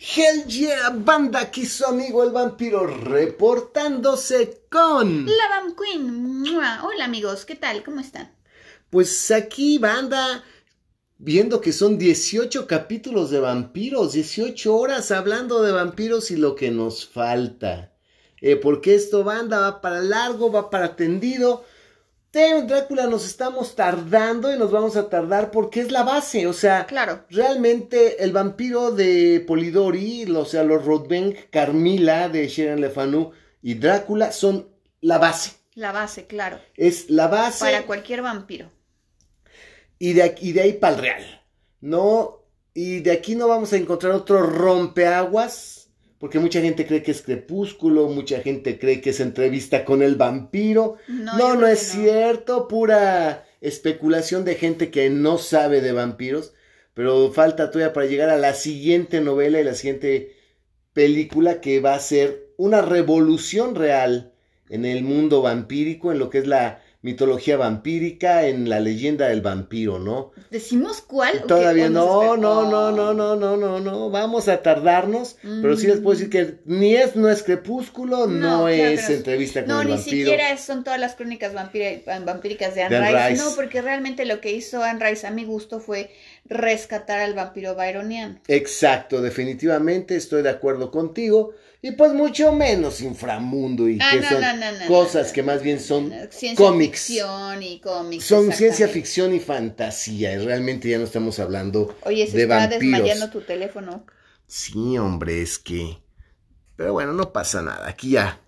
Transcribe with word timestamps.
Hell 0.00 0.44
yeah, 0.46 0.90
banda, 0.90 1.40
aquí 1.40 1.66
su 1.66 1.84
amigo 1.84 2.22
el 2.22 2.30
vampiro 2.30 2.86
reportándose 2.86 4.62
con... 4.70 5.26
La 5.26 5.48
Vam 5.48 5.74
Queen. 5.74 6.40
¡Mua! 6.40 6.84
Hola 6.84 7.04
amigos, 7.04 7.44
¿qué 7.44 7.56
tal? 7.56 7.82
¿Cómo 7.82 7.98
están? 7.98 8.30
Pues 8.90 9.32
aquí, 9.32 9.78
banda, 9.78 10.44
viendo 11.18 11.60
que 11.60 11.72
son 11.72 11.98
18 11.98 12.68
capítulos 12.68 13.30
de 13.30 13.40
vampiros, 13.40 14.12
18 14.12 14.76
horas 14.76 15.10
hablando 15.10 15.62
de 15.62 15.72
vampiros 15.72 16.30
y 16.30 16.36
lo 16.36 16.54
que 16.54 16.70
nos 16.70 17.04
falta. 17.04 17.92
Eh, 18.40 18.54
porque 18.54 18.94
esto, 18.94 19.24
banda, 19.24 19.58
va 19.58 19.80
para 19.80 20.00
largo, 20.00 20.52
va 20.52 20.70
para 20.70 20.94
tendido. 20.94 21.64
Drácula 22.32 23.06
nos 23.06 23.24
estamos 23.24 23.74
tardando 23.74 24.54
y 24.54 24.58
nos 24.58 24.70
vamos 24.70 24.96
a 24.96 25.08
tardar 25.08 25.50
porque 25.50 25.80
es 25.80 25.90
la 25.90 26.02
base, 26.02 26.46
o 26.46 26.52
sea, 26.52 26.84
Claro. 26.86 27.24
realmente 27.30 28.22
el 28.22 28.32
vampiro 28.32 28.90
de 28.90 29.42
Polidori, 29.46 30.30
o 30.30 30.44
sea, 30.44 30.62
los 30.62 30.84
Rodbank, 30.84 31.48
Carmila 31.50 32.28
de 32.28 32.46
Sharon 32.48 32.80
Le 32.82 32.90
Fanu 32.90 33.32
y 33.62 33.74
Drácula 33.74 34.30
son 34.32 34.68
la 35.00 35.18
base. 35.18 35.52
La 35.74 35.92
base, 35.92 36.26
claro. 36.26 36.58
Es 36.76 37.08
la 37.08 37.28
base 37.28 37.64
Para 37.64 37.86
cualquier 37.86 38.20
vampiro. 38.22 38.70
y 39.98 40.12
de, 40.12 40.22
aquí, 40.22 40.50
y 40.50 40.52
de 40.52 40.60
ahí 40.62 40.72
para 40.74 40.94
el 40.96 41.00
real. 41.00 41.42
No, 41.80 42.42
y 42.74 43.00
de 43.00 43.12
aquí 43.12 43.36
no 43.36 43.48
vamos 43.48 43.72
a 43.72 43.76
encontrar 43.76 44.12
otro 44.12 44.42
rompeaguas, 44.42 45.77
porque 46.18 46.38
mucha 46.38 46.60
gente 46.60 46.86
cree 46.86 47.02
que 47.02 47.12
es 47.12 47.22
crepúsculo, 47.22 48.08
mucha 48.08 48.40
gente 48.40 48.78
cree 48.78 49.00
que 49.00 49.10
es 49.10 49.20
entrevista 49.20 49.84
con 49.84 50.02
el 50.02 50.16
vampiro. 50.16 50.96
No, 51.06 51.54
No, 51.56 51.66
es 51.66 51.94
no. 51.94 52.02
cierto, 52.02 52.68
pura 52.68 53.46
especulación 53.60 54.44
de 54.44 54.54
gente 54.56 54.90
que 54.90 55.10
no 55.10 55.38
sabe 55.38 55.80
de 55.80 55.92
vampiros, 55.92 56.54
pero 56.94 57.32
falta 57.32 57.70
todavía 57.70 57.92
para 57.92 58.06
llegar 58.06 58.30
a 58.30 58.36
la 58.36 58.54
siguiente 58.54 59.20
novela 59.20 59.60
y 59.60 59.64
la 59.64 59.74
siguiente 59.74 60.36
película 60.92 61.60
que 61.60 61.80
va 61.80 61.94
a 61.94 62.00
ser 62.00 62.52
una 62.56 62.82
revolución 62.82 63.74
real 63.74 64.32
en 64.68 64.84
el 64.84 65.02
mundo 65.02 65.42
vampírico, 65.42 66.12
en 66.12 66.18
lo 66.18 66.30
que 66.30 66.38
es 66.38 66.46
la 66.46 66.82
mitología 67.00 67.56
vampírica, 67.56 68.46
en 68.48 68.68
la 68.68 68.80
leyenda 68.80 69.28
del 69.28 69.40
vampiro, 69.40 70.00
¿no? 70.00 70.32
¿Decimos 70.50 71.00
cuál? 71.00 71.42
Todavía 71.46 71.86
¿O 71.86 71.90
nos 71.90 72.06
no, 72.06 72.36
no, 72.36 72.70
no, 72.70 72.78
Oh. 72.88 72.92
no, 72.92 73.14
no, 73.14 73.36
no, 73.36 73.56
no, 73.56 73.78
no, 73.80 74.10
vamos 74.10 74.48
a 74.48 74.62
tardarnos, 74.62 75.36
pero 75.42 75.76
sí 75.76 75.86
les 75.86 76.00
puedo 76.00 76.18
decir 76.18 76.28
que 76.30 76.58
ni 76.64 76.96
es, 76.96 77.14
no 77.14 77.28
es 77.28 77.44
crepúsculo, 77.44 78.26
no, 78.26 78.62
No, 78.62 78.68
es 78.68 79.08
no. 79.08 79.14
entrevista 79.14 79.60
con 79.60 79.68
No, 79.68 79.80
el 79.82 79.86
ni 79.86 79.92
vampiro. 79.94 80.16
siquiera 80.16 80.56
son 80.58 80.82
todas 80.82 80.98
las 80.98 81.14
crónicas 81.14 81.54
vampíricas 81.54 82.74
de 82.74 82.82
Anne, 82.82 82.96
De 82.98 83.06
Anne 83.06 83.12
Rice. 83.12 83.28
Rice. 83.30 83.44
No, 83.44 83.54
porque 83.54 83.80
realmente 83.80 84.24
lo 84.24 84.40
que 84.40 84.50
hizo 84.52 84.82
Anne 84.82 85.08
Rice 85.08 85.26
a 85.26 85.30
mi 85.30 85.44
gusto 85.44 85.78
fue 85.78 86.10
rescatar 86.46 87.20
al 87.20 87.34
vampiro 87.34 87.76
byroniano. 87.76 88.40
Exacto, 88.48 89.20
definitivamente 89.22 90.16
estoy 90.16 90.42
de 90.42 90.50
acuerdo 90.50 90.90
contigo. 90.90 91.52
Y 91.80 91.92
pues 91.92 92.12
mucho 92.12 92.52
menos 92.52 93.00
inframundo 93.00 93.88
y 93.88 93.98
Ah, 94.00 94.10
que 94.12 94.20
no, 94.20 94.28
son 94.28 94.40
no, 94.40 94.56
no, 94.56 94.72
no, 94.80 94.86
cosas 94.88 95.32
que 95.32 95.44
más 95.44 95.62
bien 95.62 95.78
son 95.78 96.12
cómics. 96.56 97.06
ficción 97.06 97.62
y 97.62 97.80
cómics. 97.80 98.24
Son 98.24 98.52
ciencia 98.52 98.88
ficción 98.88 99.32
y 99.32 99.38
fantasía. 99.40 100.32
Y 100.34 100.38
realmente 100.44 100.88
ya 100.88 100.98
no 100.98 101.04
estamos 101.04 101.38
hablando 101.38 101.96
Oye, 102.02 102.26
se 102.26 102.36
de 102.36 102.42
está 102.44 102.56
vampiros. 102.68 102.80
desmayando 102.82 103.30
tu 103.30 103.42
teléfono. 103.42 104.04
Sí, 104.46 104.98
hombre, 104.98 105.40
es 105.42 105.58
que... 105.58 105.98
Pero 106.74 106.92
bueno, 106.94 107.12
no 107.12 107.32
pasa 107.32 107.62
nada. 107.62 107.88
Aquí 107.88 108.10
ya, 108.10 108.40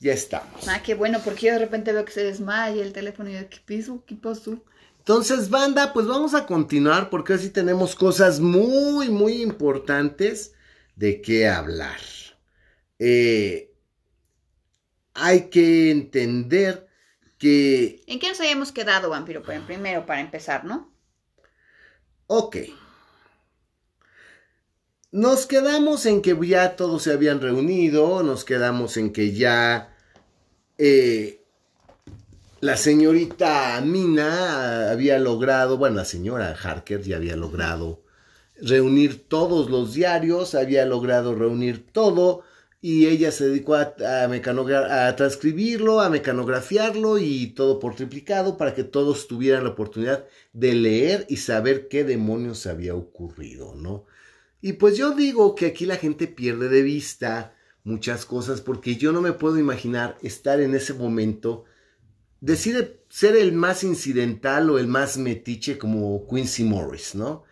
ya 0.00 0.12
estamos. 0.12 0.68
Ah, 0.68 0.82
qué 0.82 0.94
bueno, 0.94 1.20
porque 1.24 1.46
yo 1.46 1.52
de 1.54 1.60
repente 1.60 1.92
veo 1.92 2.04
que 2.04 2.12
se 2.12 2.24
desmaya 2.24 2.82
el 2.82 2.92
teléfono 2.92 3.30
y 3.30 3.34
yo, 3.34 3.48
¿qué 3.48 3.60
pasó? 3.66 4.04
¿Qué 4.06 4.14
pasó? 4.14 4.58
Entonces, 4.98 5.48
banda, 5.50 5.92
pues 5.94 6.06
vamos 6.06 6.34
a 6.34 6.44
continuar 6.46 7.08
porque 7.10 7.34
hoy 7.34 7.38
sí 7.38 7.50
tenemos 7.50 7.94
cosas 7.94 8.40
muy, 8.40 9.08
muy 9.10 9.42
importantes 9.42 10.52
de 10.96 11.20
qué 11.22 11.46
hablar. 11.48 11.98
Eh, 13.06 13.70
hay 15.12 15.50
que 15.50 15.90
entender 15.90 16.88
que, 17.36 18.02
¿En 18.06 18.18
qué 18.18 18.30
nos 18.30 18.40
habíamos 18.40 18.72
quedado, 18.72 19.10
vampiro? 19.10 19.42
Pues, 19.42 19.60
primero, 19.60 20.06
para 20.06 20.22
empezar, 20.22 20.64
¿no? 20.64 20.90
ok, 22.28 22.56
nos 25.12 25.44
quedamos 25.44 26.06
en 26.06 26.22
que 26.22 26.34
ya 26.46 26.76
todos 26.76 27.02
se 27.02 27.12
habían 27.12 27.42
reunido, 27.42 28.22
nos 28.22 28.46
quedamos 28.46 28.96
en 28.96 29.12
que 29.12 29.34
ya 29.34 29.94
eh, 30.78 31.42
la 32.60 32.78
señorita 32.78 33.82
Mina 33.82 34.90
había 34.90 35.18
logrado, 35.18 35.76
bueno, 35.76 35.96
la 35.96 36.06
señora 36.06 36.56
Harker 36.56 37.02
ya 37.02 37.16
había 37.16 37.36
logrado 37.36 38.02
reunir 38.56 39.28
todos 39.28 39.68
los 39.68 39.92
diarios, 39.92 40.54
había 40.54 40.86
logrado 40.86 41.34
reunir 41.34 41.86
todo 41.92 42.44
y 42.86 43.06
ella 43.06 43.32
se 43.32 43.46
dedicó 43.48 43.76
a, 43.76 43.94
a, 44.06 45.06
a 45.06 45.16
transcribirlo, 45.16 46.02
a 46.02 46.10
mecanografiarlo 46.10 47.16
y 47.16 47.46
todo 47.54 47.80
por 47.80 47.94
triplicado 47.94 48.58
para 48.58 48.74
que 48.74 48.84
todos 48.84 49.26
tuvieran 49.26 49.64
la 49.64 49.70
oportunidad 49.70 50.26
de 50.52 50.74
leer 50.74 51.24
y 51.30 51.38
saber 51.38 51.88
qué 51.88 52.04
demonios 52.04 52.66
había 52.66 52.94
ocurrido, 52.94 53.74
¿no? 53.74 54.04
Y 54.60 54.74
pues 54.74 54.98
yo 54.98 55.12
digo 55.12 55.54
que 55.54 55.64
aquí 55.64 55.86
la 55.86 55.96
gente 55.96 56.26
pierde 56.26 56.68
de 56.68 56.82
vista 56.82 57.54
muchas 57.84 58.26
cosas 58.26 58.60
porque 58.60 58.96
yo 58.96 59.12
no 59.12 59.22
me 59.22 59.32
puedo 59.32 59.58
imaginar 59.58 60.18
estar 60.20 60.60
en 60.60 60.74
ese 60.74 60.92
momento, 60.92 61.64
decide 62.42 63.00
ser 63.08 63.34
el 63.34 63.52
más 63.52 63.82
incidental 63.82 64.68
o 64.68 64.78
el 64.78 64.88
más 64.88 65.16
metiche 65.16 65.78
como 65.78 66.28
Quincy 66.28 66.64
Morris, 66.64 67.14
¿no? 67.14 67.44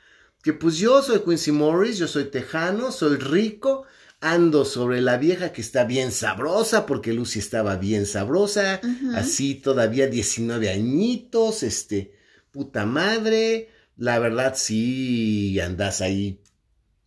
Que 0.42 0.52
pues 0.52 0.76
yo 0.76 1.00
soy 1.02 1.20
Quincy 1.20 1.52
Morris, 1.52 1.96
yo 1.96 2.06
soy 2.06 2.24
tejano, 2.24 2.92
soy 2.92 3.16
rico, 3.16 3.86
ando 4.22 4.64
sobre 4.64 5.00
la 5.02 5.18
vieja 5.18 5.52
que 5.52 5.60
está 5.62 5.84
bien 5.84 6.12
sabrosa, 6.12 6.86
porque 6.86 7.12
Lucy 7.12 7.40
estaba 7.40 7.76
bien 7.76 8.06
sabrosa, 8.06 8.80
así 9.12 9.56
todavía 9.56 10.06
19 10.08 10.70
añitos, 10.70 11.62
este, 11.64 12.14
puta 12.50 12.86
madre, 12.86 13.70
la 13.96 14.18
verdad 14.20 14.54
sí 14.56 15.58
andas 15.60 16.00
ahí 16.00 16.40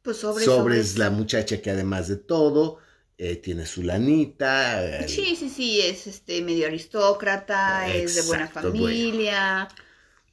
Pues 0.04 0.18
sobre, 0.18 0.48
sobres 0.48 0.94
sobre. 0.94 0.96
la 0.96 1.10
muchacha 1.10 1.62
que 1.62 1.72
además 1.72 2.08
de 2.08 2.18
todo 2.18 2.80
eh, 3.18 3.38
tiene 3.38 3.66
su 3.66 3.84
lanita. 3.84 5.08
Sí, 5.08 5.36
sí, 5.36 5.50
sí, 5.50 5.82
es 5.82 6.08
este 6.08 6.42
medio 6.42 6.68
aristócrata, 6.68 7.90
es 7.94 8.14
de 8.16 8.22
buena 8.22 8.48
familia. 8.48 9.76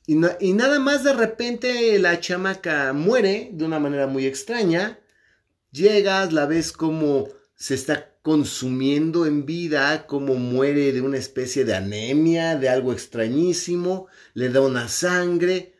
Y, 0.06 0.14
y 0.40 0.52
nada 0.52 0.78
más 0.80 1.04
de 1.04 1.12
repente 1.12 1.98
la 1.98 2.18
chamaca 2.20 2.92
muere 2.92 3.50
de 3.52 3.64
una 3.64 3.78
manera 3.78 4.06
muy 4.06 4.26
extraña. 4.26 4.98
Llegas, 5.72 6.32
la 6.32 6.46
ves 6.46 6.70
como 6.70 7.28
se 7.56 7.74
está 7.74 8.14
consumiendo 8.22 9.24
en 9.26 9.46
vida, 9.46 10.06
como 10.06 10.34
muere 10.34 10.92
de 10.92 11.00
una 11.00 11.16
especie 11.16 11.64
de 11.64 11.74
anemia, 11.74 12.56
de 12.56 12.68
algo 12.68 12.92
extrañísimo, 12.92 14.06
le 14.34 14.50
da 14.50 14.60
una 14.60 14.88
sangre, 14.88 15.74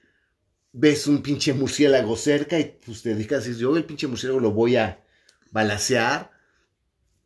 ves 0.72 1.06
un 1.06 1.22
pinche 1.22 1.52
murciélago 1.52 2.16
cerca 2.16 2.58
y 2.58 2.78
pues 2.84 3.02
te 3.02 3.10
dedicas 3.10 3.46
yo 3.58 3.76
el 3.76 3.84
pinche 3.84 4.06
murciélago 4.06 4.40
lo 4.40 4.52
voy 4.52 4.76
a 4.76 5.04
balacear, 5.50 6.30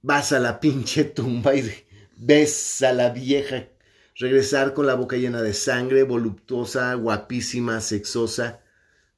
vas 0.02 0.32
a 0.32 0.40
la 0.40 0.58
pinche 0.58 1.04
tumba 1.04 1.54
y 1.54 1.70
ves 2.16 2.82
a 2.82 2.92
la 2.92 3.10
vieja 3.10 3.68
regresar 4.16 4.74
con 4.74 4.86
la 4.86 4.94
boca 4.94 5.16
llena 5.16 5.42
de 5.42 5.54
sangre, 5.54 6.02
voluptuosa, 6.02 6.94
guapísima, 6.94 7.80
sexosa, 7.80 8.60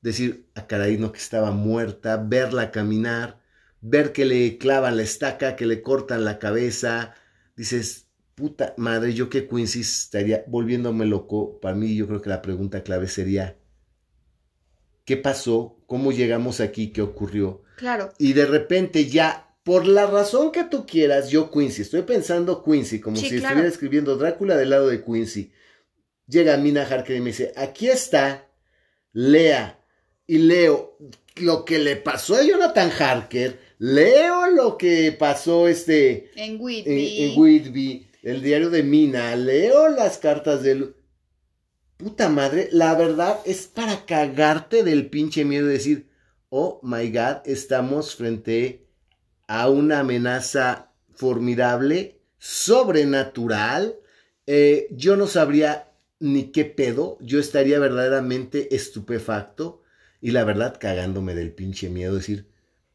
decir, 0.01 0.49
a 0.55 0.67
caray, 0.67 0.97
no 0.99 1.13
que 1.13 1.19
estaba 1.19 1.51
muerta, 1.51 2.17
verla 2.17 2.71
caminar, 2.71 3.41
ver 3.81 4.13
que 4.13 4.25
le 4.25 4.59
clavan 4.59 4.97
la 4.97 5.03
estaca, 5.03 5.57
que 5.57 5.67
le 5.67 5.83
cortan 5.83 6.25
la 6.25 6.39
cabeza, 6.39 7.15
dices, 7.57 8.09
puta 8.35 8.75
madre, 8.77 9.15
yo 9.15 9.29
que 9.29 9.49
Quincy 9.49 9.81
estaría 9.81 10.45
volviéndome 10.47 11.07
loco, 11.07 11.59
para 11.61 11.75
mí 11.75 11.97
yo 11.97 12.07
creo 12.07 12.23
que 12.23 12.31
la 12.31 12.43
pregunta 12.43 12.83
clave 12.83 13.09
sería, 13.09 13.57
¿qué 15.05 15.17
pasó? 15.17 15.79
¿Cómo 15.87 16.13
llegamos 16.13 16.61
aquí? 16.61 16.93
¿Qué 16.93 17.03
ocurrió? 17.03 17.63
Claro. 17.77 18.13
Y 18.19 18.33
de 18.35 18.47
repente 18.47 19.07
ya, 19.07 19.57
por 19.65 19.87
la 19.87 20.07
razón 20.07 20.53
que 20.53 20.65
tú 20.65 20.87
quieras, 20.87 21.31
yo 21.31 21.51
Quincy, 21.51 21.83
estoy 21.83 22.03
pensando 22.03 22.63
Quincy, 22.63 23.01
como 23.01 23.17
Sí, 23.17 23.23
si 23.23 23.29
claro. 23.31 23.47
estuviera 23.47 23.69
escribiendo 23.69 24.17
Drácula 24.17 24.57
del 24.57 24.71
lado 24.71 24.89
de 24.89 25.03
Quincy. 25.05 25.53
Llega 26.27 26.57
Mina 26.59 26.83
Harker 26.83 27.17
y 27.17 27.21
me 27.21 27.27
dice, 27.31 27.53
aquí 27.57 27.89
está, 27.89 28.49
lea. 29.13 29.78
Y 30.29 30.39
leo 30.39 30.99
lo 31.37 31.65
que 31.65 31.79
le 31.79 31.97
pasó 31.97 32.37
a 32.37 32.45
Jonathan 32.45 32.91
Harker, 32.91 33.59
leo 33.79 34.51
lo 34.51 34.77
que 34.77 35.11
pasó 35.19 35.69
este 35.69 36.31
En 36.37 36.57
en, 36.57 36.61
Whitby. 36.61 37.25
en 37.25 37.41
Whitby, 37.41 38.11
el 38.23 38.43
diario 38.43 38.69
de 38.69 38.83
Mina, 38.83 39.35
leo 39.37 39.89
las 39.89 40.19
cartas 40.19 40.63
del... 40.63 40.95
Puta 41.97 42.29
madre, 42.29 42.69
la 42.73 42.95
verdad 42.95 43.41
es 43.47 43.69
para 43.69 44.05
cagarte 44.05 44.85
del 44.85 45.09
pinche 45.09 45.47
miedo 45.47 45.67
de 45.67 45.73
decir, 45.73 46.11
oh 46.51 46.79
my 46.83 47.11
god, 47.11 47.39
estamos 47.47 48.15
frente 48.15 48.87
a 49.47 49.71
una 49.71 50.01
amenaza 50.01 50.93
formidable, 51.15 52.21
sobrenatural. 52.37 53.97
Eh, 54.47 54.89
yo 54.91 55.17
no 55.17 55.27
sabría 55.27 55.91
ni 56.21 56.53
qué 56.53 56.67
pedo, 56.67 57.17
yo 57.21 57.41
estaría 57.41 57.79
verdaderamente 57.79 58.77
estupefacto 58.77 59.83
y 60.21 60.33
la 60.33 60.45
verdad 60.45 60.79
cagándome 60.79 61.35
del 61.35 61.53
pinche 61.53 61.89
miedo, 61.89 62.17
decir, 62.17 62.47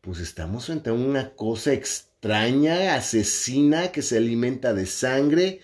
pues 0.02 0.20
estamos 0.20 0.66
frente 0.66 0.90
a 0.90 0.94
una 0.94 1.36
cosa 1.36 1.74
extraña, 1.74 2.96
asesina, 2.96 3.92
que 3.92 4.02
se 4.02 4.18
alimenta 4.18 4.74
de 4.74 4.86
sangre, 4.86 5.62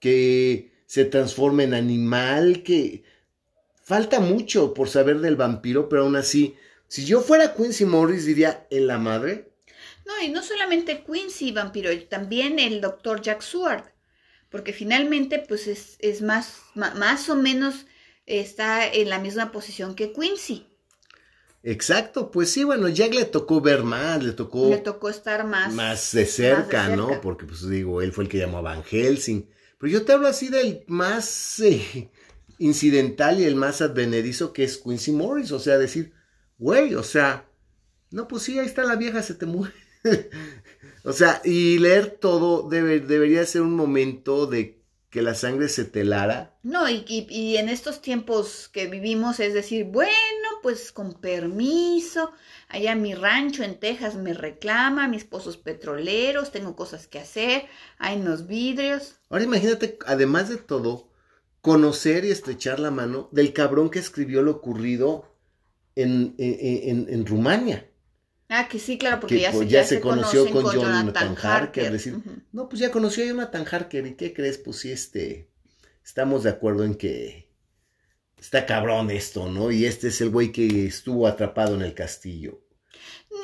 que 0.00 0.70
se 0.86 1.04
transforma 1.04 1.62
en 1.62 1.74
animal, 1.74 2.62
que 2.62 3.04
falta 3.82 4.20
mucho 4.20 4.74
por 4.74 4.88
saber 4.88 5.20
del 5.20 5.36
vampiro, 5.36 5.88
pero 5.88 6.02
aún 6.02 6.16
así, 6.16 6.56
si 6.88 7.04
yo 7.04 7.20
fuera 7.20 7.54
Quincy 7.54 7.84
Morris 7.84 8.26
diría, 8.26 8.66
¿en 8.70 8.86
la 8.86 8.98
madre? 8.98 9.50
No, 10.06 10.22
y 10.22 10.28
no 10.28 10.42
solamente 10.42 11.04
Quincy 11.04 11.52
vampiro, 11.52 11.90
también 12.08 12.58
el 12.58 12.80
doctor 12.80 13.20
Jack 13.20 13.42
Sword, 13.42 13.84
porque 14.50 14.72
finalmente 14.72 15.38
pues 15.38 15.66
es, 15.66 15.96
es 16.00 16.22
más, 16.22 16.60
más 16.74 17.28
o 17.28 17.36
menos 17.36 17.86
está 18.24 18.86
en 18.86 19.08
la 19.10 19.18
misma 19.18 19.52
posición 19.52 19.94
que 19.94 20.12
Quincy. 20.12 20.66
Exacto, 21.70 22.30
pues 22.30 22.50
sí, 22.50 22.64
bueno, 22.64 22.88
Jack 22.88 23.12
le 23.12 23.26
tocó 23.26 23.60
ver 23.60 23.82
más, 23.82 24.24
le 24.24 24.32
tocó... 24.32 24.70
Le 24.70 24.78
tocó 24.78 25.10
estar 25.10 25.46
más... 25.46 25.74
Más 25.74 26.12
de 26.12 26.24
cerca, 26.24 26.96
¿no? 26.96 27.20
Porque 27.20 27.44
pues 27.44 27.68
digo, 27.68 28.00
él 28.00 28.10
fue 28.10 28.24
el 28.24 28.30
que 28.30 28.38
llamó 28.38 28.56
a 28.56 28.62
Van 28.62 28.82
Helsing. 28.82 29.46
Pero 29.78 29.92
yo 29.92 30.02
te 30.06 30.12
hablo 30.12 30.28
así 30.28 30.48
del 30.48 30.84
más 30.86 31.60
eh, 31.60 32.10
incidental 32.56 33.38
y 33.38 33.44
el 33.44 33.54
más 33.54 33.82
advenedizo 33.82 34.54
que 34.54 34.64
es 34.64 34.78
Quincy 34.78 35.12
Morris. 35.12 35.52
O 35.52 35.58
sea, 35.58 35.76
decir, 35.76 36.14
güey, 36.56 36.94
o 36.94 37.02
sea, 37.02 37.50
no, 38.12 38.28
pues 38.28 38.44
sí, 38.44 38.58
ahí 38.58 38.64
está 38.64 38.84
la 38.84 38.96
vieja, 38.96 39.22
se 39.22 39.34
te 39.34 39.44
muere. 39.44 39.74
o 41.04 41.12
sea, 41.12 41.42
y 41.44 41.78
leer 41.80 42.12
todo 42.12 42.66
debería 42.66 43.44
ser 43.44 43.60
un 43.60 43.76
momento 43.76 44.46
de 44.46 44.78
que 45.10 45.22
la 45.22 45.34
sangre 45.34 45.68
se 45.68 45.84
telara. 45.84 46.56
No, 46.62 46.88
y, 46.88 47.04
y, 47.08 47.56
en 47.56 47.68
estos 47.68 48.02
tiempos 48.02 48.68
que 48.72 48.86
vivimos 48.86 49.40
es 49.40 49.54
decir, 49.54 49.84
bueno, 49.84 50.47
pues 50.62 50.92
con 50.92 51.14
permiso, 51.14 52.32
allá 52.68 52.94
mi 52.94 53.14
rancho 53.14 53.62
en 53.62 53.78
Texas 53.78 54.16
me 54.16 54.34
reclama, 54.34 55.08
mis 55.08 55.24
pozos 55.24 55.56
petroleros, 55.56 56.52
tengo 56.52 56.76
cosas 56.76 57.06
que 57.06 57.18
hacer, 57.18 57.66
hay 57.98 58.20
unos 58.20 58.46
vidrios. 58.46 59.16
Ahora 59.30 59.44
imagínate, 59.44 59.98
además 60.06 60.48
de 60.48 60.56
todo, 60.56 61.08
conocer 61.60 62.24
y 62.24 62.30
estrechar 62.30 62.80
la 62.80 62.90
mano 62.90 63.28
del 63.32 63.52
cabrón 63.52 63.90
que 63.90 63.98
escribió 63.98 64.42
lo 64.42 64.52
ocurrido 64.52 65.34
en, 65.94 66.34
en, 66.38 67.06
en, 67.08 67.26
Rumania. 67.26 67.90
Ah, 68.48 68.68
que 68.68 68.78
sí, 68.78 68.96
claro, 68.96 69.20
porque 69.20 69.40
ya, 69.40 69.50
pues, 69.50 69.88
se, 69.88 70.00
conoció 70.00 70.48
con, 70.50 70.72
Jonathan, 70.72 71.36
Harker. 71.36 71.92
Decir, 71.92 72.18
No, 72.52 72.68
pues 72.68 72.80
ya 72.80 72.90
conoció 72.90 73.24
a 73.24 73.26
Jonathan 73.26 73.66
Harker. 73.70 74.06
¿Y 74.06 74.14
qué 74.14 74.32
crees? 74.32 74.58
Pues 74.58 74.78
sí, 74.78 74.92
este, 74.92 75.50
estamos 76.04 76.44
de 76.44 76.50
acuerdo 76.50 76.84
en 76.84 76.94
que 76.94 77.47
está 78.40 78.66
cabrón 78.66 79.10
esto, 79.10 79.48
¿no? 79.48 79.70
Y 79.70 79.84
este 79.84 80.08
es 80.08 80.20
el 80.20 80.30
güey 80.30 80.52
que 80.52 80.86
estuvo 80.86 81.26
atrapado 81.26 81.74
en 81.74 81.82
el 81.82 81.94
castillo. 81.94 82.60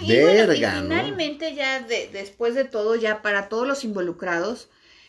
Y 0.00 0.08
Verga, 0.08 0.80
finalmente 0.82 1.54
ya 1.54 1.80
después 1.80 2.54
de 2.54 2.64
todo, 2.64 2.96
ya 2.96 3.22
para 3.22 3.48
todos 3.48 3.66
los 3.66 3.84
involucrados, 3.84 4.68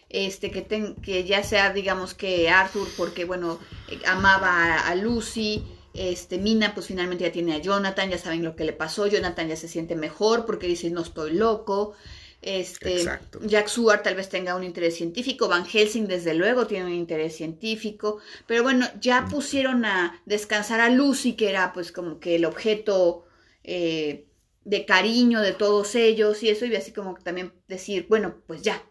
este 0.10 0.52
que, 0.52 0.96
que 1.02 1.24
ya 1.24 1.44
sea 1.44 1.74
digamos 1.74 2.14
que 2.14 2.50
Arthur 2.50 2.88
porque 2.96 3.26
bueno 3.26 3.60
eh, 3.90 4.00
amaba 4.06 4.80
a, 4.80 4.96
Lucy 4.96 5.64
este 5.94 6.38
Mina 6.38 6.74
pues 6.74 6.88
finalmente 6.88 7.24
ya 7.24 7.32
tiene 7.32 7.56
a 7.56 7.58
Jonathan 7.58 8.10
ya 8.10 8.18
saben 8.18 8.44
lo 8.44 8.56
que 8.56 8.66
le 8.66 8.74
pasó 8.74 9.08
Jonathan 9.08 9.48
ya 9.48 9.56
se 9.56 9.68
siente 9.68 9.96
mejor 9.96 10.46
porque 10.46 10.68
dice 10.68 10.90
no 10.90 11.02
estoy 11.02 11.34
loco 11.34 11.96
este 12.42 13.06
Jack 13.42 13.68
Stewart 13.68 14.04
tal 14.04 14.16
vez 14.16 14.30
tenga 14.30 14.56
un 14.56 14.64
interés 14.64 14.96
científico 14.96 15.48
Van 15.48 15.66
Helsing 15.66 16.08
desde 16.08 16.34
luego 16.34 16.68
tiene 16.68 16.86
un 16.86 16.94
interés 16.94 17.36
científico 17.36 18.20
pero 18.46 18.62
bueno 18.62 18.88
ya 19.00 19.26
pusieron 19.30 19.86
a 19.86 20.22
descansar 20.26 20.80
a 20.80 20.90
Lucy 20.90 21.34
que 21.34 21.50
era 21.50 21.74
pues 21.74 21.92
como 21.92 22.20
que 22.20 22.36
el 22.36 22.46
objeto 22.46 23.26
eh, 23.64 24.28
de 24.64 24.86
cariño 24.86 25.42
de 25.42 25.54
todos 25.54 25.96
ellos 25.96 26.44
y 26.44 26.50
eso 26.50 26.66
y 26.66 26.76
así 26.76 26.92
como 26.92 27.16
también 27.16 27.54
decir 27.68 28.06
bueno 28.10 28.44
pues 28.46 28.62
ya 28.62 28.84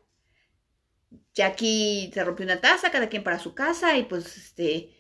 ya 1.35 1.47
aquí 1.47 2.11
se 2.15 2.25
rompió 2.25 2.47
una 2.47 2.61
taza, 2.61 2.91
cada 2.91 3.09
quien 3.09 3.25
para 3.25 3.39
su 3.39 3.55
casa 3.55 3.97
y 3.97 4.05
pues 4.05 4.37
este 4.37 4.91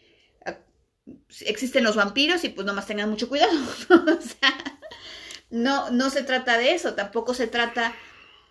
existen 1.41 1.85
los 1.85 1.96
vampiros 1.96 2.44
y 2.44 2.49
pues 2.49 2.67
nomás 2.67 2.87
tengan 2.87 3.11
mucho 3.11 3.29
cuidado. 3.29 3.52
o 3.91 4.20
sea, 4.20 4.79
no, 5.50 5.91
no 5.91 6.11
se 6.11 6.23
trata 6.23 6.58
de 6.58 6.75
eso, 6.75 6.94
tampoco 6.94 7.35
se 7.35 7.46
trata 7.46 7.94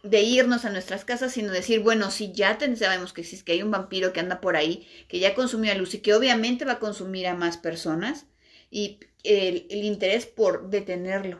de 0.03 0.21
irnos 0.21 0.65
a 0.65 0.69
nuestras 0.69 1.05
casas, 1.05 1.33
sino 1.33 1.51
decir, 1.51 1.79
bueno, 1.79 2.11
si 2.11 2.31
ya 2.33 2.57
sabemos 2.75 3.13
que 3.13 3.21
existe, 3.21 3.45
que 3.45 3.51
hay 3.53 3.63
un 3.63 3.71
vampiro 3.71 4.13
que 4.13 4.19
anda 4.19 4.41
por 4.41 4.55
ahí, 4.55 4.87
que 5.07 5.19
ya 5.19 5.33
consumió 5.33 5.71
a 5.71 5.75
Lucy, 5.75 5.99
que 5.99 6.13
obviamente 6.13 6.65
va 6.65 6.73
a 6.73 6.79
consumir 6.79 7.27
a 7.27 7.35
más 7.35 7.57
personas, 7.57 8.27
y 8.69 8.99
el 9.23 9.65
interés 9.71 10.25
por 10.25 10.69
detenerlo 10.69 11.39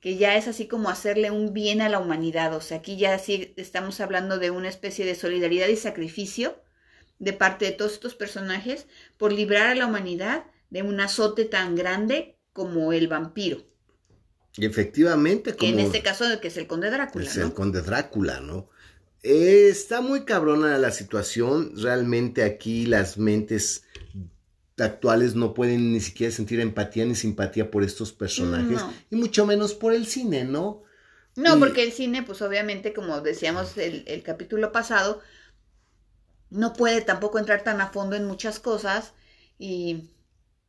que 0.00 0.16
ya 0.16 0.36
es 0.36 0.46
así 0.48 0.68
como 0.68 0.90
hacerle 0.90 1.30
un 1.30 1.52
bien 1.52 1.80
a 1.80 1.88
la 1.88 1.98
humanidad. 1.98 2.54
O 2.54 2.60
sea, 2.60 2.78
aquí 2.78 2.96
ya 2.96 3.18
sí 3.18 3.52
estamos 3.56 4.00
hablando 4.00 4.38
de 4.38 4.50
una 4.50 4.68
especie 4.68 5.04
de 5.04 5.14
solidaridad 5.14 5.68
y 5.68 5.76
sacrificio 5.76 6.62
de 7.18 7.32
parte 7.32 7.64
de 7.64 7.72
todos 7.72 7.94
estos 7.94 8.14
personajes 8.14 8.86
por 9.16 9.32
librar 9.32 9.66
a 9.66 9.74
la 9.74 9.86
humanidad 9.86 10.44
de 10.70 10.82
un 10.82 11.00
azote 11.00 11.44
tan 11.44 11.74
grande 11.74 12.38
como 12.52 12.92
el 12.92 13.08
vampiro. 13.08 13.64
Y 14.58 14.66
efectivamente, 14.66 15.54
como... 15.54 15.70
En 15.70 15.78
este 15.78 16.02
caso, 16.02 16.24
que 16.40 16.48
es 16.48 16.56
el 16.56 16.66
conde 16.66 16.90
Drácula. 16.90 17.24
Es 17.24 17.36
el 17.36 17.52
conde 17.52 17.80
Drácula, 17.80 18.40
¿no? 18.40 18.68
Eh, 19.22 19.68
está 19.70 20.00
muy 20.00 20.24
cabrona 20.24 20.76
la 20.78 20.90
situación. 20.90 21.72
Realmente 21.76 22.42
aquí 22.42 22.84
las 22.86 23.18
mentes 23.18 23.84
actuales 24.76 25.34
no 25.34 25.54
pueden 25.54 25.92
ni 25.92 26.00
siquiera 26.00 26.32
sentir 26.32 26.60
empatía 26.60 27.04
ni 27.04 27.14
simpatía 27.14 27.70
por 27.70 27.82
estos 27.82 28.12
personajes 28.12 28.80
y 29.10 29.16
mucho 29.16 29.44
menos 29.44 29.74
por 29.74 29.92
el 29.92 30.06
cine, 30.06 30.44
¿no? 30.44 30.82
No, 31.34 31.58
porque 31.58 31.82
el 31.82 31.92
cine, 31.92 32.22
pues 32.22 32.42
obviamente, 32.42 32.92
como 32.92 33.20
decíamos 33.20 33.76
el, 33.76 34.04
el 34.06 34.22
capítulo 34.22 34.72
pasado, 34.72 35.20
no 36.50 36.72
puede 36.72 37.00
tampoco 37.00 37.38
entrar 37.38 37.62
tan 37.62 37.80
a 37.80 37.88
fondo 37.88 38.16
en 38.16 38.24
muchas 38.24 38.60
cosas 38.60 39.14
y 39.58 40.10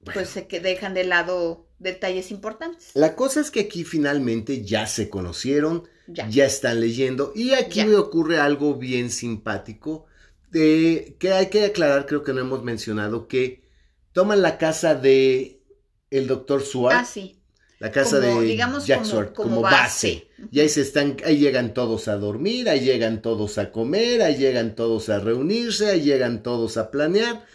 pues 0.03 0.29
se 0.29 0.47
que 0.47 0.59
dejan 0.59 0.93
de 0.93 1.03
lado 1.03 1.68
detalles 1.79 2.31
importantes. 2.31 2.91
La 2.93 3.15
cosa 3.15 3.39
es 3.39 3.51
que 3.51 3.61
aquí 3.61 3.83
finalmente 3.83 4.63
ya 4.63 4.85
se 4.85 5.09
conocieron, 5.09 5.87
ya, 6.07 6.45
están 6.45 6.79
leyendo 6.79 7.31
y 7.35 7.53
aquí 7.53 7.83
me 7.83 7.95
ocurre 7.95 8.39
algo 8.39 8.75
bien 8.75 9.09
simpático 9.09 10.05
de 10.51 11.15
que 11.19 11.33
hay 11.33 11.47
que 11.47 11.65
aclarar, 11.65 12.05
creo 12.05 12.23
que 12.23 12.33
no 12.33 12.41
hemos 12.41 12.63
mencionado 12.63 13.27
que 13.27 13.63
toman 14.11 14.41
la 14.41 14.57
casa 14.57 14.95
de 14.95 15.61
el 16.09 16.27
doctor 16.27 16.63
Swart. 16.63 16.97
Ah, 16.99 17.05
sí. 17.05 17.35
La 17.79 17.91
casa 17.91 18.19
de 18.19 18.57
Jack 18.85 19.07
como, 19.07 19.33
como, 19.33 19.61
base. 19.61 20.27
Y 20.51 20.59
ahí 20.59 20.67
se 20.67 20.81
están, 20.81 21.15
ahí 21.23 21.37
llegan 21.37 21.73
todos 21.73 22.09
a 22.09 22.17
dormir, 22.17 22.67
ahí 22.67 22.81
llegan 22.81 23.21
todos 23.21 23.57
a 23.57 23.71
comer, 23.71 24.21
ahí 24.21 24.35
llegan 24.35 24.75
todos 24.75 25.07
a 25.07 25.19
reunirse, 25.19 25.87
ahí 25.89 26.01
llegan 26.01 26.43
todos 26.43 26.75
a 26.75 26.91
planear. 26.91 27.45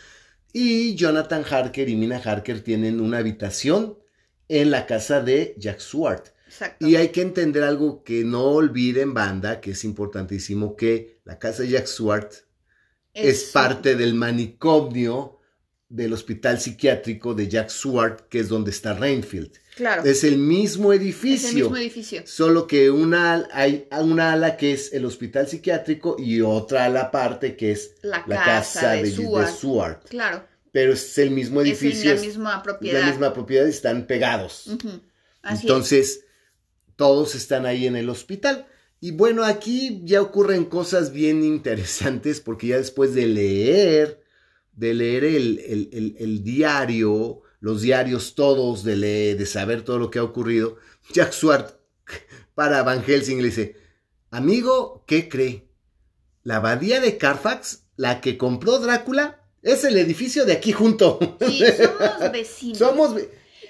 Y 0.51 0.95
Jonathan 0.95 1.45
Harker 1.45 1.91
y 1.91 1.97
Mina 1.97 2.23
Harker 2.25 2.63
tienen 2.63 3.03
una 3.03 3.19
habitación 3.19 3.99
en 4.49 4.71
la 4.71 4.87
casa 4.87 5.21
de 5.21 5.55
Jack 5.59 5.81
Swart. 5.81 6.29
Exacto. 6.47 6.87
Y 6.87 6.97
hay 6.97 7.09
que 7.09 7.23
entender 7.23 7.65
algo 7.65 8.05
que 8.05 8.25
no 8.25 8.45
olviden, 8.45 9.15
banda, 9.15 9.61
que 9.61 9.73
es 9.73 9.85
importantísimo, 9.85 10.77
que 10.77 11.21
la 11.25 11.39
casa 11.39 11.63
de 11.63 11.71
Jack 11.71 11.87
Swart 11.87 12.33
es, 13.13 13.45
es 13.45 13.45
parte 13.53 13.97
del 13.97 14.15
manicomio 14.15 15.41
del 15.89 16.13
hospital 16.13 16.61
psiquiátrico 16.61 17.35
de 17.35 17.49
Jack 17.49 17.69
Swart, 17.69 18.29
que 18.29 18.41
es 18.41 18.49
donde 18.49 18.71
está 18.71 18.95
Rainfield. 18.95 19.53
Claro. 19.77 20.05
Es 20.05 20.25
el 20.25 20.39
mismo 20.39 20.93
edificio. 20.93 21.49
Es 21.49 21.55
el 21.55 21.63
mismo 21.63 21.77
edificio. 21.77 22.23
Solo 22.27 22.67
que 22.67 22.91
una, 22.91 23.49
hay 23.53 23.89
una 24.01 24.33
ala 24.33 24.57
que 24.57 24.73
es 24.73 24.93
el 24.93 25.05
hospital 25.05 25.49
psiquiátrico 25.49 26.17
y 26.19 26.41
otra 26.41 26.87
ala 26.87 27.03
aparte 27.03 27.57
que 27.57 27.73
es 27.73 27.97
la, 28.03 28.25
casa, 28.25 28.93
de, 28.93 29.11
de, 29.11 29.99
Claro. 30.09 30.45
Pero 30.75 30.93
es 30.93 31.17
el 31.19 31.31
mismo 31.31 31.63
edificio. 31.63 32.13
Es 32.13 32.21
la 32.21 32.27
misma 32.27 32.63
propiedad. 32.63 33.01
La 33.01 33.07
misma 33.07 33.33
propiedad 33.33 33.65
y 33.65 33.71
están 33.71 34.07
pegados. 34.07 34.71
Entonces, 35.49 36.25
todos 36.97 37.35
están 37.35 37.65
ahí 37.65 37.87
en 37.87 37.95
el 37.95 38.11
hospital. 38.11 38.67
Y 39.01 39.13
bueno, 39.13 39.45
aquí 39.45 40.03
ya 40.05 40.21
ocurren 40.21 40.65
cosas 40.65 41.13
bien 41.13 41.45
interesantes 41.45 42.41
porque 42.41 42.69
ya 42.69 42.79
después 42.79 43.15
de 43.15 43.27
leer 43.27 44.25
de 44.77 44.95
leer 44.95 45.25
el, 45.25 46.43
diario, 46.43 47.43
los 47.61 47.83
diarios 47.83 48.35
todos, 48.35 48.83
de, 48.85 48.97
leer, 48.97 49.37
de 49.39 49.47
saber 49.47 49.83
todo 49.83 49.99
lo 49.99 50.11
que 50.11 50.19
ha 50.19 50.25
ocurrido, 50.25 50.77
Jack 51.13 51.33
Swart 51.33 51.77
para 52.55 52.83
Van 52.83 53.03
Helsing 53.03 53.39
le 53.39 53.45
dice, 53.45 53.77
amigo, 54.31 55.05
¿qué 55.07 55.29
cree? 55.29 55.69
La 56.43 56.57
abadía 56.57 57.01
de 57.01 57.17
Carfax, 57.17 57.85
la 57.97 58.21
que 58.21 58.37
compró 58.37 58.79
Drácula, 58.79 59.44
es 59.65 59.85
el 59.85 59.97
edificio 59.97 60.45
de 60.45 60.53
aquí 60.53 60.73
junto. 60.73 61.19
Sí, 61.47 61.65
somos 61.77 62.33
vecinos. 62.33 62.79
Somos 62.79 63.15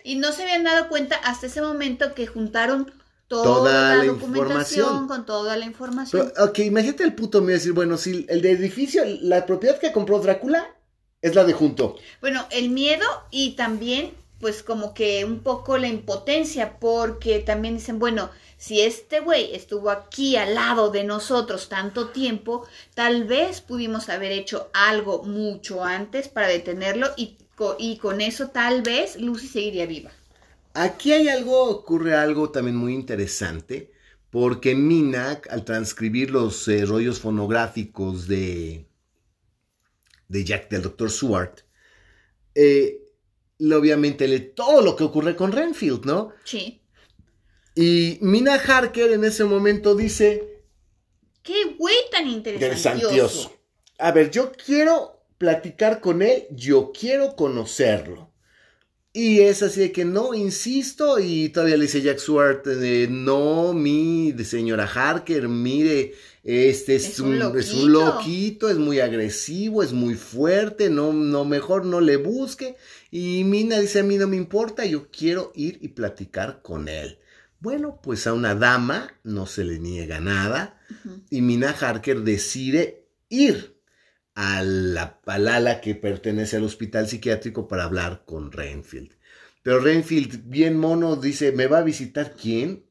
y 0.03 0.17
no 0.17 0.33
se 0.33 0.43
habían 0.43 0.65
dado 0.65 0.89
cuenta 0.89 1.17
hasta 1.17 1.47
ese 1.47 1.63
momento 1.63 2.15
que 2.15 2.27
juntaron 2.27 2.93
toda, 3.27 3.97
la, 3.97 4.05
documentación 4.05 5.09
con 5.09 5.25
toda 5.25 5.57
la 5.57 5.65
información. 5.65 6.31
ok, 6.39 6.59
imagínate 6.59 7.05
el 7.05 7.15
puto 7.15 7.41
mío 7.41 7.55
decir, 7.55 7.73
bueno, 7.73 7.97
si 7.97 8.27
el 8.29 8.43
de 8.43 8.51
edificio, 8.51 9.03
la 9.23 9.47
propiedad 9.47 9.79
que 9.79 9.93
compró 9.93 10.21
Drácula 10.21 10.77
es 11.23 11.35
la 11.35 11.45
de 11.45 11.55
junto. 11.55 11.97
Bueno, 12.21 12.47
el 12.51 12.69
miedo 12.69 13.07
y 13.31 13.57
también 13.57 14.13
pues 14.41 14.63
como 14.63 14.93
que 14.93 15.25
un 15.25 15.39
poco 15.39 15.79
la 15.79 15.89
impotencia, 15.89 16.79
porque 16.79 17.39
también 17.39 17.77
dicen, 17.77 17.99
bueno, 17.99 18.29
si 18.65 18.81
este 18.81 19.21
güey 19.21 19.55
estuvo 19.55 19.91
aquí 19.91 20.37
al 20.37 20.55
lado 20.55 20.91
de 20.91 21.05
nosotros 21.05 21.69
tanto 21.69 22.09
tiempo, 22.09 22.67
tal 22.95 23.25
vez 23.25 23.61
pudimos 23.61 24.09
haber 24.09 24.33
hecho 24.33 24.71
algo 24.73 25.23
mucho 25.23 25.85
antes 25.85 26.29
para 26.29 26.49
detenerlo 26.49 27.09
y, 27.15 27.37
y 27.79 27.99
con 27.99 28.23
eso 28.23 28.49
tal 28.49 28.81
vez 28.81 29.21
Lucy 29.21 29.49
seguiría 29.49 29.85
viva. 29.85 30.13
Aquí 30.73 31.13
hay 31.13 31.29
algo, 31.29 31.63
ocurre 31.65 32.15
algo 32.15 32.49
también 32.49 32.77
muy 32.77 32.95
interesante, 32.95 33.93
porque 34.31 34.75
Mina, 34.75 35.43
al 35.51 35.63
transcribir 35.67 36.31
los 36.31 36.67
eh, 36.67 36.87
rollos 36.87 37.21
fonográficos 37.21 38.27
de, 38.29 38.87
de 40.29 40.45
Jack, 40.45 40.71
del 40.71 40.81
Dr. 40.81 41.11
Seward, 41.11 41.59
eh, 42.55 42.99
obviamente 43.61 44.27
lee 44.27 44.53
todo 44.57 44.81
lo 44.81 44.97
que 44.97 45.05
ocurre 45.05 45.37
con 45.37 45.53
Renfield, 45.53 46.07
¿no? 46.07 46.33
Sí. 46.45 46.81
Y 47.75 48.19
Mina 48.21 48.55
Harker 48.55 49.13
en 49.13 49.25
ese 49.25 49.45
momento 49.45 49.95
dice... 49.95 50.63
¡Qué 51.43 51.77
güey 51.79 51.97
tan 52.11 52.29
interesante! 52.29 53.05
A 53.99 54.13
ver, 54.13 54.31
yo 54.31 54.53
quiero 54.53 55.25
platicar 55.39 56.01
con 56.01 56.23
él, 56.23 56.45
yo 56.51 56.93
quiero 56.99 57.37
conocerlo. 57.37 58.33
Y 59.17 59.41
es 59.41 59.63
así 59.63 59.81
de 59.81 59.93
que 59.93 60.05
no, 60.05 60.35
insisto, 60.35 61.21
y 61.21 61.49
todavía 61.51 61.77
le 61.77 61.85
dice 61.85 62.03
Jack 62.03 62.19
Swart, 62.19 62.67
eh, 62.67 63.07
no, 63.09 63.73
mi 63.73 64.35
señora 64.43 64.91
Harker, 64.93 65.47
mire, 65.49 66.15
este 66.43 66.97
es, 66.97 67.21
un, 67.21 67.41
es, 67.57 67.73
un, 67.73 67.93
loquito, 67.93 68.69
es 68.69 68.77
muy 68.77 68.99
agresivo, 68.99 69.85
es 69.85 69.93
muy 69.93 70.15
fuerte, 70.15 70.91
no, 70.91 71.13
no, 71.13 71.45
mejor 71.45 71.85
no 71.85 72.01
le 72.01 72.17
busque. 72.17 72.75
Y 73.13 73.45
Mina 73.45 73.79
dice, 73.79 74.01
a 74.01 74.03
mí 74.03 74.17
no 74.17 74.27
me 74.27 74.37
importa, 74.37 74.85
yo 74.85 75.07
quiero 75.13 75.53
ir 75.55 75.79
y 75.81 75.89
platicar 75.89 76.61
con 76.61 76.89
él. 76.89 77.19
Bueno, 77.65 77.99
pues 78.03 78.27
a 78.27 78.35
una 78.35 78.55
dama 78.55 79.19
no 79.23 79.47
se 79.47 79.65
le 79.65 79.79
niega 79.79 80.21
nada 80.21 80.79
y 81.31 81.41
Mina 81.41 81.71
Harker 81.71 82.21
decide 82.21 83.07
ir 83.31 83.81
a 84.35 84.63
la 84.63 85.23
palala 85.23 85.81
que 85.81 85.95
pertenece 85.95 86.59
al 86.59 86.65
hospital 86.65 87.09
psiquiátrico 87.09 87.67
para 87.67 87.85
hablar 87.85 88.25
con 88.27 88.53
Renfield. 88.53 89.13
Pero 89.63 89.81
Renfield, 89.81 90.43
bien 90.45 90.77
mono, 90.77 91.17
dice, 91.17 91.53
¿me 91.53 91.67
va 91.67 91.79
a 91.79 91.85
visitar 91.85 92.35
quién? 92.39 92.85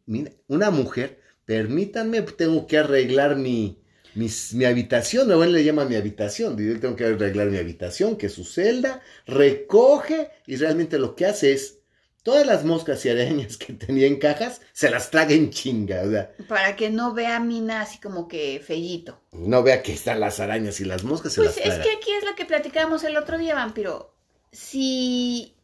una 0.48 0.72
mujer, 0.72 1.20
permítanme, 1.46 2.24
tengo 2.24 2.66
que 2.66 2.80
arreglar 2.80 3.36
mi, 3.36 3.80
mi, 4.16 4.66
habitación, 4.66 5.28
no 5.28 5.46
le 5.46 5.64
llama 5.64 5.86
mi 5.86 5.98
habitación, 5.98 6.58
yo 6.58 6.80
tengo 6.80 6.96
que 6.96 7.06
arreglar 7.06 7.52
mi 7.52 7.60
habitación, 7.60 8.18
que 8.18 8.26
es 8.26 8.34
su 8.34 8.44
celda, 8.44 9.04
recoge 9.28 10.32
y 10.48 10.56
realmente 10.56 10.98
lo 10.98 11.16
que 11.16 11.28
hace 11.28 11.54
es 11.54 11.83
todas 12.24 12.48
las 12.48 12.64
moscas 12.64 13.06
y 13.06 13.10
arañas 13.10 13.58
que 13.58 13.74
tenía 13.74 14.08
en 14.08 14.18
cajas 14.18 14.62
se 14.72 14.90
las 14.90 15.12
traga 15.12 15.34
en 15.34 15.52
chinga. 15.52 16.32
Para 16.48 16.76
que 16.76 16.90
no 16.90 17.14
vea 17.14 17.40
Mina 17.40 17.82
así 17.82 18.00
como 18.00 18.28
que 18.28 18.62
fellito. 18.66 19.22
No 19.32 19.62
vea 19.62 19.84
que 19.84 19.94
están 19.94 20.20
las 20.20 20.40
arañas 20.40 20.80
y 20.80 20.86
las 20.86 21.04
moscas. 21.04 21.36
pues 21.36 21.58
es 21.58 21.76
que 21.80 21.92
aquí 21.92 22.12
es 22.18 22.26
lo 22.26 22.36
que 22.36 22.46
platicábamos 22.46 23.04
el 23.04 23.18
otro 23.18 23.38
día, 23.38 23.56
vampiro. 23.56 24.16
Si 24.52 25.56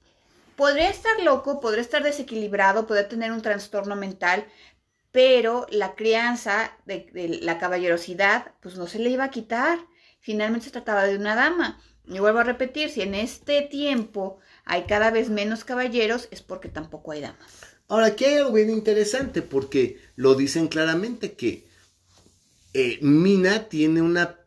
podría 0.56 0.90
estar 0.90 1.20
loco, 1.22 1.62
podría 1.62 1.82
estar 1.82 2.04
desequilibrado, 2.04 2.86
podría 2.86 3.08
tener 3.08 3.32
un 3.32 3.42
trastorno 3.42 3.96
mental, 3.96 4.46
pero 5.12 5.66
la 5.70 5.96
crianza 5.96 6.78
de, 6.86 7.40
la 7.42 7.58
caballerosidad, 7.58 8.54
pues 8.62 8.76
no 8.76 8.86
se 8.86 9.00
le 9.00 9.10
iba 9.10 9.24
a 9.24 9.32
quitar. 9.32 9.80
Finalmente 10.20 10.66
se 10.66 10.72
trataba 10.72 11.06
de 11.06 11.16
una 11.16 11.36
dama. 11.36 11.82
Y 12.06 12.20
vuelvo 12.20 12.40
a 12.40 12.44
repetir, 12.44 12.90
si 12.90 13.02
en 13.02 13.16
este 13.16 13.62
tiempo 13.62 14.40
hay 14.70 14.84
cada 14.84 15.12
vez 15.12 15.30
menos 15.30 15.64
caballeros, 15.64 16.28
es 16.32 16.42
porque 16.42 16.70
tampoco 16.70 17.12
hay 17.12 17.22
damas. 17.22 17.52
Ahora, 17.88 18.08
aquí 18.08 18.26
hay 18.26 18.38
algo 18.38 18.54
bien 18.54 18.70
interesante, 18.70 19.42
porque 19.42 20.00
lo 20.16 20.36
dicen 20.36 20.68
claramente 20.68 21.34
que 21.34 21.68
eh, 22.74 23.00
Mina 23.02 23.68
tiene 23.68 24.02
una, 24.02 24.40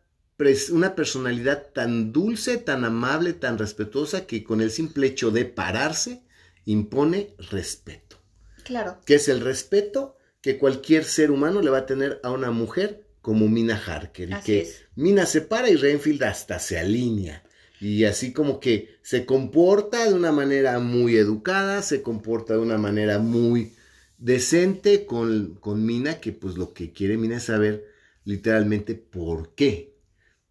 una 0.71 0.95
personalidad 0.95 1.67
tan 1.73 2.11
dulce, 2.11 2.57
tan 2.57 2.85
amable, 2.85 3.33
tan 3.33 3.57
respetuosa, 3.57 4.25
que 4.25 4.43
con 4.43 4.61
el 4.61 4.71
simple 4.71 5.07
hecho 5.07 5.29
de 5.29 5.45
pararse 5.45 6.23
impone 6.65 7.35
respeto. 7.51 8.21
Claro. 8.63 8.99
¿Qué 9.05 9.15
es 9.15 9.27
el 9.27 9.41
respeto? 9.41 10.17
que 10.43 10.57
cualquier 10.57 11.05
ser 11.05 11.31
humano 11.31 11.61
le 11.61 11.71
va 11.71 11.79
a 11.79 11.85
tener 11.85 12.19
a 12.21 12.29
una 12.29 12.51
mujer 12.51 13.07
como 13.21 13.47
Mina 13.47 13.81
Harker. 13.81 14.29
Y 14.29 14.41
que 14.41 14.75
Mina 14.93 15.25
se 15.25 15.39
para 15.39 15.69
y 15.69 15.77
Renfield 15.77 16.21
hasta 16.23 16.59
se 16.59 16.77
alinea. 16.77 17.42
Y 17.83 18.05
así 18.05 18.31
como 18.31 18.61
que 18.61 18.97
se 19.01 19.25
comporta 19.25 20.07
de 20.07 20.13
una 20.13 20.31
manera 20.31 20.79
muy 20.79 21.17
educada, 21.17 21.81
se 21.81 22.01
comporta 22.01 22.53
de 22.53 22.59
una 22.59 22.77
manera 22.77 23.19
muy 23.19 23.73
decente 24.17 25.05
con, 25.05 25.55
con 25.55 25.85
Mina, 25.85 26.21
que 26.21 26.31
pues 26.31 26.55
lo 26.55 26.73
que 26.73 26.93
quiere 26.93 27.17
Mina 27.17 27.37
es 27.37 27.43
saber 27.43 27.85
literalmente 28.23 28.95
por 28.95 29.53
qué. 29.53 29.97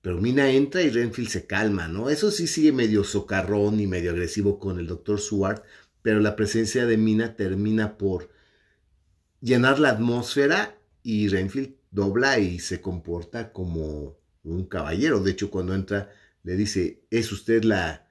Pero 0.02 0.20
Mina 0.20 0.50
entra 0.50 0.82
y 0.82 0.90
Renfield 0.90 1.30
se 1.30 1.46
calma, 1.46 1.88
¿no? 1.88 2.10
Eso 2.10 2.30
sí 2.30 2.46
sigue 2.46 2.70
medio 2.70 3.02
socarrón 3.02 3.80
y 3.80 3.86
medio 3.86 4.10
agresivo 4.10 4.58
con 4.58 4.78
el 4.78 4.86
doctor 4.86 5.18
Seward, 5.18 5.62
pero 6.02 6.20
la 6.20 6.36
presencia 6.36 6.84
de 6.84 6.98
Mina 6.98 7.34
termina 7.34 7.96
por 7.96 8.28
llenar 9.40 9.78
la 9.78 9.88
atmósfera 9.88 10.76
y 11.02 11.28
Renfield 11.28 11.76
dobla 11.90 12.38
y 12.40 12.58
se 12.58 12.82
comporta 12.82 13.52
como 13.52 14.18
un 14.44 14.66
caballero. 14.66 15.20
De 15.20 15.30
hecho, 15.30 15.50
cuando 15.50 15.74
entra, 15.74 16.10
le 16.42 16.56
dice, 16.56 17.04
¿es 17.10 17.30
usted 17.32 17.64
la, 17.64 18.08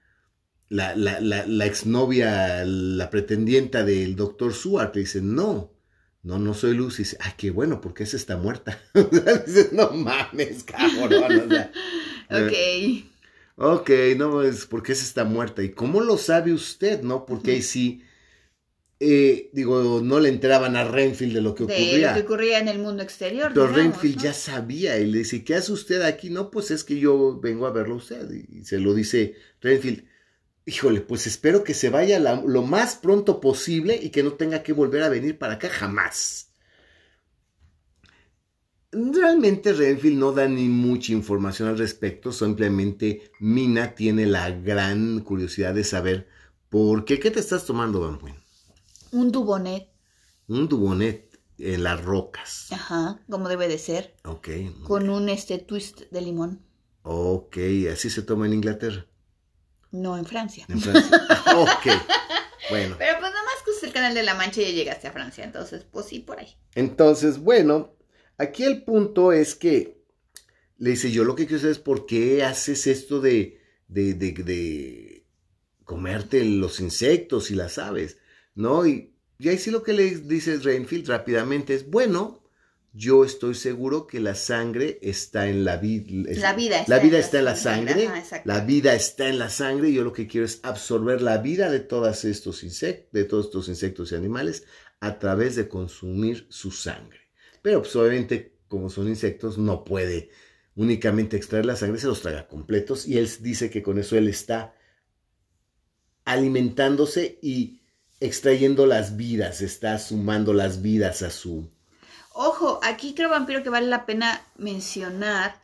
la, 0.70 0.96
la, 0.96 1.20
la, 1.20 1.66
exnovia, 1.66 2.64
la 2.66 3.10
pretendienta 3.10 3.84
del 3.84 4.16
doctor 4.16 4.54
Seward? 4.54 4.96
Le 4.96 5.02
dice, 5.02 5.22
no, 5.22 5.74
no, 6.24 6.40
no 6.40 6.54
soy 6.54 6.74
Lucy. 6.74 7.04
Dice, 7.04 7.18
ah, 7.22 7.34
qué 7.38 7.52
bueno, 7.52 7.82
porque 7.82 8.04
esa 8.04 8.18
está 8.18 8.38
muerta. 8.38 8.80
dice, 9.46 9.70
no 9.74 9.92
mames, 9.92 10.64
cabrón. 10.64 11.52
ok. 12.30 12.54
Ok, 13.58 13.90
no, 14.18 14.42
es 14.42 14.66
porque 14.66 14.94
esa 14.94 15.04
está 15.04 15.24
muerta. 15.24 15.62
¿Y 15.62 15.72
cómo 15.72 16.02
lo 16.02 16.18
sabe 16.18 16.54
usted, 16.54 17.02
no? 17.02 17.26
Porque 17.26 17.52
ahí 17.52 17.62
sí 17.62 18.04
eh, 19.04 19.50
digo, 19.52 20.00
no 20.04 20.20
le 20.20 20.30
enteraban 20.30 20.76
a 20.76 20.84
Renfield 20.84 21.34
de 21.34 21.42
lo 21.42 21.56
que 21.56 21.64
ocurría. 21.64 22.14
De 22.14 22.14
lo 22.14 22.14
que 22.14 22.22
ocurría 22.22 22.60
en 22.60 22.68
el 22.68 22.78
mundo 22.78 23.02
exterior. 23.02 23.52
Pero 23.52 23.66
Renfield 23.66 24.22
ya 24.22 24.32
sabía 24.32 25.00
y 25.00 25.08
le 25.08 25.20
dice, 25.20 25.44
¿qué 25.44 25.56
hace 25.56 25.72
usted 25.72 26.04
aquí? 26.04 26.30
No, 26.30 26.52
pues 26.52 26.70
es 26.70 26.84
que 26.84 27.00
yo 27.00 27.40
vengo 27.40 27.66
a 27.66 27.72
verlo 27.72 27.96
a 27.96 27.98
usted. 27.98 28.30
Y 28.32 28.64
se 28.64 28.78
lo 28.78 28.94
dice 28.94 29.34
Renfield. 29.60 30.06
Híjole, 30.66 31.02
pues 31.02 31.26
espero 31.26 31.64
que 31.64 31.74
se 31.74 31.90
vaya 31.90 32.20
lo 32.20 32.62
más 32.62 32.96
pronto 32.96 33.42
posible 33.42 34.00
y 34.00 34.12
que 34.12 34.22
no 34.22 34.34
tenga 34.34 34.62
que 34.62 34.72
volver 34.72 35.02
a 35.02 35.10
venir 35.10 35.40
para 35.40 35.54
acá 35.54 35.70
jamás. 35.70 36.52
Realmente 38.92 39.74
Renfield 39.74 40.20
no 40.20 40.32
da 40.32 40.48
ni 40.48 40.68
mucha 40.68 41.12
información 41.12 41.70
al 41.70 41.80
respecto, 41.80 42.32
simplemente 42.32 43.32
Mina 43.40 43.96
tiene 43.96 44.28
la 44.28 44.52
gran 44.52 45.22
curiosidad 45.22 45.74
de 45.74 45.86
saber 45.86 46.28
por 46.70 47.04
qué. 47.04 47.20
¿Qué 47.20 47.32
te 47.32 47.40
estás 47.40 47.66
tomando, 47.66 48.00
Van 48.02 48.20
un 49.12 49.32
dubonet. 49.32 49.90
Un 50.48 50.68
dubonet 50.68 51.40
en 51.58 51.84
las 51.84 52.04
rocas. 52.04 52.72
Ajá, 52.72 53.22
como 53.30 53.50
debe 53.50 53.68
de 53.68 53.78
ser. 53.78 54.16
Ok. 54.26 54.50
Con 54.84 55.10
un 55.10 55.30
este 55.30 55.58
twist 55.60 56.02
de 56.12 56.22
limón. 56.22 56.66
Ok, 57.04 57.58
así 57.92 58.10
se 58.10 58.22
toma 58.22 58.46
en 58.46 58.54
Inglaterra. 58.54 59.06
No, 59.92 60.18
en 60.18 60.26
Francia. 60.26 60.66
En 60.70 60.80
Francia. 60.80 61.18
ok. 61.58 61.88
Bueno. 62.70 62.96
Pero 62.98 63.20
pues 63.20 63.32
nomás 63.32 63.62
que 63.66 63.86
el 63.86 63.94
canal 63.94 64.14
de 64.14 64.24
la 64.24 64.36
Mancha 64.36 64.62
y 64.62 64.66
ya 64.66 64.72
llegaste 64.72 65.08
a 65.08 65.12
Francia, 65.12 65.44
entonces, 65.44 65.84
pues 65.84 66.06
sí, 66.06 66.20
por 66.20 66.40
ahí. 66.40 66.56
Entonces, 66.76 67.40
bueno, 67.40 67.96
aquí 68.38 68.64
el 68.64 68.84
punto 68.84 69.34
es 69.34 69.56
que 69.56 70.02
le 70.78 70.92
dice, 70.92 71.12
yo 71.12 71.24
lo 71.24 71.36
que 71.36 71.46
quiero 71.46 71.60
saber 71.60 71.74
es 71.74 71.80
por 71.80 72.06
qué 72.06 72.44
haces 72.44 72.88
esto 72.88 73.20
de, 73.20 73.60
de, 73.88 74.14
de, 74.14 74.32
de 74.32 75.26
comerte 75.84 76.44
los 76.46 76.80
insectos 76.80 77.52
y 77.52 77.56
las 77.56 77.78
aves. 77.78 78.18
¿No? 78.56 78.86
Y, 78.86 79.14
ahí 79.40 79.58
sí 79.58 79.72
lo 79.72 79.84
que 79.84 79.94
le 79.94 80.18
dice 80.18 80.58
Rainfield 80.58 81.08
rápidamente 81.08 81.74
es, 81.74 81.90
bueno, 81.90 82.44
yo 82.94 83.24
estoy 83.24 83.56
seguro 83.56 84.06
que 84.06 84.20
la 84.20 84.36
sangre 84.36 85.00
está 85.02 85.48
en 85.48 85.64
la 85.64 85.78
vida. 85.78 86.30
La 86.38 86.54
vida 86.54 86.80
está, 86.82 86.96
la 86.96 87.00
vida 87.00 87.18
en, 87.18 87.24
está 87.24 87.40
en 87.40 87.46
la 87.46 87.56
sangre. 87.56 88.10
la 88.44 88.60
vida 88.60 88.94
está 88.94 89.30
en 89.30 89.40
la 89.40 89.50
sangre 89.50 89.90
y 89.90 89.94
yo 89.94 90.04
lo 90.04 90.14
que 90.14 90.28
quiero 90.28 90.46
es 90.46 90.60
absorber 90.64 91.22
la 91.22 91.38
vida 91.38 91.72
de 91.72 91.80
todos 91.80 92.26
estos 92.26 92.64
insectos, 92.64 93.12
de 93.14 93.24
todos 93.24 93.46
estos 93.46 93.70
insectos 93.70 94.12
y 94.12 94.16
animales 94.16 94.66
a 95.00 95.18
través 95.20 95.56
de 95.56 95.68
consumir 95.68 96.46
su 96.50 96.72
sangre. 96.72 97.20
Pero 97.62 97.82
pues 97.82 97.96
obviamente 97.96 98.52
como 98.72 98.90
son 98.90 99.10
insectos 99.10 99.58
no 99.58 99.84
puede 99.84 100.30
únicamente 100.76 101.36
extraer 101.36 101.66
la 101.66 101.76
sangre, 101.76 102.00
se 102.00 102.08
los 102.08 102.22
traga 102.22 102.48
completos 102.48 103.06
y 103.06 103.18
él 103.18 103.30
dice 103.42 103.70
que 103.70 103.84
con 103.84 104.00
eso 104.00 104.18
él 104.18 104.30
está 104.30 104.74
alimentándose 106.24 107.38
y 107.42 107.81
extrayendo 108.22 108.86
las 108.86 109.18
vidas, 109.18 109.62
está 109.62 110.00
sumando 110.00 110.54
las 110.54 110.82
vidas 110.82 111.22
a 111.24 111.30
su... 111.30 111.70
Ojo, 112.34 112.80
aquí 112.84 113.14
creo, 113.14 113.30
vampiro, 113.30 113.62
que 113.62 113.70
vale 113.70 113.88
la 113.88 114.06
pena 114.06 114.42
mencionar 114.56 115.60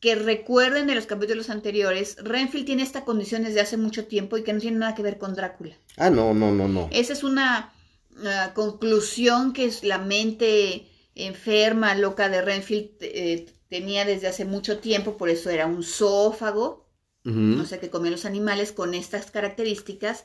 que 0.00 0.14
recuerden 0.14 0.86
de 0.86 0.94
los 0.94 1.06
capítulos 1.06 1.50
anteriores, 1.50 2.16
Renfield 2.22 2.64
tiene 2.64 2.82
esta 2.82 3.04
condición 3.04 3.44
desde 3.44 3.60
hace 3.60 3.76
mucho 3.76 4.06
tiempo 4.06 4.38
y 4.38 4.42
que 4.42 4.52
no 4.52 4.60
tiene 4.60 4.78
nada 4.78 4.94
que 4.94 5.02
ver 5.02 5.18
con 5.18 5.34
Drácula. 5.34 5.76
Ah, 5.98 6.08
no, 6.08 6.32
no, 6.32 6.50
no, 6.50 6.66
no. 6.66 6.88
Esa 6.90 7.12
es 7.12 7.22
una 7.22 7.72
uh, 8.16 8.54
conclusión 8.54 9.52
que 9.52 9.66
es 9.66 9.84
la 9.84 9.98
mente 9.98 10.88
enferma, 11.14 11.94
loca 11.94 12.30
de 12.30 12.40
Renfield 12.40 12.90
eh, 13.02 13.46
tenía 13.68 14.06
desde 14.06 14.26
hace 14.26 14.46
mucho 14.46 14.78
tiempo, 14.78 15.18
por 15.18 15.28
eso 15.28 15.50
era 15.50 15.66
un 15.66 15.82
zoófago, 15.82 16.88
no 17.22 17.66
sé, 17.66 17.78
que 17.78 17.90
comía 17.90 18.10
los 18.10 18.24
animales 18.24 18.72
con 18.72 18.94
estas 18.94 19.30
características 19.30 20.24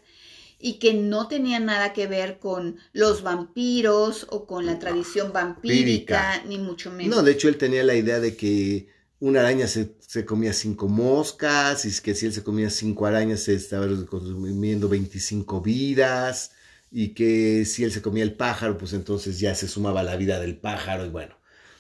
y 0.60 0.80
que 0.80 0.94
no 0.94 1.28
tenía 1.28 1.60
nada 1.60 1.94
que 1.94 2.08
ver 2.08 2.40
con 2.40 2.78
los 2.94 3.24
vampiros 3.24 4.28
o 4.30 4.46
con 4.46 4.66
la 4.66 4.80
tradición 4.80 5.34
vampírica, 5.34 6.44
ni 6.48 6.58
mucho 6.58 6.92
menos. 6.92 7.16
No, 7.16 7.24
de 7.24 7.32
hecho 7.32 7.50
él 7.50 7.58
tenía 7.58 7.84
la 7.84 7.96
idea 7.96 8.20
de 8.20 8.36
que 8.36 8.88
una 9.20 9.40
araña 9.42 9.68
se, 9.68 9.96
comía 10.26 10.54
cinco 10.54 10.88
moscas, 10.88 11.86
y 11.86 12.02
que 12.02 12.16
si 12.16 12.26
él 12.26 12.34
se 12.34 12.44
comía 12.44 12.70
cinco 12.70 13.06
arañas 13.06 13.42
se 13.42 13.56
estaba 13.56 13.88
consumiendo 14.06 14.90
25 14.90 15.62
vidas, 15.62 16.52
y 16.92 17.10
que 17.10 17.66
si 17.66 17.84
él 17.84 17.92
se 17.92 18.02
comía 18.02 18.24
el 18.24 18.34
pájaro, 18.34 18.78
pues 18.78 18.94
entonces 18.94 19.40
ya 19.40 19.56
se 19.56 19.68
sumaba 19.68 20.04
la 20.04 20.16
vida 20.16 20.40
del 20.40 20.58
pájaro, 20.58 21.06
y 21.06 21.10
bueno, 21.10 21.36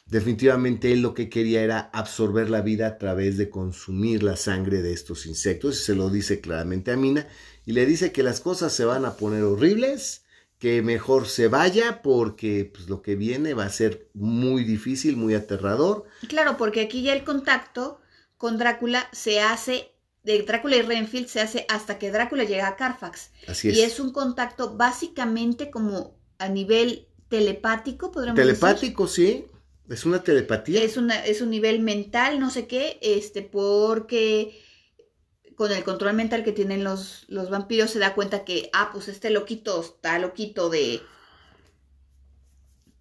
definitivamente 0.07 0.91
él 0.91 1.01
lo 1.01 1.13
que 1.13 1.29
quería 1.29 1.61
era 1.61 1.79
absorber 1.93 2.49
la 2.49 2.61
vida 2.61 2.87
a 2.87 2.97
través 2.97 3.37
de 3.37 3.49
consumir 3.49 4.23
la 4.23 4.37
sangre 4.37 4.81
de 4.81 4.93
estos 4.93 5.25
insectos, 5.25 5.79
y 5.79 5.83
se 5.83 5.95
lo 5.95 6.09
dice 6.09 6.41
claramente 6.41 6.91
a 6.91 6.97
Mina, 6.97 7.27
y 7.65 7.73
le 7.73 7.85
dice 7.85 8.11
que 8.11 8.23
las 8.23 8.41
cosas 8.41 8.73
se 8.73 8.85
van 8.85 9.05
a 9.05 9.15
poner 9.15 9.43
horribles, 9.43 10.23
que 10.59 10.81
mejor 10.81 11.27
se 11.27 11.47
vaya 11.47 12.01
porque 12.01 12.71
pues, 12.73 12.87
lo 12.87 13.01
que 13.01 13.15
viene 13.15 13.53
va 13.53 13.65
a 13.65 13.69
ser 13.69 14.07
muy 14.13 14.63
difícil, 14.63 15.17
muy 15.17 15.33
aterrador. 15.35 16.05
Claro, 16.27 16.57
porque 16.57 16.81
aquí 16.81 17.01
ya 17.01 17.13
el 17.13 17.23
contacto 17.23 17.99
con 18.37 18.57
Drácula 18.57 19.09
se 19.11 19.41
hace, 19.41 19.91
de 20.23 20.41
Drácula 20.43 20.77
y 20.77 20.81
Renfield 20.81 21.27
se 21.27 21.41
hace 21.41 21.65
hasta 21.69 21.97
que 21.97 22.11
Drácula 22.11 22.43
llega 22.43 22.67
a 22.67 22.75
Carfax. 22.75 23.31
Así 23.47 23.69
es. 23.69 23.77
Y 23.77 23.81
es 23.81 23.99
un 23.99 24.11
contacto 24.11 24.75
básicamente 24.75 25.69
como 25.69 26.15
a 26.37 26.49
nivel 26.49 27.07
telepático, 27.29 28.11
podríamos 28.11 28.39
telepático, 28.39 29.07
sí. 29.07 29.45
Es 29.89 30.05
una 30.05 30.23
telepatía. 30.23 30.81
Es, 30.83 30.97
una, 30.97 31.23
es 31.25 31.41
un 31.41 31.51
nivel 31.51 31.79
mental, 31.79 32.39
no 32.39 32.49
sé 32.49 32.65
qué, 32.65 32.97
este, 33.01 33.43
porque 33.43 34.59
con 35.55 35.71
el 35.71 35.83
control 35.83 36.13
mental 36.13 36.43
que 36.43 36.51
tienen 36.51 36.83
los, 36.83 37.25
los 37.27 37.49
vampiros 37.49 37.91
se 37.91 37.99
da 37.99 38.13
cuenta 38.13 38.43
que, 38.43 38.69
ah, 38.73 38.89
pues 38.91 39.07
este 39.07 39.29
loquito 39.29 39.81
está 39.81 40.19
loquito 40.19 40.69
de 40.69 41.01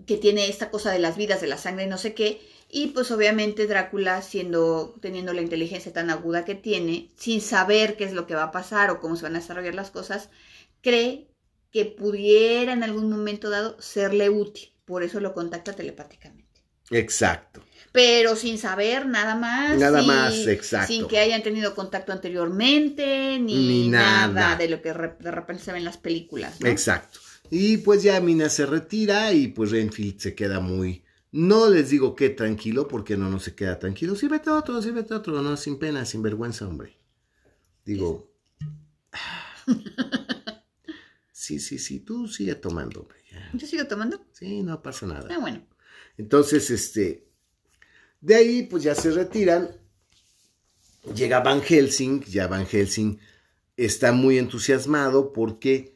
que 0.07 0.17
tiene 0.17 0.49
esta 0.49 0.71
cosa 0.71 0.93
de 0.93 0.99
las 0.99 1.17
vidas, 1.17 1.41
de 1.41 1.47
la 1.47 1.59
sangre 1.59 1.85
y 1.85 1.89
no 1.89 1.99
sé 1.99 2.15
qué. 2.15 2.41
Y 2.71 2.89
pues 2.89 3.11
obviamente 3.11 3.67
Drácula, 3.67 4.21
siendo, 4.23 4.95
teniendo 5.01 5.33
la 5.33 5.43
inteligencia 5.43 5.93
tan 5.93 6.11
aguda 6.11 6.45
que 6.45 6.55
tiene, 6.55 7.11
sin 7.17 7.41
saber 7.41 7.97
qué 7.97 8.05
es 8.05 8.13
lo 8.13 8.27
que 8.27 8.35
va 8.35 8.45
a 8.45 8.53
pasar 8.53 8.91
o 8.91 9.01
cómo 9.01 9.17
se 9.17 9.23
van 9.23 9.37
a 9.37 9.41
desarrollar 9.41 9.75
las 9.75 9.91
cosas, 9.91 10.29
cree 10.83 11.29
que 11.71 11.85
pudiera 11.87 12.73
en 12.73 12.83
algún 12.83 13.11
momento 13.11 13.51
dado 13.51 13.81
serle 13.81 14.29
útil. 14.31 14.73
Por 14.85 15.03
eso 15.03 15.21
lo 15.21 15.35
contacta 15.35 15.73
telepáticamente. 15.73 16.63
Exacto 16.91 17.64
pero 17.93 18.37
sin 18.37 18.59
saber 18.59 19.07
nada 19.07 19.35
más. 19.35 19.79
Nada 19.79 20.03
más, 20.03 20.47
exacto. 20.47 20.93
Sin 20.93 21.07
que 21.07 21.19
hayan 21.19 21.43
tenido 21.43 21.75
contacto 21.75 22.13
anteriormente, 22.13 23.39
ni, 23.39 23.89
nada. 23.89 24.57
de 24.57 24.69
lo 24.69 24.83
que 24.83 24.93
de 24.93 25.31
repente 25.31 25.63
se 25.63 25.73
ve 25.73 25.79
en 25.79 25.85
las 25.85 25.97
películas. 25.97 26.57
Exacto. 26.65 27.21
Y 27.51 27.79
pues 27.79 28.03
ya 28.03 28.21
Mina 28.21 28.49
se 28.49 28.67
retira 28.67 29.33
y 29.33 29.49
pues 29.49 29.71
Renfield 29.71 30.19
se 30.19 30.35
queda 30.35 30.61
muy... 30.61 31.05
No 31.31 31.69
les 31.69 31.91
digo 31.91 32.15
que 32.15 32.31
tranquilo, 32.31 32.87
porque 32.87 33.17
no, 33.17 33.29
no 33.29 33.41
se 33.41 33.57
queda 33.57 33.79
tranquilo. 33.79 34.15
Sí, 34.15 34.29
vete 34.29 34.51
otro, 34.51 34.81
sí, 34.81 34.91
vete 34.93 35.15
otro. 35.15 35.43
No, 35.43 35.57
sin 35.57 35.79
pena, 35.79 36.05
sin 36.05 36.23
vergüenza, 36.23 36.67
hombre. 36.67 36.97
Digo... 37.85 38.33
Sí, 41.45 41.61
sí, 41.61 41.79
sí, 41.79 42.01
tú 42.01 42.27
sigue 42.27 42.55
tomando, 42.55 43.03
hombre. 43.03 43.19
¿Yo 43.53 43.67
sigo 43.67 43.87
tomando? 43.87 44.25
Sí, 44.33 44.63
no 44.63 44.81
pasa 44.81 45.07
nada. 45.07 45.29
Ah, 45.31 45.39
bueno. 45.39 45.63
Entonces, 46.17 46.71
este, 46.71 47.29
de 48.25 48.35
ahí, 48.37 48.63
pues 48.63 48.83
ya 48.83 48.95
se 48.95 49.11
retiran. 49.11 49.69
Llega 51.15 51.41
Van 51.41 51.61
Helsing, 51.61 52.23
ya 52.25 52.47
Van 52.47 52.67
Helsing 52.67 53.19
está 53.77 54.13
muy 54.13 54.39
entusiasmado 54.39 55.35
porque 55.35 55.95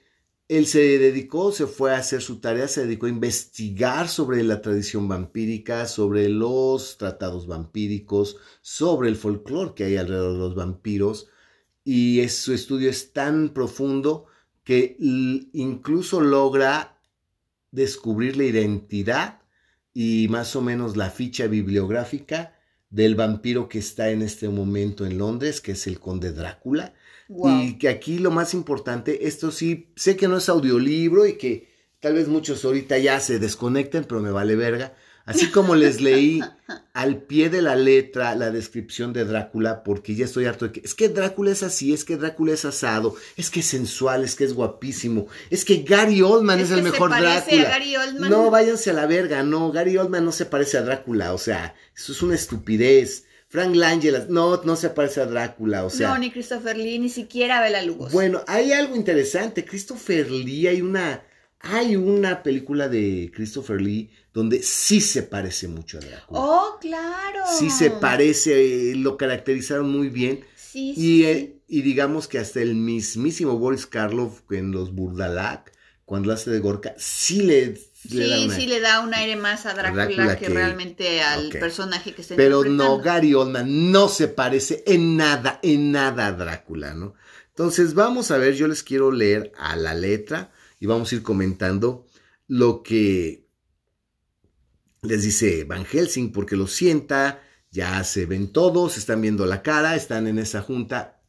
él 0.49 0.67
se 0.67 0.99
dedicó, 0.99 1.53
se 1.53 1.67
fue 1.67 1.95
a 1.95 1.99
hacer 1.99 2.21
su 2.21 2.38
tarea, 2.41 2.69
se 2.69 2.85
dedicó 2.85 3.07
a 3.07 3.11
investigar 3.11 4.09
sobre 4.09 4.43
la 4.43 4.61
tradición 4.61 5.09
vampírica, 5.09 5.87
sobre 5.87 6.29
los 6.29 6.99
tratados 6.99 7.47
vampíricos, 7.47 8.37
sobre 8.61 9.09
el 9.09 9.17
folclore 9.17 9.73
que 9.75 9.85
hay 9.85 9.97
alrededor 9.97 10.35
de 10.35 10.38
los 10.38 10.55
vampiros. 10.55 11.31
Y 11.83 12.29
su 12.29 12.53
estudio 12.53 12.91
es 12.91 13.14
tan 13.14 13.55
profundo 13.55 14.27
que 14.64 14.99
incluso 14.99 16.21
logra 16.21 17.01
descubrir 17.71 18.37
la 18.37 18.45
identidad 18.45 19.41
y 20.01 20.29
más 20.29 20.55
o 20.55 20.63
menos 20.63 20.97
la 20.97 21.11
ficha 21.11 21.49
bibliográfica 21.49 22.55
del 22.89 23.17
vampiro 23.17 23.69
que 23.69 23.81
está 23.81 24.11
en 24.11 24.23
este 24.23 24.49
momento 24.49 25.05
en 25.05 25.19
Londres, 25.19 25.61
que 25.61 25.73
es 25.73 25.89
el 25.89 25.99
conde 25.99 26.31
Drácula. 26.31 26.95
Y 27.29 27.79
que 27.79 27.89
aquí 27.89 28.21
lo 28.21 28.31
más 28.31 28.55
importante, 28.55 29.27
esto 29.27 29.51
sí, 29.51 29.91
sé 29.97 30.17
que 30.17 30.29
no 30.29 30.37
es 30.37 30.49
audiolibro 30.49 31.27
y 31.27 31.33
que 31.33 31.69
tal 31.99 32.15
vez 32.15 32.29
muchos 32.29 32.65
ahorita 32.65 32.97
ya 32.99 33.19
se 33.19 33.41
desconecten, 33.41 34.05
pero 34.05 34.21
me 34.21 34.31
vale 34.31 34.55
verga. 34.55 34.95
Así 35.29 35.51
como 35.51 35.75
les 35.75 36.01
leí 36.01 36.41
al 36.95 37.19
pie 37.19 37.51
de 37.51 37.61
la 37.61 37.77
letra 37.77 38.35
la 38.35 38.51
descripción 38.51 39.12
de 39.12 39.27
Drácula, 39.27 39.83
porque 39.85 40.14
ya 40.14 40.25
estoy 40.25 40.47
harto 40.47 40.64
de 40.64 40.73
que 40.73 40.81
es 40.83 40.95
que 40.95 41.11
Drácula 41.11 41.51
es 41.51 41.62
así, 41.62 41.93
es 41.93 42.07
que 42.07 42.17
Drácula 42.17 42.55
es 42.55 42.64
asado, 42.64 43.14
es 43.37 43.51
que 43.51 43.61
es 43.61 43.67
sensual, 43.67 44.25
es 44.25 44.35
que 44.35 44.45
es 44.45 44.55
guapísimo, 44.55 45.27
es 45.51 45.67
que 45.67 45.83
Gary 45.83 46.23
Oldman 46.23 46.61
es, 46.61 46.71
el 46.71 46.83
mejor 46.83 47.11
Drácula. 47.11 47.79
No, 48.31 48.51
váyanse 48.51 48.88
a 48.88 48.95
la 48.95 49.05
verga, 49.05 49.43
no, 49.43 49.71
Gary 49.71 49.99
Oldman 49.99 50.25
no 50.25 50.33
se 50.33 50.47
parece 50.47 50.79
a 50.79 50.83
Drácula, 50.83 51.35
o 51.35 51.38
sea, 51.38 51.75
eso 51.95 52.12
es 52.12 52.23
una 52.23 52.35
estupidez. 52.35 53.25
Frank 53.51 53.75
Langella, 53.75 54.27
no, 54.31 54.62
no 54.62 54.77
se 54.77 54.88
parece 54.88 55.21
a 55.21 55.27
Drácula, 55.27 55.85
o 55.85 55.91
sea. 55.91 56.09
No, 56.09 56.19
ni 56.19 56.31
Christopher 56.31 56.77
Lee, 56.77 56.99
ni 56.99 57.11
siquiera 57.11 57.61
Bela 57.61 57.83
Lugosi. 57.83 58.14
Bueno, 58.14 58.43
hay 58.47 58.73
algo 58.73 58.97
interesante. 58.97 59.64
Christopher 59.64 60.31
Lee, 60.31 60.69
hay 60.69 60.83
una, 60.83 61.23
hay 61.61 61.97
una 61.97 62.43
película 62.43 62.88
de 62.88 63.31
Christopher 63.35 63.81
Lee 63.81 64.11
donde 64.38 64.62
sí 64.62 65.01
se 65.01 65.24
parece 65.24 65.66
mucho 65.66 65.98
a 65.98 66.01
Drácula. 66.01 66.40
Oh, 66.40 66.79
claro. 66.81 67.42
Sí 67.59 67.70
se 67.70 67.90
parece, 67.90 68.94
lo 68.94 69.16
caracterizaron 69.16 69.90
muy 69.90 70.11
bien. 70.11 70.44
Sí, 70.55 70.90
y, 70.90 70.94
sí, 70.94 71.61
y 71.66 71.83
digamos 71.83 72.29
que 72.29 72.38
hasta 72.38 72.61
el 72.61 72.77
mismísimo 72.77 73.59
Boris 73.59 73.85
Karloff 73.85 74.42
en 74.53 74.70
los 74.70 74.94
Burdalak, 74.94 75.72
cuando 76.05 76.33
hace 76.33 76.53
de 76.53 76.61
Gorka, 76.61 76.94
sí 76.96 77.42
le, 77.42 77.74
sí, 77.74 78.48
sí 78.48 78.66
le 78.68 78.79
da 78.79 79.01
un 79.01 79.12
aire 79.12 79.35
más 79.35 79.66
a 79.66 79.74
Drácula, 79.74 80.38
que, 80.38 80.48
realmente 80.48 81.20
al 81.20 81.48
personaje 81.48 82.14
que 82.14 82.22
se 82.22 82.37
Pero 82.37 82.62
no, 82.62 83.01
Gary 83.01 83.35
Oldman 83.35 83.90
no 83.90 84.09
se 84.09 84.29
parece 84.29 84.85
en 84.87 85.16
nada, 85.16 85.59
en 85.64 85.90
nada 85.90 86.29
a 86.29 86.33
Drácula, 86.33 86.94
¿no? 86.94 87.14
Entonces 87.48 87.94
vamos 87.94 88.31
a 88.31 88.38
ver, 88.38 88.55
yo 88.55 88.68
les 88.68 88.85
quiero 88.85 89.11
leer 89.11 89.51
a 89.59 89.74
la 89.74 89.94
letra 89.94 90.53
y 90.79 90.87
vamos 90.87 91.11
a 91.11 91.16
ir 91.16 91.24
comentando 91.24 92.07
lo 92.46 92.85
que 92.85 93.48
les 95.03 95.23
dice 95.23 95.65
Van 95.65 95.85
Helsing 95.85 96.33
porque 96.33 96.57
lo 96.57 96.67
sienta, 96.67 97.43
ya 97.71 98.03
se 98.05 98.27
ven 98.27 98.53
todos, 98.53 98.97
están 98.97 99.21
viendo 99.21 99.47
la 99.47 99.63
cara, 99.63 99.97
están 99.97 100.27
en 100.27 100.39
esa 100.39 100.63
junta. 100.63 101.21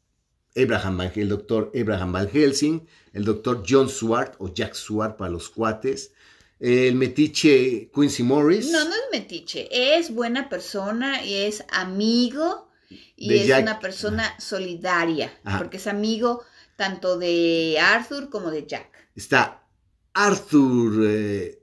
Abraham 0.56 0.98
Van, 0.98 1.12
el 1.16 1.30
doctor 1.30 1.72
Abraham 1.80 2.12
Van 2.14 2.30
Helsing, 2.30 2.88
el 3.14 3.24
doctor 3.24 3.64
John 3.68 3.90
Swart 3.90 4.36
o 4.40 4.54
Jack 4.54 4.74
Swart 4.74 5.18
para 5.18 5.32
los 5.32 5.50
cuates, 5.50 6.12
el 6.60 6.96
metiche 6.96 7.90
Quincy 7.94 8.24
Morris. 8.24 8.72
No, 8.72 8.84
no 8.84 8.92
es 8.92 9.02
metiche, 9.12 9.70
es 9.98 10.14
buena 10.14 10.50
persona 10.50 11.24
y 11.24 11.36
es 11.36 11.64
amigo 11.70 12.70
y 13.16 13.34
es 13.38 13.62
una 13.62 13.80
persona 13.80 14.36
solidaria, 14.40 15.32
porque 15.58 15.78
es 15.78 15.88
amigo 15.88 16.44
tanto 16.76 17.18
de 17.18 17.78
Arthur 17.80 18.30
como 18.30 18.50
de 18.50 18.66
Jack. 18.66 19.10
Está 19.16 19.64
Arthur, 20.14 21.06
eh, 21.06 21.59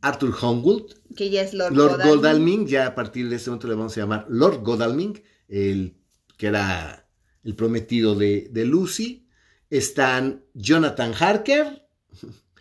Arthur 0.00 0.32
Hongwood, 0.40 0.92
que 1.16 1.30
ya 1.30 1.42
es 1.42 1.54
Lord, 1.54 1.74
Godalming. 1.74 2.66
Ya 2.66 2.86
a 2.86 2.94
partir 2.94 3.28
de 3.28 3.36
ese 3.36 3.50
momento 3.50 3.68
le 3.68 3.74
vamos 3.74 3.96
a 3.96 4.00
llamar 4.00 4.26
Lord 4.28 4.62
Godalming, 4.62 5.20
el, 5.48 5.96
que 6.36 6.46
era 6.46 7.08
el 7.44 7.54
prometido 7.54 8.14
de, 8.14 8.64
Lucy. 8.64 9.26
Están 9.70 10.44
Jonathan 10.54 11.12
Harker. 11.18 11.86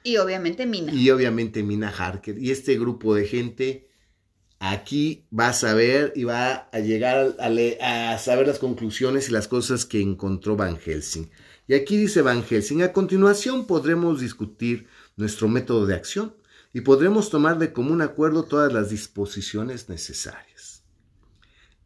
Y 0.04 0.18
obviamente 0.18 0.66
Mina. 0.66 0.94
Y 0.94 1.10
obviamente 1.10 1.64
Mina 1.64 1.90
Harker. 1.90 2.38
Y 2.38 2.52
este 2.52 2.78
grupo 2.78 3.16
de 3.16 3.28
gente 3.28 3.88
aquí 4.60 5.26
va 5.38 5.50
a 5.50 5.54
saber 5.54 6.14
y 6.16 6.24
va 6.24 6.70
a 6.72 6.80
llegar 6.80 7.36
a, 7.40 8.14
a, 8.14 8.18
saber 8.18 8.48
las 8.48 8.60
conclusiones 8.60 9.30
y 9.30 9.32
las 9.32 9.48
cosas 9.48 9.86
que 9.86 10.02
encontró 10.02 10.56
Van 10.56 10.78
Helsing. 10.78 11.30
Y 11.68 11.76
aquí 11.76 11.98
dice 11.98 12.22
Van 12.22 12.44
Helsing, 12.44 12.82
a 12.82 12.94
continuación 12.94 13.68
podremos 13.68 14.20
discutir 14.20 14.88
nuestro 15.16 15.48
método 15.48 15.86
de 15.86 15.96
acción 15.96 16.34
y 16.78 16.82
podremos 16.82 17.32
tomar 17.32 17.58
de 17.58 17.74
común 17.74 18.04
acuerdo 18.04 18.44
todas 18.44 18.72
las 18.72 18.92
disposiciones 18.92 19.90
necesarias. 19.90 20.84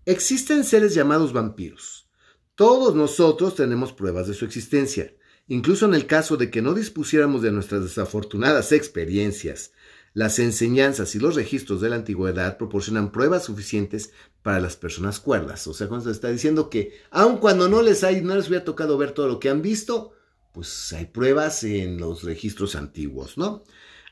Existen 0.04 0.66
seres 0.66 0.94
llamados 0.94 1.32
vampiros. 1.32 2.10
Todos 2.56 2.94
nosotros 2.94 3.56
tenemos 3.56 3.94
pruebas 3.94 4.28
de 4.28 4.34
su 4.34 4.44
existencia, 4.44 5.16
incluso 5.48 5.86
en 5.86 5.94
el 5.94 6.08
caso 6.08 6.36
de 6.36 6.52
que 6.52 6.62
no 6.62 6.74
dispusiéramos 6.74 7.42
de 7.42 7.54
nuestras 7.54 7.84
desafortunadas 7.84 8.74
experiencias. 8.74 9.72
Las 10.14 10.40
enseñanzas 10.40 11.16
y 11.16 11.20
los 11.20 11.36
registros 11.36 11.80
de 11.80 11.88
la 11.88 11.96
antigüedad 11.96 12.58
proporcionan 12.58 13.14
pruebas 13.14 13.46
suficientes 13.46 14.12
para 14.44 14.60
las 14.60 14.76
personas 14.76 15.22
cuerdas. 15.22 15.68
O 15.68 15.74
sea, 15.74 15.88
cuando 15.88 16.08
se 16.08 16.12
está 16.12 16.28
diciendo 16.28 16.70
que, 16.70 17.00
aun 17.12 17.38
cuando 17.38 17.70
no 17.70 17.82
les, 17.82 18.04
hay, 18.04 18.20
no 18.20 18.36
les 18.36 18.50
hubiera 18.50 18.66
tocado 18.66 18.98
ver 18.98 19.14
todo 19.14 19.30
lo 19.30 19.40
que 19.40 19.50
han 19.50 19.62
visto, 19.62 20.12
pues 20.52 20.92
hay 20.92 21.06
pruebas 21.06 21.64
en 21.64 21.98
los 21.98 22.24
registros 22.24 22.76
antiguos, 22.76 23.38
¿no? 23.38 23.64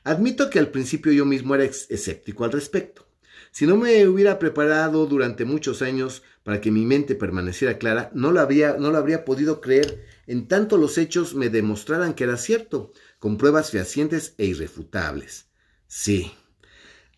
Admito 0.03 0.49
que 0.49 0.59
al 0.59 0.69
principio 0.69 1.11
yo 1.11 1.25
mismo 1.25 1.55
era 1.55 1.65
escéptico 1.65 2.45
al 2.45 2.51
respecto. 2.51 3.07
Si 3.51 3.65
no 3.65 3.77
me 3.77 4.07
hubiera 4.07 4.37
preparado 4.37 5.05
durante 5.07 5.43
muchos 5.43 5.81
años 5.81 6.23
para 6.43 6.61
que 6.61 6.71
mi 6.71 6.85
mente 6.85 7.15
permaneciera 7.15 7.77
clara, 7.77 8.11
no 8.13 8.31
lo, 8.31 8.41
había, 8.41 8.77
no 8.77 8.91
lo 8.91 8.97
habría 8.97 9.25
podido 9.25 9.59
creer 9.59 10.05
en 10.29 10.47
tanto 10.47 10.77
los 10.77 10.99
hechos 10.99 11.33
me 11.33 11.49
demostraran 11.49 12.13
que 12.13 12.23
era 12.23 12.37
cierto, 12.37 12.91
con 13.17 13.37
pruebas 13.37 13.71
fehacientes 13.71 14.35
e 14.37 14.45
irrefutables. 14.45 15.47
Sí. 15.87 16.31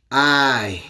Ay, 0.10 0.82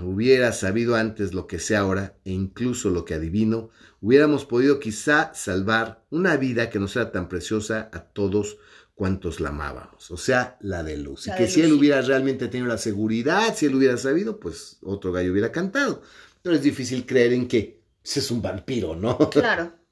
hubiera 0.00 0.52
sabido 0.52 0.96
antes 0.96 1.34
lo 1.34 1.46
que 1.46 1.58
sé 1.58 1.76
ahora, 1.76 2.16
e 2.24 2.30
incluso 2.32 2.88
lo 2.88 3.04
que 3.04 3.12
adivino, 3.12 3.68
hubiéramos 4.00 4.46
podido 4.46 4.80
quizá 4.80 5.32
salvar 5.34 6.06
una 6.08 6.38
vida 6.38 6.70
que 6.70 6.78
nos 6.78 6.96
era 6.96 7.12
tan 7.12 7.28
preciosa 7.28 7.90
a 7.92 8.00
todos 8.00 8.56
cuantos 8.98 9.38
la 9.38 9.50
amábamos, 9.50 10.10
o 10.10 10.16
sea, 10.16 10.56
la 10.60 10.82
de 10.82 10.96
Luz. 10.96 11.28
y 11.28 11.34
que 11.36 11.46
si 11.46 11.62
él 11.62 11.72
hubiera 11.72 12.02
realmente 12.02 12.48
tenido 12.48 12.66
la 12.66 12.78
seguridad, 12.78 13.54
si 13.54 13.66
él 13.66 13.76
hubiera 13.76 13.96
sabido, 13.96 14.40
pues 14.40 14.78
otro 14.82 15.12
gallo 15.12 15.30
hubiera 15.30 15.52
cantado. 15.52 16.02
Pero 16.42 16.56
es 16.56 16.62
difícil 16.62 17.06
creer 17.06 17.32
en 17.32 17.46
que 17.46 17.80
es 18.02 18.30
un 18.32 18.42
vampiro, 18.42 18.96
¿no? 18.96 19.16
Claro. 19.30 19.72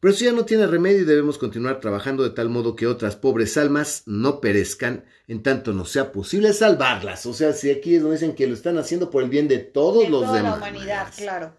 Pero 0.00 0.14
eso 0.14 0.24
ya 0.24 0.32
no 0.32 0.46
tiene 0.46 0.66
remedio 0.66 1.02
y 1.02 1.04
debemos 1.04 1.36
continuar 1.36 1.78
trabajando 1.78 2.22
de 2.22 2.30
tal 2.30 2.48
modo 2.48 2.74
que 2.74 2.86
otras 2.86 3.16
pobres 3.16 3.58
almas 3.58 4.04
no 4.06 4.40
perezcan 4.40 5.04
en 5.28 5.42
tanto 5.42 5.74
no 5.74 5.84
sea 5.84 6.12
posible 6.12 6.54
salvarlas. 6.54 7.26
O 7.26 7.34
sea, 7.34 7.52
si 7.52 7.70
aquí 7.70 7.98
nos 7.98 8.12
dicen 8.12 8.34
que 8.34 8.46
lo 8.46 8.54
están 8.54 8.78
haciendo 8.78 9.10
por 9.10 9.22
el 9.22 9.28
bien 9.28 9.46
de 9.46 9.58
todos 9.58 10.08
los 10.08 10.22
toda 10.22 10.36
demás. 10.38 10.58
la 10.58 10.68
humanidad, 10.68 11.12
claro. 11.14 11.52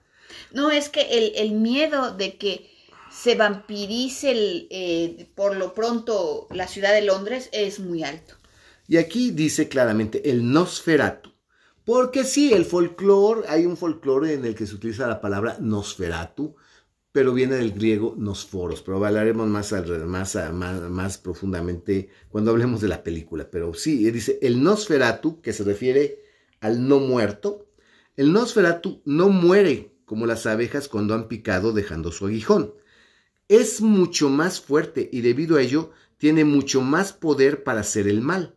No, 0.54 0.72
es 0.72 0.90
que 0.90 1.02
el, 1.20 1.34
el 1.36 1.52
miedo 1.52 2.18
de 2.18 2.36
que 2.38 2.71
se 3.22 3.36
vampirice 3.36 4.32
el, 4.32 4.68
eh, 4.72 5.30
por 5.36 5.56
lo 5.56 5.76
pronto 5.76 6.48
la 6.50 6.68
ciudad 6.68 6.94
de 6.94 7.04
Londres 7.04 7.50
es 7.52 7.80
muy 7.80 8.04
alto. 8.04 8.34
Y 8.88 8.98
aquí 8.98 9.30
dice 9.30 9.70
claramente 9.70 10.32
el 10.32 10.52
Nosferatu. 10.52 11.32
Porque 11.86 12.24
sí, 12.24 12.52
el 12.52 12.66
folclore, 12.66 13.48
hay 13.48 13.66
un 13.66 13.78
folclore 13.78 14.34
en 14.34 14.46
el 14.46 14.56
que 14.56 14.66
se 14.66 14.76
utiliza 14.76 15.08
la 15.08 15.22
palabra 15.22 15.58
Nosferatu, 15.60 16.56
pero 17.12 17.34
viene 17.34 17.56
del 17.56 17.74
griego 17.74 18.16
nosforos, 18.18 18.82
pero 18.82 19.04
hablaremos 19.04 19.48
más, 19.48 19.72
más, 20.06 20.36
más, 20.54 20.82
más, 20.90 21.18
profundamente 21.18 22.10
cuando 22.30 22.52
hablemos 22.52 22.82
de 22.82 22.88
la 22.88 23.04
película. 23.04 23.50
Pero 23.52 23.74
sí, 23.74 24.10
dice 24.10 24.40
el 24.42 24.64
Nosferatu, 24.64 25.42
que 25.42 25.54
se 25.54 25.64
refiere 25.64 26.24
al 26.60 26.88
no 26.88 27.00
muerto, 27.00 27.68
el 28.16 28.32
Nosferatu 28.32 29.02
no 29.06 29.30
muere 29.30 29.94
como 30.06 30.26
las 30.26 30.46
abejas 30.46 30.88
cuando 30.88 31.14
han 31.14 31.28
picado 31.28 31.72
dejando 31.72 32.12
su 32.12 32.26
aguijón. 32.26 32.74
Es 33.52 33.82
mucho 33.82 34.30
más 34.30 34.62
fuerte 34.62 35.10
y 35.12 35.20
debido 35.20 35.58
a 35.58 35.62
ello 35.62 35.92
tiene 36.18 36.46
mucho 36.46 36.80
más 36.80 37.12
poder 37.12 37.66
para 37.66 37.82
hacer 37.82 38.08
el 38.08 38.22
mal. 38.22 38.56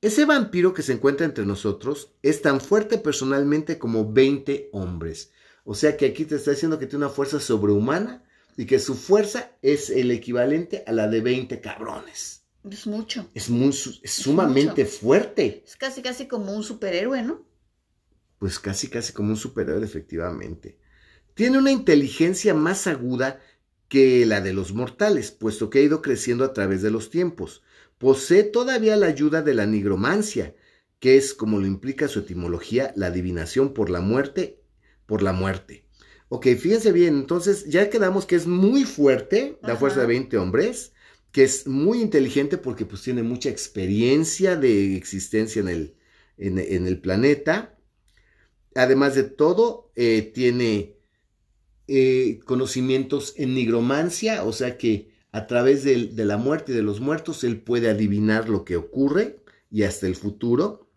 Ese 0.00 0.24
vampiro 0.24 0.72
que 0.72 0.82
se 0.82 0.92
encuentra 0.92 1.26
entre 1.26 1.44
nosotros 1.44 2.12
es 2.22 2.40
tan 2.40 2.60
fuerte 2.60 2.98
personalmente 2.98 3.76
como 3.76 4.12
20 4.12 4.68
hombres. 4.70 5.32
O 5.64 5.74
sea 5.74 5.96
que 5.96 6.06
aquí 6.06 6.26
te 6.26 6.36
está 6.36 6.52
diciendo 6.52 6.78
que 6.78 6.86
tiene 6.86 7.06
una 7.06 7.12
fuerza 7.12 7.40
sobrehumana 7.40 8.22
y 8.56 8.66
que 8.66 8.78
su 8.78 8.94
fuerza 8.94 9.50
es 9.62 9.90
el 9.90 10.12
equivalente 10.12 10.84
a 10.86 10.92
la 10.92 11.08
de 11.08 11.20
20 11.20 11.60
cabrones. 11.60 12.44
Es 12.70 12.86
mucho. 12.86 13.28
Es, 13.34 13.50
muy, 13.50 13.72
sumamente 13.72 14.86
fuerte. 14.86 15.64
Es 15.66 15.74
casi, 15.74 16.02
casi 16.02 16.28
como 16.28 16.52
un 16.52 16.62
superhéroe, 16.62 17.20
¿no? 17.24 17.44
Pues 18.38 18.60
casi, 18.60 18.86
casi 18.86 19.12
como 19.12 19.30
un 19.30 19.36
superhéroe, 19.36 19.84
efectivamente. 19.84 20.78
Tiene 21.34 21.58
una 21.58 21.72
inteligencia 21.72 22.54
más 22.54 22.86
aguda 22.86 23.40
que 23.88 24.26
la 24.26 24.40
de 24.40 24.52
los 24.52 24.72
mortales, 24.72 25.30
puesto 25.30 25.70
que 25.70 25.80
ha 25.80 25.82
ido 25.82 26.02
creciendo 26.02 26.44
a 26.44 26.52
través 26.52 26.82
de 26.82 26.90
los 26.90 27.10
tiempos. 27.10 27.62
Posee 27.98 28.44
todavía 28.44 28.96
la 28.96 29.06
ayuda 29.06 29.42
de 29.42 29.54
la 29.54 29.66
nigromancia, 29.66 30.54
que 30.98 31.16
es, 31.16 31.34
como 31.34 31.58
lo 31.60 31.66
implica 31.66 32.08
su 32.08 32.20
etimología, 32.20 32.92
la 32.96 33.06
adivinación 33.06 33.74
por 33.74 33.90
la 33.90 34.00
muerte 34.00 34.64
por 35.06 35.22
la 35.22 35.32
muerte. 35.32 35.84
Ok, 36.28 36.46
fíjense 36.58 36.92
bien, 36.92 37.14
entonces 37.14 37.66
ya 37.66 37.90
quedamos 37.90 38.26
que 38.26 38.36
es 38.36 38.46
muy 38.46 38.84
fuerte 38.84 39.58
la 39.62 39.76
fuerza 39.76 40.00
de 40.00 40.06
20 40.06 40.38
hombres, 40.38 40.92
que 41.32 41.44
es 41.44 41.66
muy 41.66 42.00
inteligente 42.00 42.58
porque 42.58 42.86
pues 42.86 43.02
tiene 43.02 43.22
mucha 43.22 43.50
experiencia 43.50 44.56
de 44.56 44.96
existencia 44.96 45.60
en 45.60 45.68
el, 45.68 45.96
en, 46.38 46.86
el 46.86 47.00
planeta. 47.00 47.78
Además 48.74 49.14
de 49.14 49.24
todo, 49.24 49.92
eh, 49.94 50.22
tiene 50.34 50.93
eh, 51.86 52.40
conocimientos 52.44 53.34
en 53.36 53.54
nigromancia, 53.54 54.44
o 54.44 54.52
sea 54.52 54.78
que 54.78 55.12
a 55.32 55.46
través 55.46 55.84
de, 55.84 56.06
de 56.06 56.24
la 56.24 56.36
muerte 56.36 56.72
y 56.72 56.74
de 56.74 56.82
los 56.82 57.00
muertos 57.00 57.44
él 57.44 57.60
puede 57.60 57.90
adivinar 57.90 58.48
lo 58.48 58.64
que 58.64 58.76
ocurre 58.76 59.40
y 59.70 59.82
hasta 59.82 60.06
el 60.06 60.16
futuro. 60.16 60.88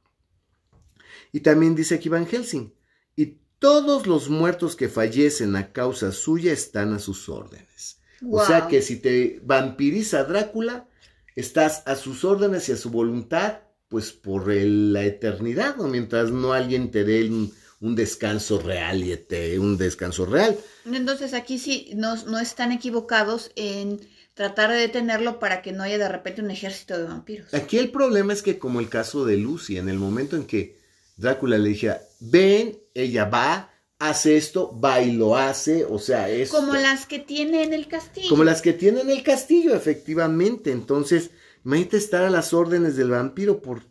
Y 1.32 1.42
también 1.42 1.76
dice 1.76 1.96
aquí 1.96 2.10
Van 2.10 2.28
Helsing, 2.28 2.74
y 3.16 3.40
todos 3.60 4.08
los 4.08 4.30
muertos 4.30 4.76
que 4.76 4.90
fallecen 4.90 5.56
a 5.56 5.74
causa 5.74 6.12
suya 6.12 6.54
están 6.54 6.94
a 6.94 7.00
sus 7.00 7.28
órdenes. 7.30 8.00
O 8.30 8.44
sea 8.44 8.68
que 8.68 8.82
si 8.82 8.98
te 8.98 9.40
vampiriza 9.44 10.24
Drácula, 10.24 10.88
estás 11.36 11.84
a 11.86 11.96
sus 11.96 12.24
órdenes 12.26 12.70
y 12.70 12.72
a 12.72 12.78
su 12.78 12.90
voluntad, 12.90 13.60
pues 13.90 14.12
por 14.12 14.48
la 14.48 15.04
eternidad, 15.04 15.80
o 15.80 15.88
mientras 15.88 16.32
no 16.32 16.54
alguien 16.54 16.92
te 16.92 17.04
dé 17.04 17.30
un, 17.80 17.96
descanso 17.96 18.60
real 18.60 19.04
y 19.04 19.58
un 19.58 19.78
descanso 19.78 20.26
real. 20.26 20.58
Entonces 20.86 21.34
aquí 21.34 21.60
sí 21.60 21.92
no, 21.96 22.16
no 22.26 22.40
están 22.40 22.72
equivocados 22.72 23.52
en 23.56 24.00
tratar 24.34 24.72
de 24.72 24.78
detenerlo 24.78 25.40
para 25.40 25.62
que 25.62 25.72
no 25.72 25.84
haya 25.84 25.98
de 25.98 26.08
repente 26.08 26.42
un 26.42 26.52
ejército 26.52 26.98
de 26.98 27.06
vampiros. 27.06 27.54
Aquí 27.54 27.80
el 27.80 27.90
problema 27.90 28.34
es 28.34 28.44
que 28.44 28.60
como 28.60 28.80
el 28.80 28.88
caso 28.88 29.26
de 29.26 29.38
Lucy, 29.38 29.78
en 29.78 29.90
el 29.90 29.98
momento 29.98 30.36
en 30.36 30.46
que 30.46 30.78
Drácula 31.18 31.58
le 31.58 31.70
dije, 31.70 31.96
ven, 32.20 32.78
ella 32.94 33.26
va, 33.26 33.72
hace 34.00 34.38
esto, 34.38 34.80
va 34.80 35.02
y 35.02 35.12
lo 35.14 35.36
hace, 35.36 35.86
o 35.86 35.98
sea, 35.98 36.30
es... 36.30 36.52
Como 36.52 36.74
las 36.74 37.08
que 37.08 37.20
tiene 37.20 37.64
en 37.64 37.74
el 37.74 37.88
castillo. 37.88 38.30
Como 38.30 38.44
las 38.44 38.62
que 38.62 38.74
tiene 38.74 39.02
en 39.02 39.10
el 39.10 39.24
castillo, 39.24 39.74
efectivamente. 39.76 40.72
Entonces, 40.72 41.32
imagínate 41.66 41.98
estar 41.98 42.24
a 42.24 42.30
las 42.30 42.54
órdenes 42.54 42.96
del 42.96 43.10
vampiro 43.10 43.62
por 43.62 43.84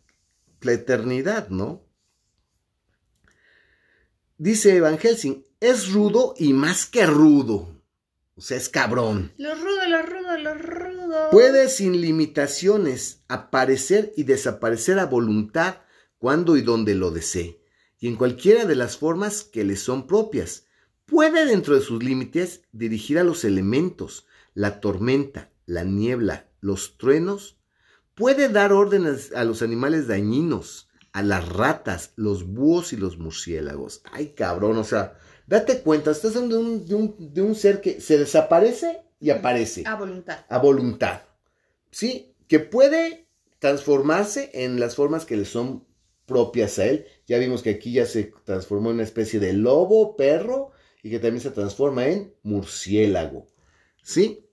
la 0.61 0.73
eternidad, 0.73 1.49
¿no? 1.49 1.83
Dice 4.39 4.81
Van 4.81 4.99
Helsing, 4.99 5.45
es 5.61 5.93
rudo 5.93 6.35
y 6.37 6.53
más 6.53 6.85
que 6.85 7.07
rudo. 7.07 7.75
O 8.35 8.43
sea, 8.43 8.59
es 8.59 8.69
cabrón. 8.69 9.33
Lo 9.39 9.55
rudo, 9.55 9.89
lo 9.89 10.03
rudo, 10.03 10.39
lo 10.39 10.55
rudo. 10.55 11.31
Puede 11.31 11.71
sin 11.71 11.99
limitaciones 12.01 13.23
aparecer 13.29 14.13
y 14.15 14.25
desaparecer 14.25 14.99
a 14.99 15.07
voluntad 15.07 15.77
cuando 16.19 16.59
y 16.59 16.63
donde 16.63 16.95
lo 16.95 17.11
desee, 17.11 17.63
y 17.99 18.09
en 18.09 18.17
cualquiera 18.17 18.67
de 18.67 18.75
las 18.75 18.99
formas 18.99 19.43
que 19.43 19.65
le 19.65 19.77
son 19.77 20.07
propias. 20.07 20.67
Puede 21.07 21.47
dentro 21.47 21.75
de 21.75 21.81
sus 21.81 22.03
límites 22.03 22.63
dirigir 22.73 23.19
a 23.19 23.25
los 23.25 23.45
elementos, 23.45 24.27
la 24.53 24.81
tormenta, 24.81 25.51
la 25.65 25.85
niebla, 25.85 26.51
los 26.61 26.99
truenos. 26.99 27.57
Puede 28.15 28.49
dar 28.51 28.73
órdenes 28.73 29.33
a 29.33 29.45
los 29.45 29.63
animales 29.63 30.09
dañinos, 30.09 30.86
a 31.17 31.23
las 31.23 31.49
ratas, 31.49 32.13
los 32.17 32.47
búhos 32.47 32.93
y 32.93 32.99
los 32.99 33.17
murciélagos. 33.17 34.03
Ay, 34.13 34.35
cabrón, 34.35 34.77
o 34.77 34.85
sea, 34.85 35.17
date 35.47 35.81
cuenta, 35.81 36.11
estás 36.11 36.37
hablando 36.37 36.59
de 36.59 36.63
un, 36.63 36.87
de 36.87 36.95
un, 36.95 37.33
de 37.33 37.41
un 37.41 37.55
ser 37.55 37.81
que 37.81 38.03
se 38.03 38.19
desaparece 38.19 39.01
y 39.19 39.31
aparece. 39.31 39.85
A 39.87 39.95
voluntad. 39.95 40.45
A 40.47 40.59
voluntad. 40.59 41.23
¿Sí? 41.91 42.35
Que 42.49 42.59
puede 42.59 43.29
transformarse 43.61 44.51
en 44.53 44.79
las 44.79 44.95
formas 44.95 45.25
que 45.25 45.39
le 45.39 45.47
son 45.47 45.87
propias 46.27 46.79
a 46.79 46.85
él. 46.85 47.07
Ya 47.27 47.39
vimos 47.39 47.63
que 47.63 47.71
aquí 47.71 47.93
ya 47.93 48.05
se 48.05 48.35
transformó 48.45 48.91
en 48.91 48.97
una 48.97 49.05
especie 49.05 49.41
de 49.41 49.55
lobo, 49.55 50.17
perro, 50.17 50.73
y 51.03 51.09
que 51.09 51.19
también 51.19 51.41
se 51.41 51.51
transforma 51.51 52.09
en 52.09 52.35
murciélago. 52.43 53.47
¿Sí? 54.03 54.51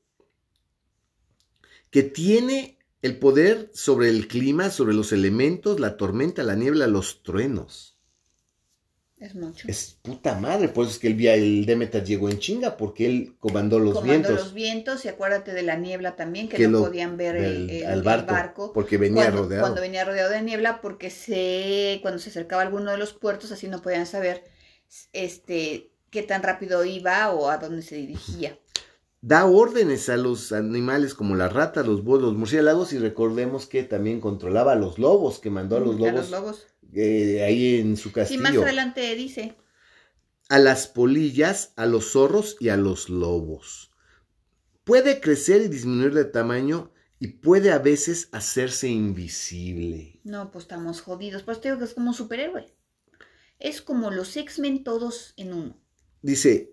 Que 1.89 2.03
tiene 2.03 2.79
el 3.03 3.19
poder 3.19 3.69
sobre 3.73 4.07
el 4.07 4.29
clima, 4.29 4.71
sobre 4.71 4.93
los 4.95 5.11
elementos, 5.11 5.79
la 5.79 5.97
tormenta, 5.97 6.41
la 6.41 6.55
niebla, 6.55 6.87
los 6.87 7.21
truenos. 7.21 7.99
Es 9.19 9.35
mucho. 9.35 9.67
Es 9.67 9.97
puta 10.01 10.35
madre, 10.35 10.69
por 10.69 10.85
eso 10.85 10.93
es 10.93 10.99
que 10.99 11.07
el, 11.07 11.25
el 11.25 11.65
Demeter 11.65 12.03
llegó 12.03 12.29
en 12.29 12.39
chinga, 12.39 12.77
porque 12.77 13.05
él 13.05 13.35
comandó 13.39 13.79
los 13.79 13.93
comandó 13.93 14.13
vientos. 14.13 14.45
los 14.45 14.53
vientos 14.53 15.05
y 15.05 15.09
acuérdate 15.09 15.53
de 15.53 15.63
la 15.63 15.75
niebla 15.75 16.15
también, 16.15 16.47
que, 16.47 16.65
no 16.67 16.79
podían 16.79 17.17
ver 17.17 17.35
el, 17.35 18.03
barco, 18.03 18.71
Porque 18.73 18.97
venía 18.97 19.29
rodeado. 19.29 19.63
Cuando 19.63 19.81
venía 19.81 20.05
rodeado 20.05 20.31
de 20.31 20.41
niebla, 20.41 20.79
porque 20.81 21.09
se, 21.09 21.99
cuando 22.01 22.19
se 22.19 22.29
acercaba 22.29 22.61
a 22.61 22.65
alguno 22.65 22.91
de 22.91 22.97
los 22.97 23.13
puertos, 23.13 23.51
así 23.51 23.67
no 23.67 23.81
podían 23.81 24.05
saber 24.05 24.45
este, 25.11 25.91
qué 26.09 26.23
tan 26.23 26.41
rápido 26.41 26.85
iba 26.85 27.31
o 27.31 27.49
a 27.49 27.57
dónde 27.57 27.81
se 27.81 27.95
dirigía. 27.95 28.57
Da 29.23 29.45
órdenes 29.45 30.09
a 30.09 30.17
los 30.17 30.51
animales 30.51 31.13
como 31.13 31.37
las 31.37 31.53
ratas, 31.53 31.87
los 31.87 32.03
búhos, 32.03 32.21
los 32.21 32.35
murciélagos 32.35 32.91
y 32.91 32.99
recordemos 32.99 33.67
que 33.67 33.83
también 33.83 34.19
controlaba 34.19 34.73
a 34.73 34.75
los 34.75 34.99
lobos, 34.99 35.39
que 35.39 35.49
mandó 35.49 35.77
a 35.77 35.79
los 35.79 35.95
lobos, 35.95 36.09
a 36.09 36.11
los 36.11 36.29
lobos. 36.29 36.67
Eh, 36.91 37.41
ahí 37.41 37.79
en 37.79 37.95
su 37.95 38.11
castillo. 38.11 38.41
Sí, 38.41 38.43
más 38.43 38.61
adelante 38.61 39.15
dice. 39.15 39.55
A 40.49 40.59
las 40.59 40.87
polillas, 40.87 41.71
a 41.77 41.85
los 41.85 42.11
zorros 42.11 42.57
y 42.59 42.67
a 42.67 42.75
los 42.75 43.07
lobos. 43.07 43.91
Puede 44.83 45.21
crecer 45.21 45.61
y 45.61 45.69
disminuir 45.69 46.13
de 46.13 46.25
tamaño 46.25 46.91
y 47.17 47.27
puede 47.27 47.71
a 47.71 47.79
veces 47.79 48.27
hacerse 48.33 48.89
invisible. 48.89 50.19
No, 50.25 50.51
pues 50.51 50.65
estamos 50.65 50.99
jodidos. 50.99 51.43
Pues 51.43 51.61
te 51.61 51.69
digo 51.69 51.79
que 51.79 51.85
es 51.85 51.93
como 51.93 52.09
un 52.09 52.13
superhéroe. 52.13 52.75
Es 53.57 53.81
como 53.81 54.11
los 54.11 54.35
X-Men 54.35 54.83
todos 54.83 55.33
en 55.37 55.53
uno. 55.53 55.81
Dice, 56.21 56.72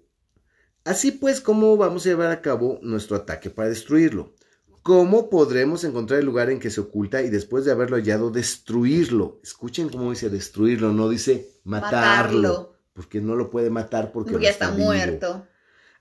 así 0.84 1.12
pues, 1.12 1.40
¿cómo 1.40 1.76
vamos 1.76 2.04
a 2.04 2.10
llevar 2.10 2.30
a 2.30 2.42
cabo 2.42 2.78
nuestro 2.82 3.16
ataque 3.16 3.50
para 3.50 3.68
destruirlo? 3.68 4.34
¿Cómo 4.82 5.28
podremos 5.28 5.84
encontrar 5.84 6.20
el 6.20 6.26
lugar 6.26 6.50
en 6.50 6.58
que 6.58 6.70
se 6.70 6.80
oculta 6.80 7.22
y 7.22 7.28
después 7.28 7.64
de 7.64 7.72
haberlo 7.72 7.96
hallado, 7.96 8.30
destruirlo? 8.30 9.38
Escuchen 9.42 9.90
cómo 9.90 10.10
dice 10.10 10.30
destruirlo, 10.30 10.92
no 10.92 11.08
dice 11.08 11.60
matarlo. 11.64 12.76
Porque 12.94 13.20
no 13.20 13.36
lo 13.36 13.50
puede 13.50 13.70
matar 13.70 14.10
porque, 14.12 14.38
ya 14.40 14.50
está, 14.50 14.72
muerto. 14.72 15.46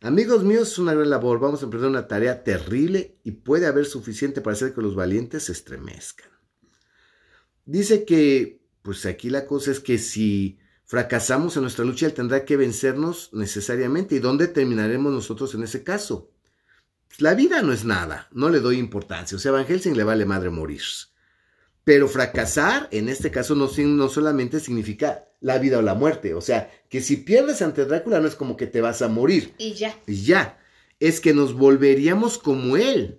Amigos 0.02 0.44
míos, 0.44 0.72
es 0.72 0.80
una 0.80 0.94
gran 0.94 1.10
labor. 1.10 1.40
Vamos 1.40 1.62
a 1.62 1.66
emprender 1.66 1.90
una 1.90 2.08
tarea 2.08 2.44
terrible 2.44 3.20
y 3.24 3.32
puede 3.32 3.68
haber 3.68 3.86
suficiente 3.86 4.40
para 4.40 4.54
hacer 4.54 4.74
que 4.74 4.82
los 4.82 4.96
valientes 4.96 5.44
se 5.44 5.52
estremezcan. 5.52 6.30
Dice 7.66 8.06
que, 8.06 8.62
pues 8.82 9.06
aquí 9.06 9.30
la 9.30 9.46
cosa 9.46 9.72
es 9.72 9.82
que 9.82 9.98
si 9.98 10.58
fracasamos 10.90 11.56
en 11.56 11.62
nuestra 11.62 11.86
lucha, 11.86 12.08
él 12.08 12.16
tendrá 12.16 12.46
que 12.46 12.58
vencernos 12.58 13.30
necesariamente. 13.32 14.16
¿Y 14.16 14.20
dónde 14.20 14.48
terminaremos 14.48 15.14
nosotros 15.14 15.54
en 15.54 15.62
ese 15.62 15.84
caso? 15.84 16.32
Pues 17.08 17.22
la 17.22 17.36
vida 17.36 17.62
no 17.62 17.72
es 17.72 17.86
nada, 17.86 18.28
no 18.32 18.50
le 18.50 18.60
doy 18.60 18.80
importancia. 18.80 19.36
O 19.36 19.40
sea, 19.40 19.52
Van 19.52 19.68
Helsing 19.68 19.96
le 19.96 20.04
vale 20.04 20.26
madre 20.26 20.50
morir. 20.50 20.82
Pero 21.84 22.08
fracasar, 22.08 22.88
en 22.90 23.08
este 23.08 23.30
caso, 23.30 23.54
no, 23.54 23.70
no 23.78 24.10
solamente 24.10 24.60
significa 24.60 25.26
la 25.42 25.60
vida 25.60 25.78
o 25.78 25.84
la 25.84 25.94
muerte. 25.94 26.34
O 26.34 26.42
sea, 26.42 26.72
que 26.90 27.02
si 27.02 27.18
pierdes 27.18 27.62
ante 27.62 27.86
Drácula 27.86 28.20
no 28.20 28.28
es 28.28 28.34
como 28.34 28.58
que 28.58 28.66
te 28.66 28.82
vas 28.82 29.04
a 29.04 29.10
morir. 29.10 29.54
Y 29.60 29.74
ya. 29.74 29.96
Y 30.08 30.24
ya. 30.24 30.58
Es 31.00 31.20
que 31.20 31.36
nos 31.36 31.54
volveríamos 31.54 32.40
como 32.40 32.78
él. 32.78 33.19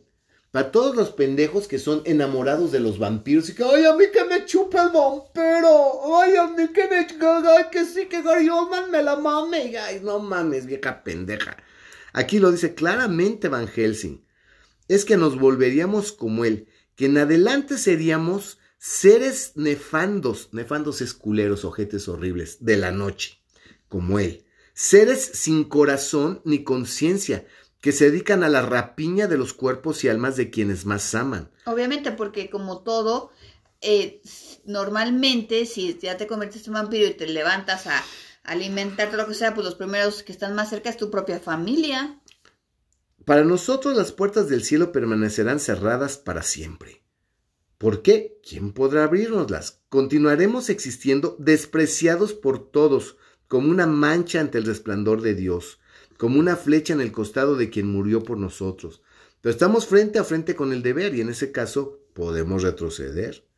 Para 0.50 0.72
todos 0.72 0.96
los 0.96 1.10
pendejos 1.10 1.68
que 1.68 1.78
son 1.78 2.02
enamorados 2.04 2.72
de 2.72 2.80
los 2.80 2.98
vampiros 2.98 3.48
y 3.48 3.54
que, 3.54 3.62
ay, 3.62 3.84
a 3.84 3.94
mí 3.94 4.04
que 4.12 4.24
me 4.24 4.44
chupa 4.46 4.82
el 4.82 4.88
vampiro, 4.88 6.16
ay, 6.16 6.34
a 6.34 6.48
mí 6.48 6.68
que 6.72 6.88
me, 6.88 6.96
ay, 6.98 7.64
que 7.70 7.84
sí, 7.84 8.06
que 8.06 8.20
Garioman 8.20 8.90
me 8.90 9.00
la 9.00 9.14
mame, 9.14 9.76
ay, 9.78 10.00
no 10.02 10.18
mames, 10.18 10.66
vieja 10.66 11.04
pendeja. 11.04 11.56
Aquí 12.12 12.40
lo 12.40 12.50
dice 12.50 12.74
claramente 12.74 13.48
Van 13.48 13.68
Helsing. 13.68 14.24
Es 14.88 15.04
que 15.04 15.16
nos 15.16 15.38
volveríamos 15.38 16.10
como 16.10 16.44
él, 16.44 16.66
que 16.96 17.06
en 17.06 17.18
adelante 17.18 17.78
seríamos 17.78 18.58
seres 18.76 19.52
nefandos, 19.54 20.48
nefandos 20.50 21.00
esculeros, 21.00 21.64
ojetes 21.64 22.08
horribles, 22.08 22.64
de 22.64 22.76
la 22.76 22.90
noche, 22.90 23.38
como 23.88 24.18
él. 24.18 24.44
Seres 24.74 25.30
sin 25.34 25.64
corazón 25.64 26.40
ni 26.44 26.64
conciencia, 26.64 27.46
que 27.80 27.92
se 27.92 28.10
dedican 28.10 28.42
a 28.42 28.48
la 28.48 28.62
rapiña 28.62 29.26
de 29.26 29.38
los 29.38 29.54
cuerpos 29.54 30.04
y 30.04 30.08
almas 30.08 30.36
de 30.36 30.50
quienes 30.50 30.84
más 30.84 31.14
aman. 31.14 31.50
Obviamente, 31.64 32.12
porque 32.12 32.50
como 32.50 32.82
todo, 32.82 33.30
eh, 33.80 34.20
normalmente 34.64 35.64
si 35.66 35.98
ya 35.98 36.16
te 36.16 36.26
conviertes 36.26 36.66
en 36.66 36.74
vampiro 36.74 37.06
y 37.06 37.14
te 37.14 37.26
levantas 37.26 37.86
a 37.86 38.04
alimentarte 38.44 39.16
lo 39.16 39.26
que 39.26 39.34
sea, 39.34 39.54
pues 39.54 39.64
los 39.64 39.76
primeros 39.76 40.22
que 40.22 40.32
están 40.32 40.54
más 40.54 40.70
cerca 40.70 40.90
es 40.90 40.96
tu 40.96 41.10
propia 41.10 41.40
familia. 41.40 42.20
Para 43.24 43.44
nosotros 43.44 43.96
las 43.96 44.12
puertas 44.12 44.48
del 44.48 44.64
cielo 44.64 44.92
permanecerán 44.92 45.60
cerradas 45.60 46.18
para 46.18 46.42
siempre. 46.42 47.02
¿Por 47.78 48.02
qué? 48.02 48.38
¿Quién 48.46 48.72
podrá 48.72 49.04
abrirnoslas? 49.04 49.80
Continuaremos 49.88 50.68
existiendo 50.68 51.36
despreciados 51.38 52.34
por 52.34 52.70
todos, 52.70 53.16
como 53.48 53.70
una 53.70 53.86
mancha 53.86 54.40
ante 54.40 54.58
el 54.58 54.66
resplandor 54.66 55.22
de 55.22 55.34
Dios, 55.34 55.80
como 56.20 56.38
una 56.38 56.54
flecha 56.54 56.92
en 56.92 57.00
el 57.00 57.12
costado 57.12 57.56
de 57.56 57.70
quien 57.70 57.86
murió 57.86 58.22
por 58.22 58.36
nosotros. 58.36 59.00
Pero 59.40 59.54
estamos 59.54 59.86
frente 59.86 60.18
a 60.18 60.24
frente 60.24 60.54
con 60.54 60.74
el 60.74 60.82
deber 60.82 61.14
y 61.14 61.22
en 61.22 61.30
ese 61.30 61.50
caso 61.50 61.98
podemos 62.12 62.62
retroceder. 62.62 63.48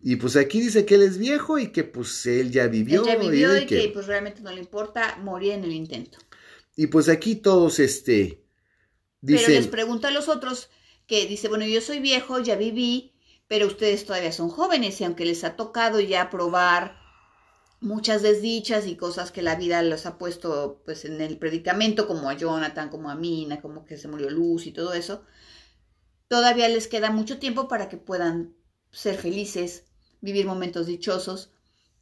Y 0.00 0.16
pues 0.16 0.34
aquí 0.34 0.60
dice 0.60 0.86
que 0.86 0.96
él 0.96 1.02
es 1.02 1.18
viejo 1.18 1.56
y 1.56 1.68
que 1.68 1.84
pues 1.84 2.26
él 2.26 2.50
ya 2.50 2.66
vivió. 2.66 3.02
Él 3.02 3.06
ya 3.06 3.16
vivió 3.16 3.56
y, 3.56 3.66
que, 3.66 3.92
pues 3.94 4.08
realmente 4.08 4.42
no 4.42 4.50
le 4.50 4.58
importa 4.58 5.18
morir 5.22 5.52
en 5.52 5.62
el 5.62 5.70
intento. 5.70 6.18
Y 6.74 6.88
pues 6.88 7.08
aquí 7.08 7.36
todos 7.36 7.78
este 7.78 8.42
dicen... 9.20 9.46
Pero 9.46 9.60
les 9.60 9.68
pregunta 9.68 10.08
a 10.08 10.10
los 10.10 10.28
otros 10.28 10.70
que 11.06 11.26
dice, 11.26 11.46
bueno, 11.46 11.64
yo 11.64 11.80
soy 11.80 12.00
viejo, 12.00 12.40
ya 12.40 12.56
viví, 12.56 13.14
pero 13.46 13.68
ustedes 13.68 14.04
todavía 14.04 14.32
son 14.32 14.48
jóvenes 14.48 15.00
y 15.00 15.04
aunque 15.04 15.26
les 15.26 15.44
ha 15.44 15.54
tocado 15.54 16.00
ya 16.00 16.28
probar 16.28 17.03
muchas 17.84 18.22
desdichas 18.22 18.86
y 18.86 18.96
cosas 18.96 19.30
que 19.30 19.42
la 19.42 19.56
vida 19.56 19.82
los 19.82 20.06
ha 20.06 20.18
puesto 20.18 20.82
pues 20.84 21.04
en 21.04 21.20
el 21.20 21.38
predicamento, 21.38 22.06
como 22.06 22.28
a 22.28 22.34
Jonathan, 22.34 22.88
como 22.88 23.10
a 23.10 23.14
Mina, 23.14 23.60
como 23.60 23.84
que 23.84 23.96
se 23.96 24.08
murió 24.08 24.30
Luz 24.30 24.66
y 24.66 24.72
todo 24.72 24.94
eso, 24.94 25.22
todavía 26.28 26.68
les 26.68 26.88
queda 26.88 27.10
mucho 27.10 27.38
tiempo 27.38 27.68
para 27.68 27.88
que 27.88 27.96
puedan 27.96 28.54
ser 28.90 29.16
felices, 29.16 29.84
vivir 30.20 30.46
momentos 30.46 30.86
dichosos 30.86 31.50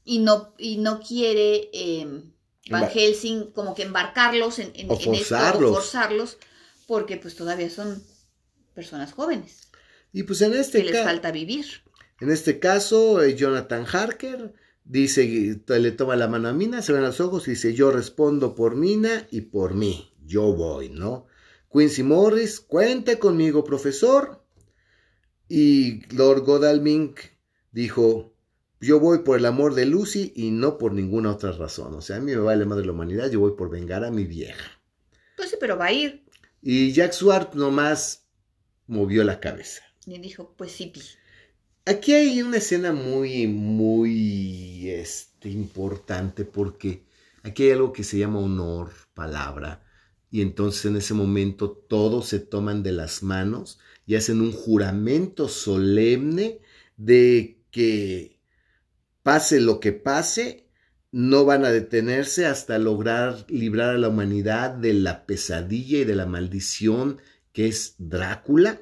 y 0.05 0.21
no, 0.21 0.55
y 0.57 0.79
no 0.79 1.01
quiere 1.01 1.69
eh, 1.73 2.23
Van 2.71 2.89
Helsing 2.89 3.51
como 3.53 3.75
que 3.75 3.83
embarcarlos 3.83 4.61
en, 4.61 4.73
en, 4.75 4.89
forzarlos, 4.89 6.39
porque 6.87 7.17
pues 7.17 7.35
todavía 7.35 7.69
son 7.69 8.03
personas 8.75 9.13
jóvenes. 9.13 9.69
Y 10.13 10.23
pues 10.23 10.43
en 10.43 10.55
este 10.55 10.83
caso. 10.83 10.93
les 10.93 11.05
falta 11.05 11.33
vivir. 11.33 11.67
En 12.21 12.31
este 12.31 12.61
caso, 12.61 13.23
eh, 13.23 13.35
Jonathan 13.35 13.85
Harker 13.85 14.55
dice, 14.85 15.63
le 15.67 15.93
toma 15.93 16.17
la 16.17 16.29
mano 16.29 16.49
a 16.49 16.53
Mina, 16.53 16.83
se 16.83 16.93
ven 16.93 17.03
los 17.03 17.21
ojos 17.21 17.47
y 17.49 17.53
dice, 17.53 17.75
yo 17.75 17.91
respondo 17.91 18.55
por 18.55 18.77
Mina 18.77 19.27
y 19.31 19.43
por 19.43 19.75
mí. 19.75 20.13
Yo 20.25 20.53
voy, 20.55 20.89
¿no? 20.89 21.27
Quincy 21.73 22.03
Morris, 22.03 22.61
cuente 22.61 23.19
conmigo, 23.19 23.65
profesor. 23.65 24.45
Y 25.49 26.07
Lord 26.15 26.43
Godalming 26.43 27.15
dijo, 27.73 28.35
yo 28.81 29.01
voy 29.01 29.19
por 29.19 29.39
el 29.39 29.47
amor 29.47 29.75
de 29.75 29.87
Lucy 29.87 30.33
y 30.35 30.51
no 30.51 30.79
por 30.79 30.93
ninguna 30.93 31.33
otra 31.33 31.53
razón. 31.53 31.95
O 31.95 32.01
sea, 32.01 32.17
a 32.17 32.21
mí 32.21 32.33
me 32.33 32.39
vale 32.39 32.65
de 32.65 32.85
la 32.85 32.93
humanidad, 32.93 33.31
yo 33.31 33.41
voy 33.41 33.53
por 33.57 33.71
vengar 33.71 34.05
a 34.05 34.11
mi 34.11 34.25
vieja. 34.25 34.81
Pues 35.37 35.51
sí, 35.51 35.57
pero 35.59 35.77
va 35.77 35.87
a 35.87 35.93
ir. 35.93 36.25
Y 36.61 36.93
Jack 36.93 37.13
Swart 37.13 37.55
nomás 37.55 38.29
movió 38.87 39.25
la 39.25 39.41
cabeza. 39.41 39.83
Y 40.07 40.19
dijo, 40.19 40.55
pues 40.57 40.73
sí. 40.73 40.93
Aquí 41.85 42.13
hay 42.15 42.43
una 42.43 42.59
escena 42.59 42.93
muy, 42.93 43.49
muy 43.49 44.89
este, 44.89 45.49
importante 45.51 46.45
porque 46.45 47.05
aquí 47.43 47.65
hay 47.65 47.73
algo 47.73 47.93
que 47.93 48.05
se 48.05 48.19
llama 48.19 48.39
honor, 48.39 48.93
palabra. 49.15 49.85
Y 50.31 50.43
entonces 50.43 50.85
en 50.85 50.97
ese 50.97 51.15
momento 51.15 51.73
todos 51.73 52.29
se 52.29 52.39
toman 52.39 52.85
de 52.85 52.93
las 52.93 53.25
manos 53.25 53.81
y 54.07 54.15
hacen 54.15 54.41
un 54.41 54.53
juramento 54.53 55.49
solemne 55.49 56.61
de 56.97 57.59
que 57.73 58.39
pase 59.25 59.61
lo 59.61 59.81
que 59.81 59.93
pase, 59.93 60.69
no 61.11 61.45
van 61.45 61.65
a 61.65 61.73
detenerse 61.73 62.47
hasta 62.47 62.79
lograr 62.79 63.45
librar 63.49 63.97
a 63.97 63.99
la 63.99 64.09
humanidad 64.09 64.71
de 64.71 64.95
la 64.95 65.27
pesadilla 65.27 65.99
y 65.99 66.05
de 66.05 66.15
la 66.15 66.27
maldición 66.27 67.21
que 67.53 67.67
es 67.67 67.97
Drácula 67.99 68.81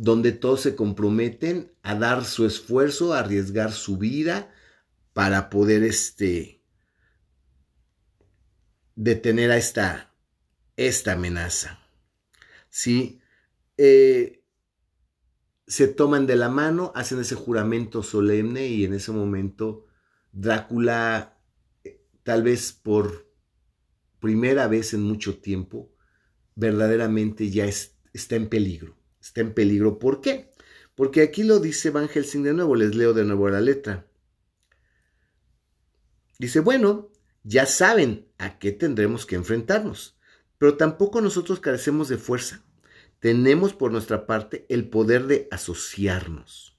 donde 0.00 0.32
todos 0.32 0.62
se 0.62 0.74
comprometen 0.74 1.72
a 1.82 1.94
dar 1.94 2.24
su 2.24 2.46
esfuerzo, 2.46 3.12
a 3.12 3.18
arriesgar 3.18 3.70
su 3.70 3.98
vida 3.98 4.50
para 5.12 5.50
poder 5.50 5.82
este, 5.82 6.64
detener 8.94 9.50
a 9.50 9.58
esta, 9.58 10.14
esta 10.78 11.12
amenaza. 11.12 11.80
¿Sí? 12.70 13.20
Eh, 13.76 14.42
se 15.66 15.86
toman 15.86 16.26
de 16.26 16.36
la 16.36 16.48
mano, 16.48 16.92
hacen 16.94 17.20
ese 17.20 17.34
juramento 17.34 18.02
solemne 18.02 18.68
y 18.68 18.86
en 18.86 18.94
ese 18.94 19.12
momento 19.12 19.84
Drácula, 20.32 21.38
eh, 21.84 22.06
tal 22.22 22.42
vez 22.42 22.72
por 22.72 23.30
primera 24.18 24.66
vez 24.66 24.94
en 24.94 25.02
mucho 25.02 25.40
tiempo, 25.40 25.94
verdaderamente 26.54 27.50
ya 27.50 27.66
está 27.66 28.36
en 28.36 28.48
peligro 28.48 28.99
está 29.20 29.40
en 29.40 29.54
peligro. 29.54 29.98
¿Por 29.98 30.20
qué? 30.20 30.50
Porque 30.94 31.22
aquí 31.22 31.42
lo 31.44 31.60
dice 31.60 31.90
Van 31.90 32.08
Helsing 32.08 32.42
de 32.42 32.54
nuevo, 32.54 32.76
les 32.76 32.94
leo 32.94 33.12
de 33.12 33.24
nuevo 33.24 33.48
la 33.48 33.60
letra. 33.60 34.06
Dice, 36.38 36.60
bueno, 36.60 37.10
ya 37.42 37.66
saben 37.66 38.28
a 38.38 38.58
qué 38.58 38.72
tendremos 38.72 39.26
que 39.26 39.36
enfrentarnos, 39.36 40.18
pero 40.58 40.76
tampoco 40.76 41.20
nosotros 41.20 41.60
carecemos 41.60 42.08
de 42.08 42.16
fuerza. 42.16 42.64
Tenemos 43.18 43.74
por 43.74 43.92
nuestra 43.92 44.26
parte 44.26 44.64
el 44.68 44.88
poder 44.88 45.26
de 45.26 45.48
asociarnos, 45.50 46.78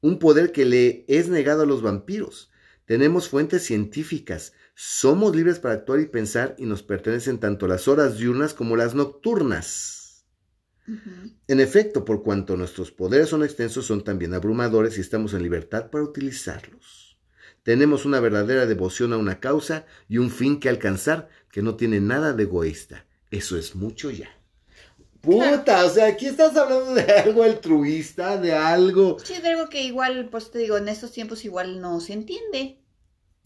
un 0.00 0.18
poder 0.18 0.50
que 0.50 0.64
le 0.64 1.04
es 1.08 1.28
negado 1.28 1.62
a 1.62 1.66
los 1.66 1.82
vampiros. 1.82 2.50
Tenemos 2.84 3.28
fuentes 3.28 3.64
científicas. 3.64 4.54
Somos 4.74 5.36
libres 5.36 5.58
para 5.58 5.74
actuar 5.74 6.00
y 6.00 6.06
pensar 6.06 6.54
y 6.58 6.64
nos 6.64 6.82
pertenecen 6.82 7.38
tanto 7.38 7.68
las 7.68 7.86
horas 7.86 8.18
diurnas 8.18 8.54
como 8.54 8.76
las 8.76 8.94
nocturnas. 8.94 10.07
En 11.46 11.60
efecto, 11.60 12.04
por 12.04 12.22
cuanto 12.22 12.56
nuestros 12.56 12.90
poderes 12.90 13.28
son 13.28 13.44
extensos, 13.44 13.86
son 13.86 14.04
también 14.04 14.34
abrumadores 14.34 14.98
y 14.98 15.00
estamos 15.00 15.34
en 15.34 15.42
libertad 15.42 15.90
para 15.90 16.04
utilizarlos. 16.04 17.18
Tenemos 17.62 18.06
una 18.06 18.20
verdadera 18.20 18.66
devoción 18.66 19.12
a 19.12 19.18
una 19.18 19.40
causa 19.40 19.84
y 20.08 20.18
un 20.18 20.30
fin 20.30 20.58
que 20.60 20.68
alcanzar 20.68 21.28
que 21.50 21.62
no 21.62 21.76
tiene 21.76 22.00
nada 22.00 22.32
de 22.32 22.44
egoísta. 22.44 23.04
Eso 23.30 23.58
es 23.58 23.74
mucho 23.74 24.10
ya. 24.10 24.30
Puta, 25.20 25.84
o 25.84 25.90
sea, 25.90 26.06
aquí 26.06 26.26
estás 26.26 26.56
hablando 26.56 26.94
de 26.94 27.02
algo 27.02 27.42
altruista, 27.42 28.38
de 28.38 28.54
algo. 28.54 29.18
Sí, 29.22 29.40
de 29.42 29.48
algo 29.48 29.68
que 29.68 29.82
igual, 29.82 30.28
pues 30.30 30.50
te 30.50 30.60
digo, 30.60 30.78
en 30.78 30.88
estos 30.88 31.12
tiempos 31.12 31.44
igual 31.44 31.80
no 31.80 32.00
se 32.00 32.14
entiende. 32.14 32.78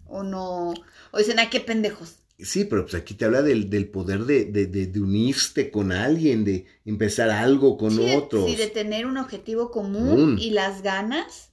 O 0.07 0.23
no. 0.23 0.75
O 1.11 1.19
dicen, 1.19 1.39
ay, 1.39 1.49
qué 1.51 1.61
pendejos. 1.61 2.22
Sí, 2.39 2.65
pero 2.65 2.83
pues 2.83 2.95
aquí 2.95 3.15
te 3.15 3.25
habla 3.25 3.43
del, 3.43 3.89
poder 3.91 4.25
de, 4.25 4.45
de, 4.47 5.01
unirte 5.01 5.71
con 5.71 5.93
alguien, 5.93 6.45
de 6.45 6.67
empezar 6.85 7.31
algo 7.31 7.77
con 7.77 7.99
otros. 7.99 8.51
Sí, 8.51 8.57
de 8.57 8.69
tener 8.69 9.07
un 9.07 9.17
objetivo 9.17 9.71
común 9.71 10.39
y 10.39 10.51
las 10.51 10.83
ganas 10.83 11.51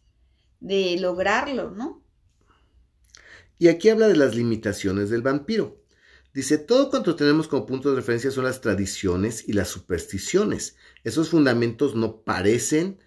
de 0.59 0.97
lograrlo, 0.99 1.71
¿no? 1.71 2.03
Y 3.59 3.67
aquí 3.67 3.89
habla 3.89 4.07
de 4.07 4.15
las 4.15 4.35
limitaciones 4.35 5.09
del 5.09 5.21
vampiro. 5.21 5.83
Dice, 6.33 6.57
todo 6.57 6.89
cuanto 6.89 7.15
tenemos 7.15 7.47
como 7.47 7.65
punto 7.65 7.89
de 7.89 7.97
referencia 7.97 8.31
son 8.31 8.45
las 8.45 8.61
tradiciones 8.61 9.47
y 9.47 9.53
las 9.53 9.67
supersticiones. 9.67 10.77
Esos 11.03 11.29
fundamentos 11.29 11.95
no 11.95 12.21
parecen 12.21 12.99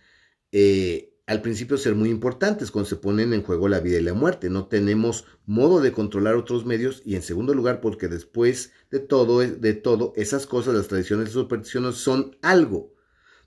eh, 0.50 1.11
al 1.26 1.40
principio 1.40 1.78
ser 1.78 1.94
muy 1.94 2.10
importantes 2.10 2.70
cuando 2.70 2.88
se 2.88 2.96
ponen 2.96 3.32
en 3.32 3.42
juego 3.42 3.68
la 3.68 3.80
vida 3.80 3.98
y 3.98 4.02
la 4.02 4.14
muerte. 4.14 4.50
No 4.50 4.66
tenemos 4.66 5.24
modo 5.46 5.80
de 5.80 5.92
controlar 5.92 6.34
otros 6.34 6.66
medios 6.66 7.02
y 7.04 7.14
en 7.14 7.22
segundo 7.22 7.54
lugar 7.54 7.80
porque 7.80 8.08
después 8.08 8.72
de 8.90 8.98
todo, 8.98 9.38
de 9.40 9.74
todo 9.74 10.12
esas 10.16 10.46
cosas, 10.46 10.74
las 10.74 10.88
tradiciones 10.88 11.30
y 11.30 11.32
supersticiones 11.32 11.96
son 11.96 12.36
algo. 12.42 12.92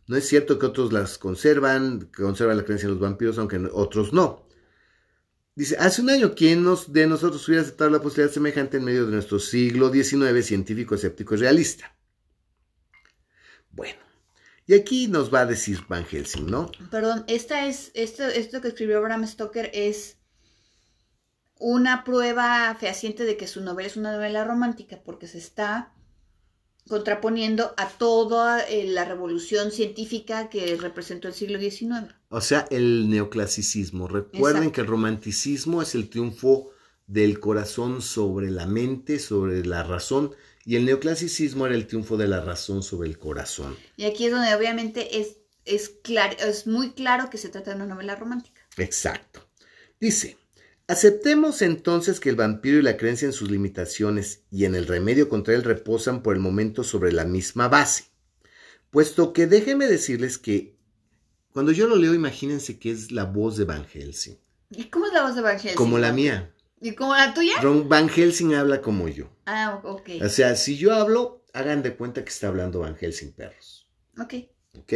No 0.07 0.15
es 0.15 0.27
cierto 0.27 0.59
que 0.59 0.67
otros 0.67 0.93
las 0.93 1.17
conservan, 1.17 2.09
que 2.13 2.23
conservan 2.23 2.57
la 2.57 2.63
creencia 2.63 2.85
en 2.85 2.93
los 2.93 3.01
vampiros, 3.01 3.37
aunque 3.37 3.57
otros 3.73 4.13
no. 4.13 4.45
Dice, 5.55 5.77
hace 5.79 6.01
un 6.01 6.09
año, 6.09 6.35
¿quién 6.35 6.63
nos, 6.63 6.91
de 6.91 7.07
nosotros 7.07 7.47
hubiera 7.47 7.63
aceptado 7.63 7.89
la 7.89 8.01
posibilidad 8.01 8.33
semejante 8.33 8.77
en 8.77 8.83
medio 8.83 9.05
de 9.05 9.13
nuestro 9.13 9.39
siglo 9.39 9.91
XIX 9.91 10.45
científico, 10.45 10.95
escéptico 10.95 11.33
y 11.33 11.37
realista? 11.37 11.95
Bueno, 13.71 13.99
y 14.67 14.73
aquí 14.73 15.07
nos 15.07 15.33
va 15.33 15.41
a 15.41 15.45
decir 15.45 15.81
Van 15.87 16.05
Helsing, 16.05 16.47
¿no? 16.47 16.71
Perdón, 16.89 17.23
esta 17.27 17.67
es, 17.67 17.91
esto, 17.93 18.23
esto 18.23 18.61
que 18.61 18.69
escribió 18.69 19.01
Bram 19.01 19.25
Stoker 19.27 19.69
es 19.73 20.17
una 21.59 22.03
prueba 22.03 22.75
fehaciente 22.79 23.25
de 23.25 23.37
que 23.37 23.47
su 23.47 23.61
novela 23.61 23.87
es 23.87 23.97
una 23.97 24.13
novela 24.13 24.43
romántica, 24.43 25.01
porque 25.03 25.27
se 25.27 25.37
está 25.37 25.93
contraponiendo 26.87 27.73
a 27.77 27.89
toda 27.89 28.61
eh, 28.61 28.85
la 28.87 29.05
revolución 29.05 29.71
científica 29.71 30.49
que 30.49 30.75
representó 30.77 31.27
el 31.27 31.33
siglo 31.33 31.59
XIX. 31.59 32.13
O 32.29 32.41
sea, 32.41 32.67
el 32.69 33.09
neoclasicismo. 33.09 34.07
Recuerden 34.07 34.71
que 34.71 34.81
el 34.81 34.87
romanticismo 34.87 35.81
es 35.81 35.95
el 35.95 36.09
triunfo 36.09 36.69
del 37.07 37.39
corazón 37.39 38.01
sobre 38.01 38.51
la 38.51 38.65
mente, 38.65 39.19
sobre 39.19 39.65
la 39.65 39.83
razón, 39.83 40.35
y 40.65 40.75
el 40.75 40.85
neoclasicismo 40.85 41.65
era 41.65 41.75
el 41.75 41.87
triunfo 41.87 42.17
de 42.17 42.27
la 42.27 42.41
razón 42.41 42.83
sobre 42.83 43.07
el 43.07 43.17
corazón. 43.17 43.77
Y 43.95 44.05
aquí 44.05 44.25
es 44.25 44.31
donde 44.31 44.53
obviamente 44.55 45.19
es, 45.19 45.37
es, 45.63 45.93
es 46.39 46.67
muy 46.67 46.91
claro 46.91 47.29
que 47.29 47.37
se 47.37 47.49
trata 47.49 47.71
de 47.71 47.77
una 47.77 47.85
novela 47.85 48.15
romántica. 48.15 48.61
Exacto. 48.77 49.47
Dice, 49.99 50.37
Aceptemos 50.87 51.63
entonces 51.63 52.19
que 52.19 52.29
el 52.29 52.35
vampiro 52.35 52.77
y 52.77 52.83
la 52.83 52.95
creencia 52.95 53.25
en 53.25 53.33
sus 53.33 53.49
limitaciones 53.49 54.43
y 54.51 54.65
en 54.65 54.75
el 54.75 54.85
remedio 54.85 55.29
contra 55.29 55.55
él 55.55 55.63
reposan 55.63 56.21
por 56.21 56.35
el 56.35 56.41
momento 56.41 56.83
sobre 56.83 57.11
la 57.11 57.25
misma 57.25 57.67
base. 57.67 58.05
Puesto 58.91 59.33
que 59.33 59.47
déjenme 59.47 59.87
decirles 59.87 60.37
que 60.37 60.75
cuando 61.51 61.71
yo 61.71 61.87
lo 61.87 61.95
leo, 61.95 62.13
imagínense 62.13 62.77
que 62.77 62.91
es 62.91 63.11
la 63.11 63.23
voz 63.23 63.57
de 63.57 63.63
Van 63.63 63.87
Helsing. 63.87 64.37
¿Y 64.69 64.85
cómo 64.85 65.07
es 65.07 65.13
la 65.13 65.23
voz 65.23 65.35
de 65.35 65.41
Van 65.41 65.57
Helsing? 65.57 65.75
Como 65.75 65.97
la 65.97 66.11
mía. 66.11 66.53
¿Y 66.81 66.93
como 66.93 67.15
la 67.15 67.33
tuya? 67.33 67.55
Van 67.85 68.09
Helsing 68.09 68.53
habla 68.53 68.81
como 68.81 69.07
yo. 69.07 69.29
Ah, 69.45 69.79
ok. 69.83 70.09
O 70.23 70.29
sea, 70.29 70.55
si 70.55 70.77
yo 70.77 70.93
hablo, 70.93 71.43
hagan 71.53 71.83
de 71.83 71.95
cuenta 71.95 72.23
que 72.23 72.29
está 72.29 72.47
hablando 72.47 72.79
Van 72.79 72.95
Helsing, 72.95 73.33
perros. 73.33 73.87
Ok. 74.19 74.33
Ok. 74.77 74.93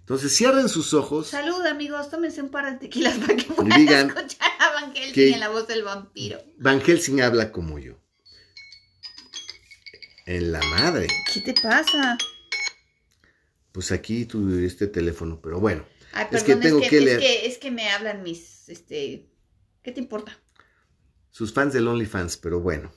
Entonces 0.00 0.36
cierren 0.36 0.68
sus 0.68 0.94
ojos. 0.94 1.28
Salud 1.28 1.64
amigos, 1.64 2.10
tómense 2.10 2.42
un 2.42 2.50
par 2.50 2.70
de 2.70 2.78
tequilas 2.78 3.16
para 3.18 3.36
que 3.36 3.44
puedan 3.44 4.08
escuchar 4.08 4.50
a 4.58 4.72
Van 4.72 4.94
Helsing 4.94 5.34
en 5.34 5.40
la 5.40 5.48
voz 5.48 5.66
del 5.68 5.82
vampiro. 5.84 6.42
Van 6.58 6.80
Helsing 6.80 7.22
habla 7.22 7.52
como 7.52 7.78
yo. 7.78 7.98
En 10.26 10.52
la 10.52 10.60
madre. 10.62 11.06
¿Qué 11.32 11.40
te 11.40 11.54
pasa? 11.54 12.18
Pues 13.72 13.90
aquí 13.90 14.26
tu 14.26 14.58
este 14.58 14.86
teléfono, 14.86 15.40
pero 15.40 15.60
bueno. 15.60 15.84
Ay, 16.12 16.26
perdón, 16.30 16.36
es 16.36 16.42
que 16.44 16.56
tengo 16.56 16.80
que, 16.80 17.00
leer. 17.00 17.20
Es 17.20 17.24
que, 17.24 17.46
es 17.46 17.58
que 17.58 17.70
me 17.70 17.88
hablan 17.88 18.22
mis, 18.22 18.68
este, 18.68 19.30
¿qué 19.82 19.92
te 19.92 20.00
importa? 20.00 20.38
Sus 21.32 21.52
fans 21.52 21.74
del 21.74 21.88
OnlyFans, 21.88 22.36
pero 22.36 22.60
bueno. 22.60 22.92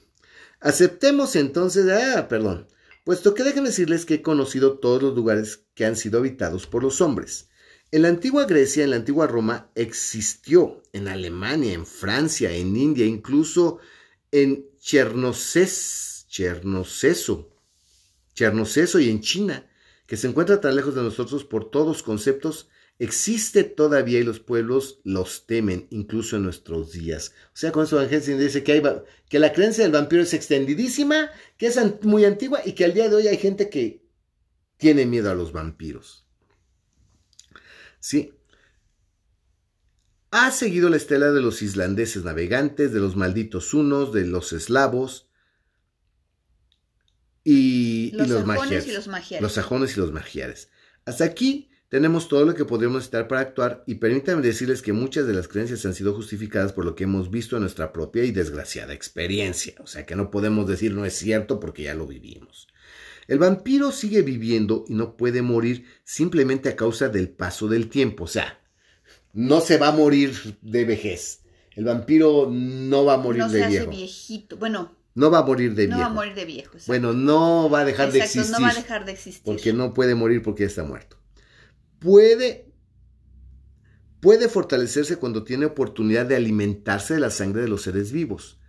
Aceptemos 0.59 1.35
entonces, 1.35 1.87
ah, 1.89 2.27
perdón 2.27 2.67
puesto 3.05 3.35
que 3.35 3.43
déjenme 3.43 3.69
decirles 3.69 4.03
que 4.03 4.15
he 4.15 4.21
conocido 4.21 4.79
todos 4.79 5.01
los 5.01 5.15
lugares 5.15 5.63
que 5.75 5.85
han 5.85 5.95
sido 5.95 6.19
habitados 6.19 6.67
por 6.67 6.83
los 6.83 6.99
hombres. 6.99 7.49
En 7.91 8.01
la 8.01 8.09
antigua 8.09 8.45
Grecia, 8.45 8.83
en 8.83 8.89
la 8.89 8.95
antigua 8.97 9.27
Roma, 9.27 9.69
existió 9.75 10.81
en 10.91 11.07
Alemania, 11.07 11.73
en 11.73 11.85
Francia, 11.85 12.51
en 12.51 12.75
India, 12.75 13.05
incluso 13.05 13.77
en 14.31 14.65
Chernoces, 14.79 16.25
Chernoceso, 16.27 17.55
Chernoceso 18.33 18.99
y 18.99 19.09
en 19.11 19.21
China, 19.21 19.69
que 20.07 20.17
se 20.17 20.27
encuentra 20.27 20.59
tan 20.59 20.75
lejos 20.75 20.95
de 20.95 21.03
nosotros 21.03 21.45
por 21.45 21.69
todos 21.69 22.01
conceptos 22.01 22.69
existe 22.99 23.63
todavía 23.63 24.19
y 24.19 24.23
los 24.23 24.39
pueblos 24.39 24.99
los 25.03 25.45
temen, 25.45 25.87
incluso 25.89 26.37
en 26.37 26.43
nuestros 26.43 26.93
días. 26.93 27.33
O 27.47 27.57
sea, 27.57 27.71
con 27.71 27.85
eso 27.85 27.97
Van 27.97 28.09
dice 28.09 28.63
que, 28.63 28.71
hay, 28.71 28.83
que 29.29 29.39
la 29.39 29.53
creencia 29.53 29.83
del 29.83 29.91
vampiro 29.91 30.21
es 30.21 30.33
extendidísima, 30.33 31.29
que 31.57 31.67
es 31.67 31.79
muy 32.03 32.25
antigua 32.25 32.61
y 32.63 32.73
que 32.73 32.85
al 32.85 32.93
día 32.93 33.09
de 33.09 33.15
hoy 33.15 33.27
hay 33.27 33.37
gente 33.37 33.69
que 33.69 34.05
tiene 34.77 35.05
miedo 35.05 35.29
a 35.29 35.35
los 35.35 35.51
vampiros. 35.51 36.25
Sí. 37.99 38.33
Ha 40.31 40.51
seguido 40.51 40.89
la 40.89 40.97
estela 40.97 41.31
de 41.31 41.41
los 41.41 41.61
islandeses 41.61 42.23
navegantes, 42.23 42.93
de 42.93 42.99
los 42.99 43.15
malditos 43.15 43.73
unos, 43.73 44.13
de 44.13 44.25
los 44.25 44.53
eslavos 44.53 45.29
y 47.43 48.11
los, 48.13 48.27
y 48.27 48.29
los 48.31 48.45
magiares. 48.45 48.87
Y 48.87 48.91
los, 48.91 49.07
magiares. 49.07 49.41
los 49.41 49.53
sajones 49.53 49.95
y 49.95 49.99
los 49.99 50.11
magiares. 50.11 50.69
Hasta 51.05 51.23
aquí 51.23 51.69
tenemos 51.95 52.27
todo 52.27 52.43
lo 52.43 52.53
que 52.53 52.65
podríamos 52.65 52.97
necesitar 52.97 53.29
para 53.29 53.39
actuar 53.39 53.81
y 53.87 53.95
permítanme 53.95 54.41
decirles 54.41 54.81
que 54.81 54.91
muchas 54.91 55.27
de 55.27 55.33
las 55.33 55.47
creencias 55.47 55.85
han 55.85 55.95
sido 55.95 56.13
justificadas 56.13 56.73
por 56.73 56.83
lo 56.83 56.93
que 56.93 57.05
hemos 57.05 57.31
visto 57.31 57.55
en 57.55 57.61
nuestra 57.61 57.93
propia 57.93 58.25
y 58.25 58.31
desgraciada 58.31 58.93
experiencia. 58.93 59.75
O 59.79 59.87
sea 59.87 60.05
que 60.05 60.17
no 60.17 60.29
podemos 60.29 60.67
decir 60.67 60.91
no 60.91 61.05
es 61.05 61.13
cierto 61.13 61.57
porque 61.57 61.83
ya 61.83 61.93
lo 61.93 62.05
vivimos. 62.05 62.67
El 63.29 63.39
vampiro 63.39 63.93
sigue 63.93 64.23
viviendo 64.23 64.83
y 64.89 64.93
no 64.93 65.15
puede 65.15 65.41
morir 65.41 65.85
simplemente 66.03 66.67
a 66.67 66.75
causa 66.75 67.07
del 67.07 67.29
paso 67.29 67.69
del 67.69 67.87
tiempo. 67.87 68.25
O 68.25 68.27
sea, 68.27 68.59
no 69.31 69.61
se 69.61 69.77
va 69.77 69.87
a 69.87 69.93
morir 69.93 70.57
de 70.61 70.83
vejez. 70.83 71.43
El 71.77 71.85
vampiro 71.85 72.49
no 72.51 73.05
va 73.05 73.13
a 73.13 73.19
morir 73.19 73.45
de 73.45 73.67
viejo. 73.67 73.89
viejito. 73.89 74.57
Bueno, 74.57 74.97
no 75.13 75.31
va 75.31 75.39
a 75.39 75.43
morir 75.43 75.73
de 75.75 75.85
viejo. 75.85 75.97
No 75.97 76.05
va 76.07 76.11
a 76.11 76.13
morir 76.13 76.35
de 76.35 76.43
viejo. 76.43 76.77
Bueno, 76.87 77.13
no 77.13 77.69
va 77.69 77.79
a 77.79 77.85
dejar 77.85 78.11
de 78.11 78.19
existir. 78.19 78.51
no 78.51 78.59
va 78.59 78.71
a 78.71 78.73
dejar 78.73 79.05
de 79.05 79.13
existir. 79.13 79.43
Porque 79.45 79.71
no 79.71 79.93
puede 79.93 80.13
morir 80.13 80.43
porque 80.43 80.63
ya 80.63 80.67
está 80.67 80.83
muerto 80.83 81.15
puede, 81.99 82.71
puede 84.19 84.49
fortalecerse 84.49 85.17
cuando 85.17 85.43
tiene 85.43 85.65
oportunidad 85.65 86.25
de 86.25 86.35
alimentarse 86.35 87.15
de 87.15 87.19
la 87.19 87.29
sangre 87.29 87.61
de 87.61 87.67
los 87.67 87.83
seres 87.83 88.11
vivos. 88.11 88.59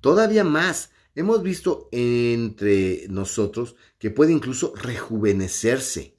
Todavía 0.00 0.44
más, 0.44 0.90
hemos 1.14 1.42
visto 1.42 1.88
entre 1.92 3.06
nosotros 3.08 3.76
que 3.98 4.10
puede 4.10 4.32
incluso 4.32 4.74
rejuvenecerse. 4.74 6.16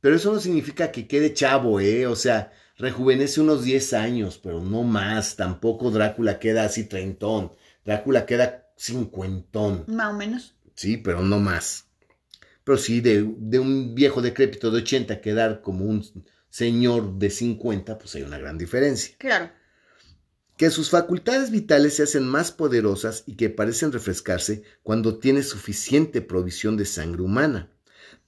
Pero 0.00 0.16
eso 0.16 0.32
no 0.32 0.40
significa 0.40 0.90
que 0.90 1.06
quede 1.06 1.32
chavo, 1.32 1.78
¿eh? 1.80 2.06
O 2.06 2.16
sea, 2.16 2.52
rejuvenece 2.76 3.40
unos 3.40 3.62
10 3.62 3.92
años, 3.92 4.40
pero 4.42 4.60
no 4.60 4.82
más. 4.82 5.36
Tampoco 5.36 5.90
Drácula 5.90 6.40
queda 6.40 6.64
así 6.64 6.84
treintón. 6.84 7.52
Drácula 7.84 8.26
queda 8.26 8.66
cincuentón. 8.76 9.84
Más 9.86 10.12
o 10.12 10.16
menos. 10.16 10.56
Sí, 10.74 10.96
pero 10.96 11.22
no 11.22 11.38
más. 11.38 11.86
Pero 12.64 12.78
sí, 12.78 13.00
de, 13.00 13.22
un 13.22 13.94
viejo 13.94 14.22
decrépito 14.22 14.70
de 14.70 14.78
80 14.78 15.20
quedar 15.20 15.62
como 15.62 15.84
un 15.84 16.04
señor 16.48 17.18
de 17.18 17.30
50, 17.30 17.98
pues 17.98 18.14
hay 18.14 18.22
una 18.22 18.38
gran 18.38 18.58
diferencia. 18.58 19.14
Claro. 19.18 19.50
Que 20.56 20.70
sus 20.70 20.90
facultades 20.90 21.50
vitales 21.50 21.96
se 21.96 22.04
hacen 22.04 22.24
más 22.24 22.52
poderosas 22.52 23.24
y 23.26 23.36
que 23.36 23.50
parecen 23.50 23.90
refrescarse 23.90 24.62
cuando 24.82 25.18
tiene 25.18 25.42
suficiente 25.42 26.20
provisión 26.20 26.76
de 26.76 26.84
sangre 26.84 27.22
humana. 27.22 27.70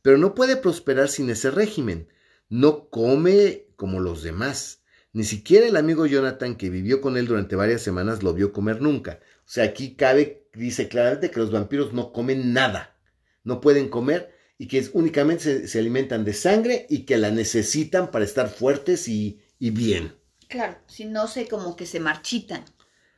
Pero 0.03 0.18
no 0.18 0.35
puede 0.35 0.57
prosperar 0.57 1.09
sin 1.09 1.30
ese 1.30 1.51
régimen. 1.51 2.09
No 2.49 2.89
come 2.89 3.68
como 3.76 4.01
los 4.01 4.22
demás, 4.22 4.80
Ni 5.12 5.22
siquiera 5.22 5.68
el 5.68 5.76
amigo 5.76 6.07
Jonathan, 6.07 6.57
que 6.57 6.70
vivió 6.70 7.01
con 7.01 7.16
él 7.16 7.28
durante 7.28 7.55
varias 7.55 7.82
semanas, 7.82 8.24
lo 8.24 8.35
vio 8.35 8.53
comer 8.53 8.82
nunca. 8.82 9.20
O 9.47 9.49
sea, 9.49 9.62
aquí 9.62 9.95
cabe, 9.95 10.49
dice 10.55 10.89
claramente 10.89 11.30
que 11.30 11.39
los 11.39 11.53
vampiros 11.53 11.93
no 11.93 12.12
comen 12.12 12.53
nada. 12.53 12.93
No 13.45 13.61
pueden 13.61 13.88
comer 13.88 14.34
y 14.59 14.68
que 14.68 14.88
únicamente 14.92 15.68
se, 15.68 15.78
alimentan 15.78 16.24
de 16.24 16.32
sangre 16.32 16.86
y 16.88 17.05
que 17.05 17.16
la 17.18 17.30
necesitan 17.30 18.11
para 18.11 18.24
estar 18.24 18.49
fuertes 18.49 19.09
y, 19.09 19.40
y 19.59 19.70
bien. 19.70 20.14
Claro, 20.49 20.76
si 20.86 21.05
no 21.05 21.26
se 21.26 21.49
como 21.49 21.76
que 21.76 21.86
se 21.86 22.01
marchitan. 22.01 22.64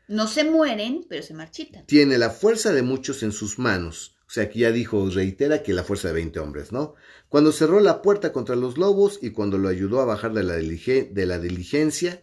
No 0.08 0.28
se 0.28 0.44
mueren, 0.44 1.04
pero 1.08 1.22
se 1.22 1.34
marchitan. 1.34 1.86
Tiene 1.86 2.18
la 2.18 2.30
fuerza 2.30 2.72
de 2.72 2.82
muchos 2.82 3.22
en 3.22 3.32
sus 3.32 3.58
manos. 3.58 4.16
O 4.26 4.30
sea, 4.30 4.44
aquí 4.44 4.60
ya 4.60 4.72
dijo, 4.72 5.08
reitera 5.10 5.62
que 5.62 5.72
la 5.72 5.84
fuerza 5.84 6.08
de 6.08 6.14
20 6.14 6.40
hombres, 6.40 6.72
¿no? 6.72 6.94
Cuando 7.28 7.52
cerró 7.52 7.80
la 7.80 8.02
puerta 8.02 8.32
contra 8.32 8.56
los 8.56 8.76
lobos 8.76 9.18
y 9.22 9.30
cuando 9.30 9.58
lo 9.58 9.68
ayudó 9.68 10.00
a 10.00 10.04
bajar 10.04 10.32
de 10.32 10.42
la, 10.42 10.54
de 10.54 11.26
la 11.26 11.38
diligencia, 11.38 12.22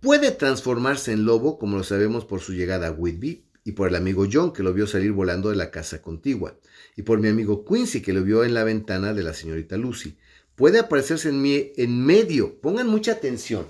puede 0.00 0.30
transformarse 0.30 1.12
en 1.12 1.24
lobo, 1.24 1.58
como 1.58 1.78
lo 1.78 1.84
sabemos 1.84 2.26
por 2.26 2.40
su 2.40 2.52
llegada 2.52 2.88
a 2.88 2.92
Whitby, 2.92 3.43
y 3.64 3.72
por 3.72 3.88
el 3.88 3.96
amigo 3.96 4.26
John, 4.30 4.52
que 4.52 4.62
lo 4.62 4.74
vio 4.74 4.86
salir 4.86 5.12
volando 5.12 5.48
de 5.48 5.56
la 5.56 5.70
casa 5.70 6.02
contigua, 6.02 6.58
y 6.96 7.02
por 7.02 7.18
mi 7.18 7.28
amigo 7.28 7.64
Quincy, 7.64 8.02
que 8.02 8.12
lo 8.12 8.22
vio 8.22 8.44
en 8.44 8.52
la 8.52 8.62
ventana 8.62 9.14
de 9.14 9.22
la 9.22 9.32
señorita 9.32 9.78
Lucy. 9.78 10.18
Puede 10.54 10.78
aparecerse 10.78 11.30
en, 11.30 11.42
en 11.44 12.04
medio, 12.04 12.60
pongan 12.60 12.86
mucha 12.86 13.12
atención. 13.12 13.66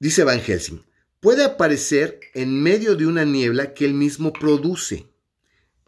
Dice 0.00 0.24
Van 0.24 0.40
Helsing, 0.40 0.82
puede 1.20 1.44
aparecer 1.44 2.20
en 2.32 2.62
medio 2.62 2.96
de 2.96 3.06
una 3.06 3.26
niebla 3.26 3.74
que 3.74 3.84
él 3.84 3.92
mismo 3.92 4.32
produce. 4.32 5.06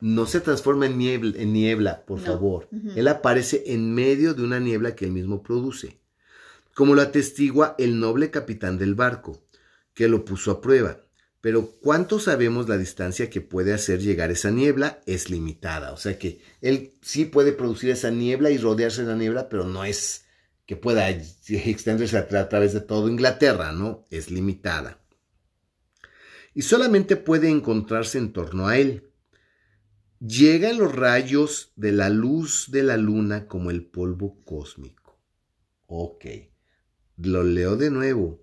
No 0.01 0.27
se 0.27 0.41
transforma 0.41 0.87
en 0.87 0.99
niebla, 0.99 1.33
en 1.37 1.53
niebla 1.55 2.05
por 2.05 2.21
favor. 2.21 2.69
Él 2.95 3.09
aparece 3.09 3.63
en 3.67 3.95
medio 3.95 4.35
de 4.35 4.43
una 4.43 4.61
niebla 4.61 4.95
que 4.95 5.07
él 5.07 5.13
mismo 5.13 5.43
produce. 5.43 5.99
Como 6.75 6.95
lo 6.95 7.01
atestigua 7.01 7.75
el 7.79 7.99
noble 7.99 8.31
capitán 8.31 8.79
del 8.79 8.95
barco, 8.95 9.43
que 9.95 10.09
lo 10.09 10.25
puso 10.25 10.51
a 10.51 10.61
prueba. 10.61 11.01
Pero 11.43 11.73
cuánto 11.81 12.19
sabemos 12.19 12.71
la 12.71 12.79
distancia 12.79 13.29
que 13.29 13.43
puede 13.43 13.75
hacer 13.75 14.01
llegar 14.01 14.31
esa 14.31 14.51
niebla 14.51 15.03
es 15.05 15.29
limitada. 15.29 15.93
O 15.93 15.99
sea 15.99 16.19
que 16.19 16.41
él 16.63 16.95
sí 17.03 17.27
puede 17.27 17.53
producir 17.53 17.91
esa 17.91 18.11
niebla 18.11 18.51
y 18.51 18.57
rodearse 18.57 19.03
de 19.03 19.09
la 19.09 19.17
niebla, 19.17 19.51
pero 19.51 19.65
no 19.65 19.85
es 19.85 20.25
que 20.65 20.77
pueda 20.77 21.11
extenderse 21.11 22.17
a, 22.17 22.49
través 22.49 22.73
de 22.73 22.81
todo 22.81 23.11
Inglaterra, 23.11 23.73
¿no? 23.73 24.07
Es 24.11 24.31
limitada 24.31 25.03
y 26.55 26.63
solamente 26.63 27.17
puede 27.17 27.49
encontrarse 27.49 28.19
en 28.19 28.33
torno 28.33 28.69
a 28.69 28.79
él. 28.79 29.11
Llega 30.21 30.71
en 30.71 30.79
los 30.79 30.95
rayos 30.95 31.73
de 31.77 31.93
la 31.93 32.09
luz 32.09 32.71
de 32.71 32.83
la 32.83 32.97
luna 32.97 33.49
como 33.49 33.71
el 33.71 33.85
polvo 33.87 34.43
cósmico. 34.45 35.19
Ok, 35.87 36.27
lo 37.17 37.43
leo 37.43 37.77
de 37.77 37.91
nuevo. 37.91 38.42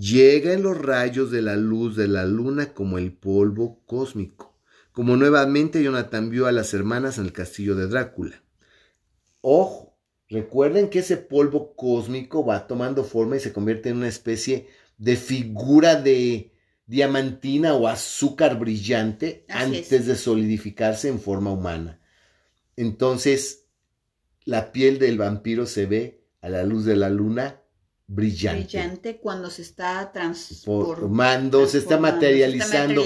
Llega 0.00 0.54
en 0.54 0.62
los 0.62 0.78
rayos 0.78 1.30
de 1.30 1.42
la 1.42 1.56
luz 1.56 1.94
de 1.94 2.08
la 2.08 2.24
luna 2.24 2.72
como 2.72 2.96
el 2.96 3.12
polvo 3.12 3.82
cósmico, 3.84 4.58
como 4.92 5.14
nuevamente 5.16 5.82
Jonathan 5.82 6.30
vio 6.30 6.46
a 6.46 6.52
las 6.52 6.72
hermanas 6.72 7.18
en 7.18 7.26
el 7.26 7.34
castillo 7.34 7.74
de 7.74 7.86
Drácula. 7.86 8.42
Ojo, 9.42 9.98
recuerden 10.30 10.88
que 10.88 11.00
ese 11.00 11.18
polvo 11.18 11.76
cósmico 11.76 12.46
va 12.46 12.66
tomando 12.66 13.04
forma 13.04 13.36
y 13.36 13.40
se 13.40 13.52
convierte 13.52 13.90
en 13.90 13.98
una 13.98 14.08
especie 14.08 14.68
de 14.96 15.16
figura 15.16 15.96
de, 15.96 16.54
diamantina 16.86 17.74
o 17.74 17.86
azúcar 17.86 18.58
brillante 18.58 19.44
antes 19.48 20.06
de 20.06 20.16
solidificarse 20.16 21.08
en 21.08 21.20
forma 21.20 21.52
humana. 21.52 22.00
Entonces, 22.74 23.66
la 24.46 24.72
piel 24.72 24.98
del 24.98 25.18
vampiro 25.18 25.66
se 25.66 25.84
ve 25.84 26.24
a 26.40 26.48
la 26.48 26.64
luz 26.64 26.86
de 26.86 26.96
la 26.96 27.10
luna 27.10 27.59
brillante. 28.10 28.64
Brillante 28.64 29.18
cuando 29.18 29.50
se 29.50 29.62
está 29.62 30.10
transformando, 30.12 31.66
se 31.68 31.78
está 31.78 31.98
materializando, 31.98 33.04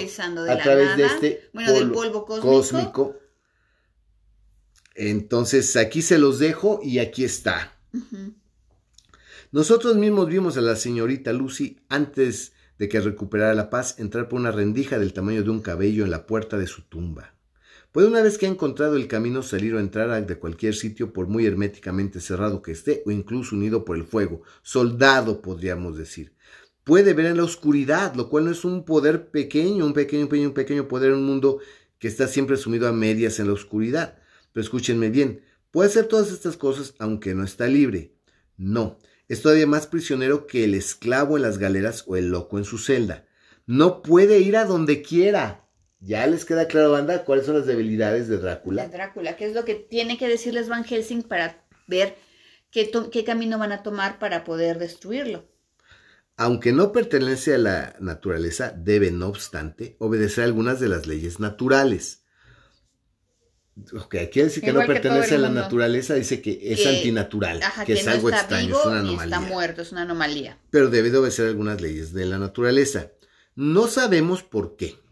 a 0.48 0.58
través 0.58 0.96
de 0.96 1.04
este 1.04 1.50
polvo, 1.52 2.24
cósmico. 2.24 3.16
Entonces, 4.94 5.76
aquí 5.76 6.02
se 6.02 6.18
los 6.18 6.38
dejo 6.38 6.80
y 6.82 7.00
aquí 7.00 7.24
está. 7.24 7.76
Nosotros 9.52 9.96
mismos 9.96 10.26
vimos 10.26 10.56
a 10.56 10.62
la 10.62 10.74
señorita 10.74 11.32
Lucy 11.32 11.80
antes 11.88 12.52
de 12.78 12.88
que 12.88 13.00
recuperara 13.00 13.54
la 13.54 13.70
paz, 13.70 13.98
entrar 13.98 14.28
por 14.28 14.40
una 14.40 14.50
rendija 14.50 14.98
del 14.98 15.12
tamaño 15.12 15.42
de 15.42 15.50
un 15.50 15.60
cabello 15.60 16.04
en 16.04 16.10
la 16.10 16.26
puerta 16.26 16.56
de 16.56 16.66
su 16.66 16.82
tumba. 16.82 17.33
Puede 17.94 18.08
una 18.08 18.22
vez 18.22 18.38
que 18.38 18.46
ha 18.46 18.48
encontrado 18.48 18.96
el 18.96 19.06
camino 19.06 19.44
salir 19.44 19.72
o 19.72 19.78
entrar 19.78 20.26
de 20.26 20.36
cualquier 20.36 20.74
sitio 20.74 21.12
por 21.12 21.28
muy 21.28 21.46
herméticamente 21.46 22.18
cerrado 22.18 22.60
que 22.60 22.72
esté 22.72 23.04
o 23.06 23.12
incluso 23.12 23.54
unido 23.54 23.84
por 23.84 23.96
el 23.96 24.02
fuego, 24.02 24.42
soldado 24.62 25.40
podríamos 25.40 25.96
decir. 25.96 26.34
Puede 26.82 27.14
ver 27.14 27.26
en 27.26 27.36
la 27.36 27.44
oscuridad, 27.44 28.16
lo 28.16 28.28
cual 28.28 28.46
no 28.46 28.50
es 28.50 28.64
un 28.64 28.84
poder 28.84 29.30
pequeño, 29.30 29.86
un 29.86 29.92
pequeño, 29.92 30.28
pequeño, 30.28 30.52
pequeño 30.54 30.88
poder 30.88 31.12
en 31.12 31.18
un 31.18 31.26
mundo 31.26 31.60
que 32.00 32.08
está 32.08 32.26
siempre 32.26 32.56
sumido 32.56 32.88
a 32.88 32.92
medias 32.92 33.38
en 33.38 33.46
la 33.46 33.52
oscuridad. 33.52 34.18
Pero 34.52 34.64
escúchenme 34.64 35.10
bien, 35.10 35.42
puede 35.70 35.88
hacer 35.88 36.06
todas 36.06 36.32
estas 36.32 36.56
cosas 36.56 36.94
aunque 36.98 37.32
no 37.36 37.44
está 37.44 37.68
libre. 37.68 38.16
No, 38.56 38.98
es 39.28 39.40
todavía 39.40 39.68
más 39.68 39.86
prisionero 39.86 40.48
que 40.48 40.64
el 40.64 40.74
esclavo 40.74 41.36
en 41.36 41.44
las 41.44 41.58
galeras 41.58 42.02
o 42.08 42.16
el 42.16 42.30
loco 42.30 42.58
en 42.58 42.64
su 42.64 42.76
celda. 42.76 43.28
No 43.66 44.02
puede 44.02 44.40
ir 44.40 44.56
a 44.56 44.64
donde 44.64 45.00
quiera. 45.00 45.63
Ya 46.04 46.26
les 46.26 46.44
queda 46.44 46.68
claro, 46.68 46.92
banda, 46.92 47.24
cuáles 47.24 47.46
son 47.46 47.56
las 47.56 47.66
debilidades 47.66 48.28
de 48.28 48.36
Drácula. 48.36 48.82
De 48.82 48.88
Drácula, 48.90 49.36
¿qué 49.36 49.46
es 49.46 49.54
lo 49.54 49.64
que 49.64 49.74
tiene 49.74 50.18
que 50.18 50.28
decirles 50.28 50.68
Van 50.68 50.84
Helsing 50.84 51.22
para 51.22 51.64
ver 51.86 52.14
qué, 52.70 52.90
qué 53.10 53.24
camino 53.24 53.58
van 53.58 53.72
a 53.72 53.82
tomar 53.82 54.18
para 54.18 54.44
poder 54.44 54.78
destruirlo? 54.78 55.48
Aunque 56.36 56.72
no 56.72 56.92
pertenece 56.92 57.54
a 57.54 57.58
la 57.58 57.96
naturaleza, 58.00 58.74
debe, 58.76 59.12
no 59.12 59.28
obstante, 59.28 59.96
obedecer 59.98 60.44
algunas 60.44 60.78
de 60.78 60.88
las 60.88 61.06
leyes 61.06 61.40
naturales. 61.40 62.24
Ok, 63.94 64.16
quiere 64.30 64.44
decir 64.44 64.62
que 64.62 64.74
no 64.74 64.84
pertenece 64.86 65.36
a 65.36 65.38
la 65.38 65.48
naturaleza, 65.48 66.14
dice 66.14 66.42
que 66.42 66.60
es 66.62 66.86
antinatural, 66.86 67.60
que, 67.86 67.94
es 67.94 68.06
algo 68.06 68.28
extraño, 68.28 68.78
es 68.78 68.86
una 68.86 68.98
anomalía. 69.00 69.36
Está 69.36 69.40
muerto, 69.40 69.82
es 69.82 69.92
una 69.92 70.02
anomalía. 70.02 70.58
Pero 70.70 70.90
debe 70.90 71.10
de 71.10 71.18
obedecer 71.18 71.48
algunas 71.48 71.80
leyes 71.80 72.12
de 72.12 72.26
la 72.26 72.38
naturaleza. 72.38 73.12
No 73.54 73.86
sabemos 73.86 74.42
por 74.42 74.76
qué. 74.76 75.02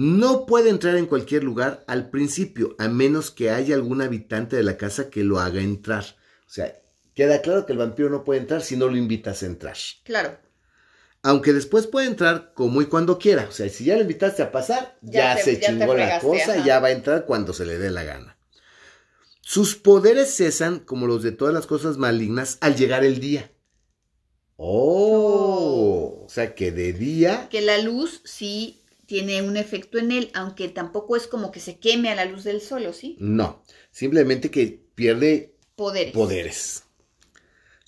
No 0.00 0.46
puede 0.46 0.70
entrar 0.70 0.96
en 0.96 1.06
cualquier 1.06 1.42
lugar 1.42 1.82
al 1.88 2.08
principio, 2.08 2.76
a 2.78 2.86
menos 2.86 3.32
que 3.32 3.50
haya 3.50 3.74
algún 3.74 4.00
habitante 4.00 4.54
de 4.54 4.62
la 4.62 4.76
casa 4.76 5.10
que 5.10 5.24
lo 5.24 5.40
haga 5.40 5.60
entrar. 5.60 6.04
O 6.46 6.50
sea, 6.50 6.80
queda 7.14 7.42
claro 7.42 7.66
que 7.66 7.72
el 7.72 7.78
vampiro 7.78 8.08
no 8.08 8.22
puede 8.22 8.38
entrar 8.38 8.62
si 8.62 8.76
no 8.76 8.86
lo 8.86 8.96
invitas 8.96 9.42
a 9.42 9.46
entrar. 9.46 9.76
Claro 10.04 10.38
aunque 11.22 11.52
después 11.52 11.88
puede 11.88 12.06
entrar 12.06 12.52
como 12.54 12.80
y 12.80 12.86
cuando 12.86 13.18
quiera. 13.18 13.46
O 13.48 13.52
sea, 13.52 13.68
si 13.68 13.84
ya 13.84 13.96
le 13.96 14.02
invitaste 14.02 14.40
a 14.42 14.52
pasar, 14.52 14.96
ya, 15.02 15.36
se 15.36 15.60
chingó 15.60 15.94
la 15.94 16.20
cosa 16.20 16.58
y 16.58 16.64
ya 16.64 16.80
va 16.80 16.88
a 16.88 16.92
entrar 16.92 17.26
cuando 17.26 17.52
se 17.52 17.66
le 17.66 17.76
dé 17.76 17.90
la 17.90 18.04
gana. 18.04 18.38
Sus 19.40 19.74
poderes 19.74 20.34
cesan, 20.34 20.78
como 20.78 21.06
los 21.06 21.22
de 21.22 21.32
todas 21.32 21.52
las 21.52 21.66
cosas 21.66 21.96
malignas, 21.96 22.58
al 22.60 22.76
llegar 22.76 23.04
el 23.04 23.18
día. 23.18 23.50
Oh, 24.56 26.24
o 26.24 26.28
sea 26.28 26.54
que 26.54 26.70
de 26.70 26.92
día. 26.92 27.48
Que 27.50 27.62
la 27.62 27.78
luz 27.78 28.20
sí 28.24 28.82
tiene 29.08 29.42
un 29.42 29.56
efecto 29.56 29.98
en 29.98 30.12
él, 30.12 30.30
aunque 30.34 30.68
tampoco 30.68 31.16
es 31.16 31.26
como 31.26 31.50
que 31.50 31.58
se 31.58 31.80
queme 31.80 32.10
a 32.10 32.14
la 32.14 32.26
luz 32.26 32.44
del 32.44 32.60
sol, 32.60 32.86
¿sí? 32.94 33.16
No, 33.18 33.64
simplemente 33.90 34.52
que 34.52 34.84
pierde 34.94 35.56
poderes. 35.74 36.12
poderes 36.12 36.84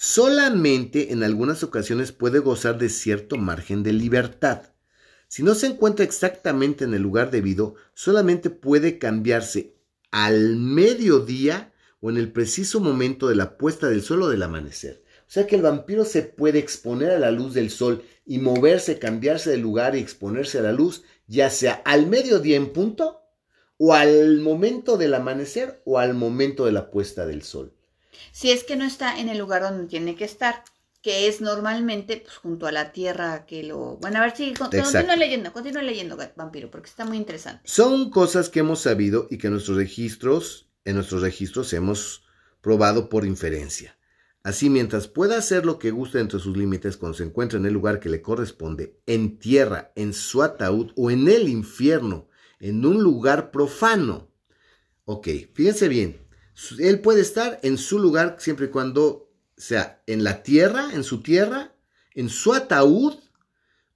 solamente 0.03 1.13
en 1.13 1.23
algunas 1.23 1.63
ocasiones 1.63 2.11
puede 2.11 2.39
gozar 2.39 2.79
de 2.79 2.89
cierto 2.89 3.37
margen 3.37 3.83
de 3.83 3.93
libertad. 3.93 4.73
Si 5.29 5.43
no 5.43 5.55
se 5.55 5.67
encuentra 5.67 6.07
exactamente 6.07 6.85
en 6.85 6.95
el 6.95 7.03
lugar 7.03 7.31
debido, 7.31 7.75
solamente 7.93 8.49
puede 8.49 8.99
cambiarse 8.99 9.77
al 10.11 10.57
mediodía 10.57 11.75
o 12.01 12.09
en 12.09 12.17
el 12.17 12.33
preciso 12.33 12.81
momento 12.81 13.29
de 13.29 13.35
la 13.35 13.59
puesta 13.59 13.91
del 13.91 14.01
sol 14.01 14.23
o 14.23 14.31
del 14.31 14.43
amanecer. 14.43 15.05
O 15.31 15.33
sea 15.33 15.47
que 15.47 15.57
el 15.57 15.63
vampiro 15.63 16.05
se 16.05 16.23
puede 16.23 16.59
exponer 16.59 17.13
a 17.13 17.19
la 17.19 17.31
luz 17.31 17.55
del 17.55 17.71
sol 17.71 18.05
y 18.27 18.39
moverse, 18.39 18.99
cambiarse 18.99 19.51
de 19.51 19.57
lugar 19.57 19.97
y 19.97 20.01
exponerse 20.01 20.59
a 20.59 20.63
la 20.63 20.73
luz, 20.73 21.05
ya 21.27 21.49
sea 21.49 21.81
al 21.85 22.07
mediodía 22.07 22.57
en 22.57 22.73
punto, 22.73 23.23
o 23.79 23.95
al 23.95 24.41
momento 24.41 24.99
del 24.99 25.15
amanecer 25.15 25.81
o 25.87 25.99
al 25.99 26.13
momento 26.13 26.67
de 26.67 26.73
la 26.73 26.91
puesta 26.91 27.27
del 27.27 27.43
sol 27.43 27.73
si 28.33 28.51
es 28.51 28.65
que 28.65 28.77
no 28.77 28.85
está 28.85 29.19
en 29.19 29.29
el 29.29 29.39
lugar 29.39 29.63
donde 29.63 29.87
tiene 29.87 30.15
que 30.15 30.25
estar, 30.25 30.65
que 31.03 31.29
es 31.29 31.41
normalmente 31.41 32.19
pues, 32.19 32.37
junto 32.37 32.67
a 32.67 32.73
la 32.73 32.93
tierra 32.93 33.47
que 33.47 33.63
lo... 33.63 33.97
Bueno, 33.97 34.19
a 34.19 34.23
ver 34.23 34.37
si 34.37 34.53
continúa 34.55 35.17
leyendo, 35.17 35.53
continúa 35.53 35.83
leyendo, 35.83 36.19
vampiro, 36.37 36.71
porque 36.71 36.91
está 36.91 37.05
muy 37.05 37.17
interesante. 37.17 37.63
Son 37.65 38.11
cosas 38.11 38.49
que 38.49 38.61
hemos 38.61 38.81
sabido 38.81 39.27
y 39.31 39.39
que 39.39 39.51
nuestros 39.51 39.77
registros, 39.77 40.69
en 40.85 40.97
nuestros 40.97 41.23
registros 41.23 41.73
hemos 41.73 42.23
probado 42.61 43.09
por 43.09 43.25
inferencia. 43.25 43.97
Así, 44.43 44.71
mientras 44.71 45.07
pueda 45.07 45.37
hacer 45.37 45.67
lo 45.67 45.79
que 45.79 45.91
guste 45.91 46.19
entre 46.19 46.41
sus 46.41 46.57
límites 46.57 46.97
cuando 46.97 47.19
se 47.19 47.25
encuentra 47.25 47.59
en 47.59 47.67
el 47.67 47.75
lugar 47.75 48.01
que 48.01 48.09
le 48.09 48.23
corresponde, 48.23 48.99
en 49.07 49.39
tierra, 49.39 49.93
en 49.97 50.15
su 50.15 50.43
ataúd 50.43 50.93
o 50.97 51.11
en 51.11 51.29
el 51.29 51.49
infierno, 51.49 52.29
en 52.59 52.85
un 52.87 53.03
lugar 53.03 53.51
profano. 53.51 54.31
Ok, 55.05 55.29
fíjense 55.53 55.89
bien, 55.89 56.27
él 56.79 57.01
puede 57.01 57.21
estar 57.21 57.61
en 57.63 57.77
su 57.77 57.99
lugar 57.99 58.37
siempre 58.39 58.67
y 58.67 58.71
cuando 58.71 59.31
sea 59.57 60.03
en 60.07 60.25
la 60.25 60.43
tierra, 60.43 60.91
en 60.95 61.05
su 61.05 61.23
tierra, 61.23 61.75
en 62.15 62.31
su 62.31 62.55
ataúd 62.55 63.15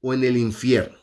o 0.03 0.13
en 0.13 0.25
el 0.25 0.37
infierno, 0.37 0.99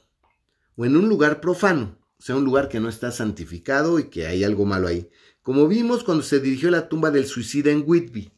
o 0.75 0.85
en 0.85 0.95
un 0.95 1.09
lugar 1.09 1.41
profano, 1.41 1.97
o 2.19 2.21
sea, 2.21 2.35
un 2.35 2.45
lugar 2.45 2.69
que 2.69 2.79
no 2.79 2.89
está 2.89 3.09
santificado 3.09 3.97
y 3.97 4.05
que 4.05 4.27
hay 4.27 4.43
algo 4.43 4.65
malo 4.65 4.87
ahí. 4.87 5.09
Como 5.41 5.67
vimos 5.67 6.03
cuando 6.03 6.23
se 6.23 6.39
dirigió 6.39 6.69
a 6.69 6.73
la 6.73 6.89
tumba 6.89 7.09
del 7.09 7.25
suicida 7.25 7.71
en 7.71 7.83
Whitby. 7.83 8.31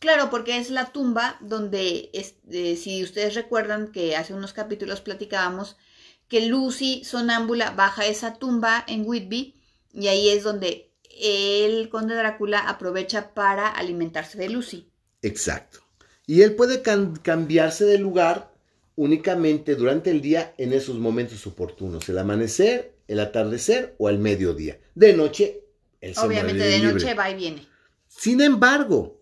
Claro, 0.00 0.30
porque 0.30 0.56
es 0.56 0.70
la 0.70 0.92
tumba 0.92 1.36
donde, 1.40 2.10
eh, 2.12 2.76
si 2.76 3.02
ustedes 3.02 3.34
recuerdan 3.34 3.92
que 3.92 4.16
hace 4.16 4.32
unos 4.32 4.54
capítulos 4.54 5.02
platicábamos, 5.02 5.76
que 6.26 6.46
Lucy 6.46 7.04
sonámbula 7.04 7.72
baja 7.72 8.06
esa 8.06 8.34
tumba 8.34 8.82
en 8.88 9.06
Whitby 9.06 9.54
y 9.92 10.06
ahí 10.08 10.30
es 10.30 10.42
donde 10.42 10.90
el 11.20 11.90
conde 11.90 12.14
Drácula 12.14 12.60
aprovecha 12.60 13.34
para 13.34 13.68
alimentarse 13.68 14.38
de 14.38 14.48
Lucy. 14.48 14.88
Exacto. 15.20 15.80
Y 16.26 16.42
él 16.42 16.54
puede 16.54 16.80
cambiarse 16.80 17.84
de 17.84 17.98
lugar 17.98 18.54
únicamente 18.96 19.74
durante 19.74 20.10
el 20.10 20.22
día 20.22 20.54
en 20.56 20.72
esos 20.72 20.96
momentos 20.96 21.46
oportunos, 21.46 22.08
el 22.08 22.16
amanecer, 22.16 22.94
el 23.06 23.20
atardecer 23.20 23.96
o 23.98 24.08
el 24.08 24.18
mediodía. 24.18 24.78
De 24.94 25.12
noche, 25.12 25.64
el 26.00 26.16
Obviamente 26.16 26.64
de 26.64 26.78
noche 26.78 27.12
va 27.12 27.30
y 27.30 27.34
viene. 27.34 27.66
Sin 28.08 28.40
embargo, 28.40 29.19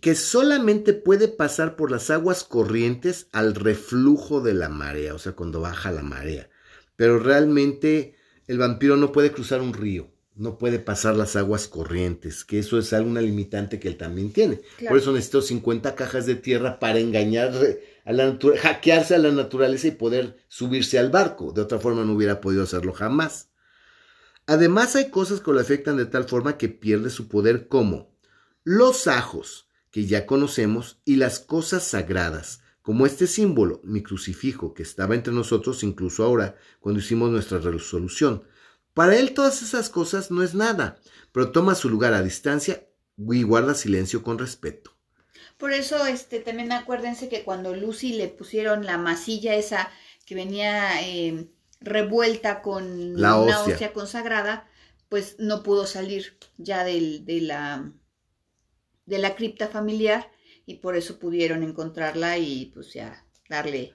que 0.00 0.14
solamente 0.14 0.92
puede 0.92 1.28
pasar 1.28 1.76
por 1.76 1.90
las 1.90 2.10
aguas 2.10 2.44
corrientes 2.44 3.28
al 3.32 3.54
reflujo 3.54 4.40
de 4.40 4.54
la 4.54 4.68
marea, 4.68 5.14
o 5.14 5.18
sea, 5.18 5.32
cuando 5.32 5.60
baja 5.60 5.90
la 5.90 6.02
marea. 6.02 6.50
Pero 6.96 7.18
realmente 7.18 8.14
el 8.46 8.58
vampiro 8.58 8.96
no 8.96 9.12
puede 9.12 9.32
cruzar 9.32 9.60
un 9.60 9.72
río, 9.72 10.10
no 10.34 10.58
puede 10.58 10.78
pasar 10.78 11.16
las 11.16 11.34
aguas 11.34 11.66
corrientes, 11.66 12.44
que 12.44 12.58
eso 12.58 12.78
es 12.78 12.92
alguna 12.92 13.20
limitante 13.20 13.80
que 13.80 13.88
él 13.88 13.96
también 13.96 14.32
tiene. 14.32 14.60
Por 14.86 14.98
eso 14.98 15.12
necesitó 15.12 15.40
50 15.40 15.94
cajas 15.94 16.26
de 16.26 16.34
tierra 16.34 16.78
para 16.78 16.98
engañar 16.98 17.52
a 18.04 18.12
la 18.12 18.38
hackearse 18.60 19.14
a 19.14 19.18
la 19.18 19.32
naturaleza 19.32 19.88
y 19.88 19.92
poder 19.92 20.36
subirse 20.48 20.98
al 20.98 21.10
barco. 21.10 21.52
De 21.52 21.62
otra 21.62 21.78
forma 21.78 22.04
no 22.04 22.12
hubiera 22.12 22.40
podido 22.40 22.62
hacerlo 22.62 22.92
jamás. 22.92 23.48
Además 24.46 24.94
hay 24.94 25.10
cosas 25.10 25.40
que 25.40 25.52
lo 25.52 25.58
afectan 25.58 25.96
de 25.96 26.06
tal 26.06 26.24
forma 26.24 26.56
que 26.56 26.68
pierde 26.68 27.10
su 27.10 27.28
poder 27.28 27.66
como 27.66 28.14
los 28.62 29.06
ajos, 29.06 29.65
que 29.96 30.04
ya 30.04 30.26
conocemos, 30.26 31.00
y 31.06 31.16
las 31.16 31.40
cosas 31.40 31.82
sagradas, 31.82 32.60
como 32.82 33.06
este 33.06 33.26
símbolo, 33.26 33.80
mi 33.82 34.02
crucifijo, 34.02 34.74
que 34.74 34.82
estaba 34.82 35.14
entre 35.14 35.32
nosotros 35.32 35.82
incluso 35.82 36.22
ahora, 36.22 36.58
cuando 36.80 37.00
hicimos 37.00 37.30
nuestra 37.30 37.60
resolución. 37.60 38.42
Para 38.92 39.16
él 39.16 39.32
todas 39.32 39.62
esas 39.62 39.88
cosas 39.88 40.30
no 40.30 40.42
es 40.42 40.54
nada, 40.54 41.00
pero 41.32 41.50
toma 41.50 41.74
su 41.74 41.88
lugar 41.88 42.12
a 42.12 42.22
distancia 42.22 42.86
y 43.16 43.42
guarda 43.42 43.72
silencio 43.72 44.22
con 44.22 44.38
respeto. 44.38 44.94
Por 45.56 45.72
eso, 45.72 46.04
este, 46.04 46.40
también 46.40 46.72
acuérdense 46.72 47.30
que 47.30 47.42
cuando 47.42 47.74
Lucy 47.74 48.12
le 48.12 48.28
pusieron 48.28 48.84
la 48.84 48.98
masilla 48.98 49.54
esa 49.54 49.90
que 50.26 50.34
venía 50.34 51.08
eh, 51.08 51.48
revuelta 51.80 52.60
con 52.60 53.18
la 53.18 53.38
ósea. 53.38 53.94
consagrada, 53.94 54.68
pues 55.08 55.36
no 55.38 55.62
pudo 55.62 55.86
salir 55.86 56.36
ya 56.58 56.84
del, 56.84 57.24
de 57.24 57.40
la 57.40 57.92
de 59.06 59.18
la 59.18 59.34
cripta 59.34 59.68
familiar 59.68 60.30
y 60.66 60.76
por 60.76 60.96
eso 60.96 61.18
pudieron 61.18 61.62
encontrarla 61.62 62.38
y 62.38 62.72
pues 62.74 62.92
ya 62.92 63.24
darle 63.48 63.94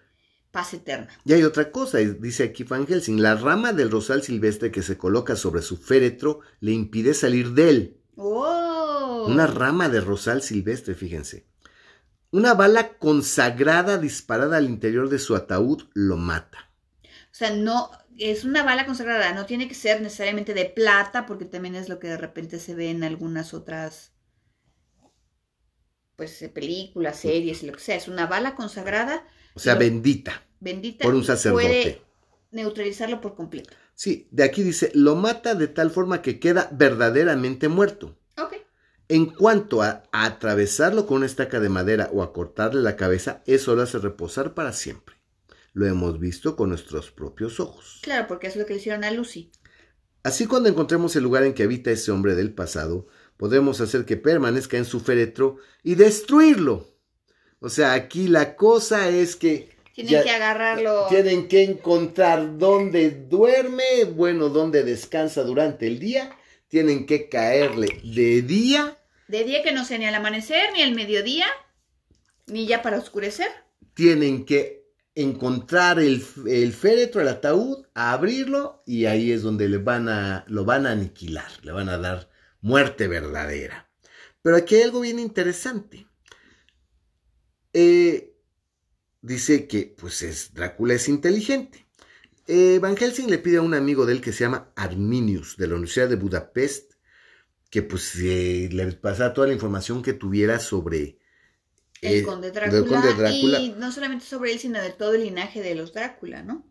paz 0.52 0.74
eterna. 0.74 1.10
Y 1.26 1.34
hay 1.34 1.44
otra 1.44 1.72
cosa, 1.72 2.00
dice 2.00 2.44
aquí 2.44 2.64
Van 2.64 2.88
Helsing, 2.88 3.22
la 3.22 3.36
rama 3.36 3.74
del 3.74 3.92
rosal 3.92 4.24
silvestre 4.24 4.72
que 4.72 4.82
se 4.82 4.98
coloca 4.98 5.36
sobre 5.36 5.62
su 5.62 5.78
féretro 5.78 6.42
le 6.60 6.72
impide 6.72 7.14
salir 7.14 7.52
de 7.52 7.70
él. 7.70 7.98
¡Oh! 8.16 9.26
Una 9.28 9.48
rama 9.48 9.90
de 9.90 10.02
rosal 10.02 10.42
silvestre, 10.42 10.96
fíjense. 10.96 11.46
Una 12.32 12.54
bala 12.54 12.98
consagrada 12.98 13.98
disparada 13.98 14.58
al 14.58 14.66
interior 14.66 15.10
de 15.10 15.20
su 15.20 15.36
ataúd 15.36 15.84
lo 15.94 16.18
mata. 16.18 16.70
O 17.04 17.34
sea, 17.34 17.54
no, 17.54 17.92
es 18.18 18.44
una 18.44 18.64
bala 18.64 18.86
consagrada, 18.86 19.34
no 19.34 19.46
tiene 19.46 19.68
que 19.68 19.76
ser 19.76 20.02
necesariamente 20.02 20.54
de 20.54 20.66
plata, 20.66 21.26
porque 21.26 21.46
también 21.46 21.76
es 21.76 21.90
lo 21.90 22.00
que 22.00 22.08
de 22.08 22.18
repente 22.18 22.60
se 22.60 22.76
ve 22.76 22.90
en 22.90 23.04
algunas 23.04 23.54
otras 23.54 24.12
pues 26.22 26.52
películas, 26.54 27.20
series, 27.20 27.64
lo 27.64 27.74
que 27.74 27.80
sea, 27.80 27.96
es 27.96 28.08
una 28.08 28.28
bala 28.28 28.54
consagrada. 28.54 29.26
O 29.56 29.60
sea, 29.60 29.74
bendita. 29.74 30.44
Bendita. 30.60 31.04
Por 31.04 31.16
un 31.16 31.24
sacerdote. 31.24 31.64
Puede 31.64 32.02
neutralizarlo 32.52 33.20
por 33.22 33.34
completo. 33.34 33.74
Sí, 33.96 34.28
de 34.30 34.44
aquí 34.44 34.62
dice, 34.62 34.92
lo 34.94 35.16
mata 35.16 35.56
de 35.56 35.68
tal 35.68 35.90
forma 35.90 36.22
que 36.22 36.40
queda 36.40 36.70
verdaderamente 36.74 37.70
muerto. 37.70 38.20
Ok. 38.38 38.54
En 39.08 39.26
cuanto 39.26 39.82
a, 39.82 40.04
atravesarlo 40.12 41.08
con 41.08 41.18
una 41.18 41.26
estaca 41.26 41.60
de 41.60 41.70
madera 41.70 42.12
o 42.14 42.22
a 42.22 42.34
cortarle 42.34 42.84
la 42.84 42.96
cabeza, 42.96 43.42
eso 43.48 43.76
lo 43.76 43.82
hace 43.82 43.98
reposar 43.98 44.54
para 44.54 44.74
siempre. 44.74 45.16
Lo 45.74 45.88
hemos 45.88 46.20
visto 46.20 46.56
con 46.56 46.70
nuestros 46.70 47.10
propios 47.10 47.60
ojos. 47.60 48.00
Claro, 48.04 48.28
porque 48.28 48.46
es 48.46 48.56
lo 48.56 48.68
que 48.68 48.74
le 48.76 48.80
hicieron 48.80 49.04
a 49.04 49.10
Lucy. 49.10 49.52
Así 50.22 50.46
cuando 50.46 50.70
encontremos 50.70 51.16
el 51.16 51.24
lugar 51.24 51.46
en 51.46 51.56
que 51.56 51.64
habita 51.64 51.90
ese 51.90 52.12
hombre 52.12 52.36
del 52.36 52.54
pasado, 52.54 53.08
podemos 53.42 53.82
hacer 53.82 54.06
que 54.06 54.18
permanezca 54.18 54.78
en 54.78 54.86
su 54.86 55.00
féretro 55.00 55.58
y 55.82 55.96
destruirlo. 55.96 56.88
O 57.60 57.70
sea, 57.70 57.94
aquí 57.94 58.28
la 58.28 58.56
cosa 58.56 59.10
es 59.10 59.36
que... 59.36 59.68
Tienen 59.96 60.22
que 60.22 60.30
agarrarlo. 60.30 61.08
Tienen 61.10 61.48
que 61.48 61.64
encontrar 61.64 62.60
dónde 62.60 63.10
duerme, 63.10 64.04
bueno, 64.14 64.50
dónde 64.50 64.84
descansa 64.84 65.42
durante 65.42 65.88
el 65.88 65.98
día. 65.98 66.38
Tienen 66.68 67.08
que 67.08 67.30
caerle 67.30 68.00
de 68.04 68.44
día. 68.44 68.96
De 69.28 69.44
día 69.44 69.64
que 69.64 69.72
no 69.72 69.86
sea 69.86 69.98
ni 69.98 70.06
al 70.06 70.14
amanecer, 70.14 70.72
ni 70.74 70.84
al 70.84 70.94
mediodía, 70.94 71.48
ni 72.46 72.68
ya 72.68 72.84
para 72.84 73.00
oscurecer. 73.00 73.50
Tienen 73.96 74.46
que 74.46 74.86
encontrar 75.16 75.98
el, 75.98 76.24
el, 76.46 76.74
féretro, 76.74 77.22
el 77.22 77.28
ataúd, 77.28 77.88
abrirlo 77.96 78.84
y 78.86 79.06
ahí 79.06 79.32
es 79.32 79.42
donde 79.42 79.68
le 79.68 79.80
van 79.80 80.10
a, 80.10 80.46
lo 80.48 80.64
van 80.64 80.86
a 80.86 80.92
aniquilar, 80.92 81.50
le 81.64 81.72
van 81.72 81.90
a 81.90 81.98
dar 81.98 82.31
muerte 82.62 83.08
verdadera. 83.08 83.92
Pero 84.42 84.56
aquí 84.56 84.76
hay 84.76 84.84
algo 84.84 85.02
bien 85.02 85.20
interesante. 85.20 86.08
Eh, 87.74 88.34
dice 89.22 89.68
que, 89.68 89.96
pues, 89.98 90.24
es, 90.24 90.54
Drácula 90.54 90.94
es 90.94 91.08
inteligente. 91.10 91.86
Eh, 92.48 92.80
Van 92.80 92.98
Helsing 92.98 93.30
le 93.30 93.38
pide 93.38 93.58
a 93.58 93.62
un 93.62 93.74
amigo 93.74 94.06
de 94.06 94.14
él 94.14 94.22
que 94.22 94.34
se 94.34 94.44
llama 94.44 94.72
Arminius, 94.76 95.58
de 95.58 95.68
la 95.68 95.76
Universidad 95.76 96.10
de 96.10 96.16
Budapest, 96.16 96.94
que 97.70 97.82
pues 97.82 98.16
eh, 98.20 98.68
le 98.72 98.92
pasara 98.94 99.34
toda 99.34 99.48
la 99.48 99.54
información 99.54 100.02
que 100.02 100.14
tuviera 100.14 100.60
sobre 100.60 101.20
el, 102.02 102.26
conde 102.26 102.52
Drácula, 102.52 103.60
Y 103.60 103.70
no 103.78 103.92
solamente 103.92 104.26
sobre 104.26 104.52
él, 104.52 104.60
sino 104.60 104.82
de 104.82 104.90
todo 104.90 105.14
el 105.14 105.24
linaje 105.24 105.62
de 105.62 105.76
los 105.76 105.94
Drácula, 105.94 106.42
¿no? 106.42 106.68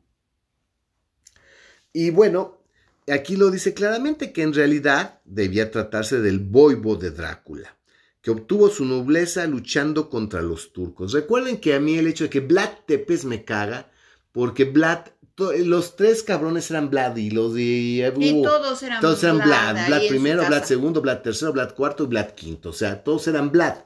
Y 1.93 2.11
bueno, 2.11 2.60
aquí 3.13 3.37
lo 3.37 3.51
dice 3.51 3.75
claramente 3.75 4.33
que 4.33 4.43
en 4.43 4.55
realidad 4.55 5.21
debía 5.25 5.71
tratarse 5.71 6.21
del 6.21 6.39
boibo 6.39 6.97
de 6.97 7.11
Drácula, 7.11 7.77
que 8.23 8.31
obtuvo 8.31 8.69
su 8.69 8.85
nobleza 8.85 9.47
luchando 9.47 10.11
contra 10.11 10.43
los 10.43 10.73
turcos. 10.73 11.13
Recuerden 11.13 11.59
que 11.59 11.75
a 11.75 11.81
mí 11.81 11.97
el 11.97 12.07
hecho 12.07 12.25
de 12.25 12.31
que 12.31 12.41
Vlad 12.41 12.71
Tepes 12.87 13.25
me 13.25 13.45
caga, 13.45 13.91
porque 14.33 14.65
Vlad, 14.65 15.07
los 15.65 15.97
tres 15.97 16.23
cabrones 16.23 16.71
eran 16.71 16.91
Vlad 16.91 17.17
y 17.17 17.31
los 17.31 17.55
de... 17.55 18.13
y 18.19 18.43
todos 18.43 18.83
eran, 18.83 19.01
todos 19.01 19.25
eran 19.25 19.39
Vlad. 19.39 19.87
Vlad, 19.87 20.09
primero, 20.09 20.47
Vlad 20.47 20.65
segundo, 20.65 21.01
Vlad 21.01 21.23
tercero, 21.23 21.53
Vlad 21.53 21.75
cuarto 21.75 22.05
y 22.05 22.09
Vlad 22.09 22.31
quinto. 22.33 22.71
O 22.71 22.75
sea, 22.75 23.03
todos 23.03 23.27
eran 23.29 23.51
Vlad. 23.51 23.77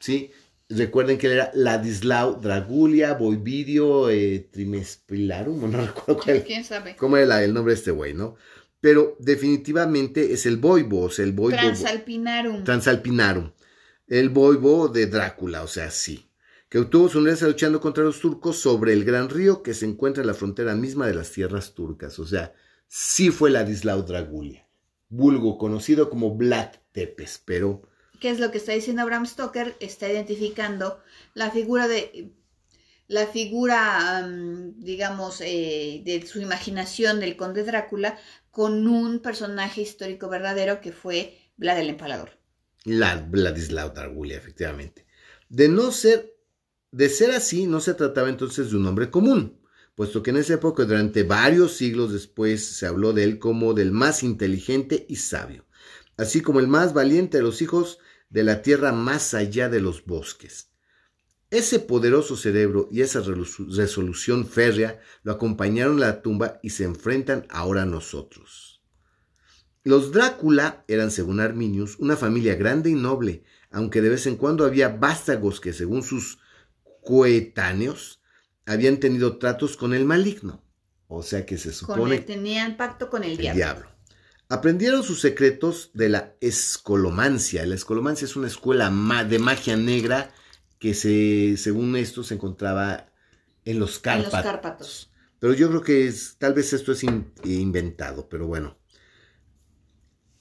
¿Sí? 0.00 0.32
Recuerden 0.76 1.18
que 1.18 1.26
él 1.26 1.34
era 1.34 1.50
Ladislao 1.54 2.34
Dragulia, 2.34 3.14
Boividio, 3.14 4.10
eh, 4.10 4.48
Trimespilarum, 4.50 5.70
no 5.70 5.78
recuerdo 5.86 6.22
cuál, 6.22 6.44
¿Quién 6.44 6.64
sabe? 6.64 6.96
cómo 6.96 7.16
era 7.16 7.42
el 7.42 7.52
nombre 7.52 7.74
de 7.74 7.78
este 7.78 7.90
güey, 7.90 8.14
¿no? 8.14 8.36
Pero 8.80 9.16
definitivamente 9.20 10.32
es 10.32 10.44
el 10.46 10.56
Boibo, 10.56 11.02
o 11.02 11.10
sea, 11.10 11.24
el 11.24 11.32
Boibo. 11.32 11.56
Transalpinarum. 11.56 12.64
Transalpinarum. 12.64 13.52
El 14.08 14.28
Boibo 14.28 14.88
de 14.88 15.06
Drácula, 15.06 15.62
o 15.62 15.68
sea, 15.68 15.90
sí. 15.90 16.28
Que 16.68 16.78
obtuvo 16.78 17.08
su 17.08 17.18
unidad 17.18 17.40
luchando 17.42 17.80
contra 17.80 18.02
los 18.02 18.18
turcos 18.18 18.58
sobre 18.58 18.92
el 18.92 19.04
gran 19.04 19.28
río 19.28 19.62
que 19.62 19.74
se 19.74 19.86
encuentra 19.86 20.22
en 20.22 20.26
la 20.26 20.34
frontera 20.34 20.74
misma 20.74 21.06
de 21.06 21.14
las 21.14 21.30
tierras 21.30 21.74
turcas. 21.74 22.18
O 22.18 22.26
sea, 22.26 22.54
sí 22.88 23.30
fue 23.30 23.50
Ladislao 23.50 24.02
Dragulia. 24.02 24.66
Vulgo, 25.08 25.58
conocido 25.58 26.10
como 26.10 26.34
Vlad 26.34 26.70
Tepes, 26.92 27.40
pero 27.44 27.82
¿Qué 28.22 28.30
es 28.30 28.38
lo 28.38 28.52
que 28.52 28.58
está 28.58 28.70
diciendo 28.70 29.04
Bram 29.04 29.26
Stoker? 29.26 29.74
Está 29.80 30.08
identificando 30.08 31.00
la 31.34 31.50
figura 31.50 31.88
de 31.88 32.30
la 33.08 33.26
figura, 33.26 34.24
digamos, 34.76 35.40
eh, 35.40 36.02
de 36.04 36.24
su 36.24 36.40
imaginación 36.40 37.18
del 37.18 37.36
conde 37.36 37.64
Drácula 37.64 38.16
con 38.52 38.86
un 38.86 39.18
personaje 39.18 39.80
histórico 39.82 40.28
verdadero 40.28 40.80
que 40.80 40.92
fue 40.92 41.36
Vlad 41.56 41.80
el 41.80 41.88
Empalador. 41.88 42.38
La 42.84 43.16
Vladislao 43.16 43.90
Dargulia, 43.90 44.36
efectivamente. 44.36 45.04
De 45.48 45.68
no 45.68 45.90
ser, 45.90 46.32
de 46.92 47.08
ser 47.08 47.32
así, 47.32 47.66
no 47.66 47.80
se 47.80 47.94
trataba 47.94 48.28
entonces 48.28 48.70
de 48.70 48.76
un 48.76 48.86
hombre 48.86 49.10
común, 49.10 49.58
puesto 49.96 50.22
que 50.22 50.30
en 50.30 50.36
esa 50.36 50.54
época, 50.54 50.84
durante 50.84 51.24
varios 51.24 51.72
siglos 51.72 52.12
después, 52.12 52.64
se 52.64 52.86
habló 52.86 53.12
de 53.14 53.24
él 53.24 53.40
como 53.40 53.74
del 53.74 53.90
más 53.90 54.22
inteligente 54.22 55.06
y 55.08 55.16
sabio, 55.16 55.66
así 56.16 56.40
como 56.40 56.60
el 56.60 56.68
más 56.68 56.94
valiente 56.94 57.38
de 57.38 57.42
los 57.42 57.60
hijos 57.62 57.98
de 58.32 58.42
la 58.42 58.62
tierra 58.62 58.92
más 58.92 59.34
allá 59.34 59.68
de 59.68 59.80
los 59.80 60.04
bosques. 60.04 60.70
Ese 61.50 61.78
poderoso 61.78 62.34
cerebro 62.34 62.88
y 62.90 63.02
esa 63.02 63.20
resolución 63.20 64.46
férrea 64.46 65.00
lo 65.22 65.32
acompañaron 65.32 65.98
a 65.98 66.06
la 66.06 66.22
tumba 66.22 66.58
y 66.62 66.70
se 66.70 66.84
enfrentan 66.84 67.46
ahora 67.50 67.82
a 67.82 67.86
nosotros. 67.86 68.82
Los 69.84 70.12
Drácula 70.12 70.82
eran, 70.88 71.10
según 71.10 71.40
Arminius, 71.40 71.98
una 71.98 72.16
familia 72.16 72.54
grande 72.54 72.88
y 72.88 72.94
noble, 72.94 73.44
aunque 73.70 74.00
de 74.00 74.08
vez 74.08 74.26
en 74.26 74.36
cuando 74.36 74.64
había 74.64 74.88
vástagos 74.88 75.60
que, 75.60 75.74
según 75.74 76.02
sus 76.02 76.38
coetáneos, 77.02 78.22
habían 78.64 78.98
tenido 78.98 79.36
tratos 79.36 79.76
con 79.76 79.92
el 79.92 80.06
maligno. 80.06 80.64
O 81.06 81.22
sea 81.22 81.44
que 81.44 81.58
se 81.58 81.74
supone... 81.74 82.20
que 82.20 82.24
tenían 82.24 82.78
pacto 82.78 83.10
con 83.10 83.24
el, 83.24 83.36
diablo. 83.36 83.91
Aprendieron 84.48 85.02
sus 85.02 85.20
secretos 85.20 85.90
de 85.94 86.08
la 86.08 86.34
escolomancia. 86.40 87.64
La 87.64 87.74
escolomancia 87.74 88.26
es 88.26 88.36
una 88.36 88.48
escuela 88.48 88.90
de 89.24 89.38
magia 89.38 89.76
negra 89.76 90.32
que 90.78 90.94
se, 90.94 91.56
según 91.56 91.96
esto 91.96 92.22
se 92.22 92.34
encontraba 92.34 93.12
en 93.64 93.78
los 93.78 93.98
Cárpatos. 93.98 95.10
Pero 95.38 95.54
yo 95.54 95.68
creo 95.68 95.82
que 95.82 96.06
es, 96.06 96.36
tal 96.38 96.54
vez 96.54 96.72
esto 96.72 96.92
es 96.92 97.04
inventado, 97.44 98.28
pero 98.28 98.46
bueno. 98.46 98.78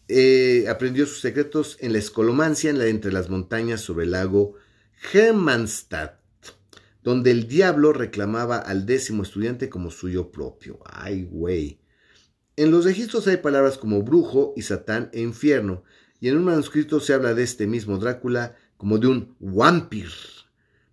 Eh, 0.08 0.66
aprendió 0.68 1.06
sus 1.06 1.22
secretos 1.22 1.78
en 1.80 1.94
la 1.94 2.00
escolomancia, 2.00 2.70
en 2.70 2.78
la, 2.78 2.88
entre 2.88 3.12
las 3.12 3.30
montañas 3.30 3.82
sobre 3.82 4.06
el 4.06 4.12
lago 4.12 4.56
Hermannstadt, 5.14 6.20
donde 7.02 7.32
el 7.32 7.48
diablo 7.48 7.94
reclamaba 7.94 8.58
al 8.58 8.86
décimo 8.86 9.24
estudiante 9.24 9.70
como 9.70 9.90
suyo 9.90 10.32
propio. 10.32 10.80
Ay, 10.86 11.24
güey. 11.24 11.81
En 12.62 12.70
los 12.70 12.86
registros 12.86 13.26
hay 13.26 13.38
palabras 13.38 13.80
como 13.80 14.04
brujo 14.04 14.54
y 14.56 14.62
satán 14.62 15.10
e 15.14 15.22
infierno, 15.22 15.84
y 16.20 16.28
en 16.28 16.38
un 16.38 16.44
manuscrito 16.44 17.00
se 17.00 17.12
habla 17.12 17.34
de 17.34 17.42
este 17.42 17.66
mismo 17.66 17.98
Drácula 17.98 18.56
como 18.78 19.00
de 19.00 19.08
un 19.08 19.36
vampir, 19.40 20.12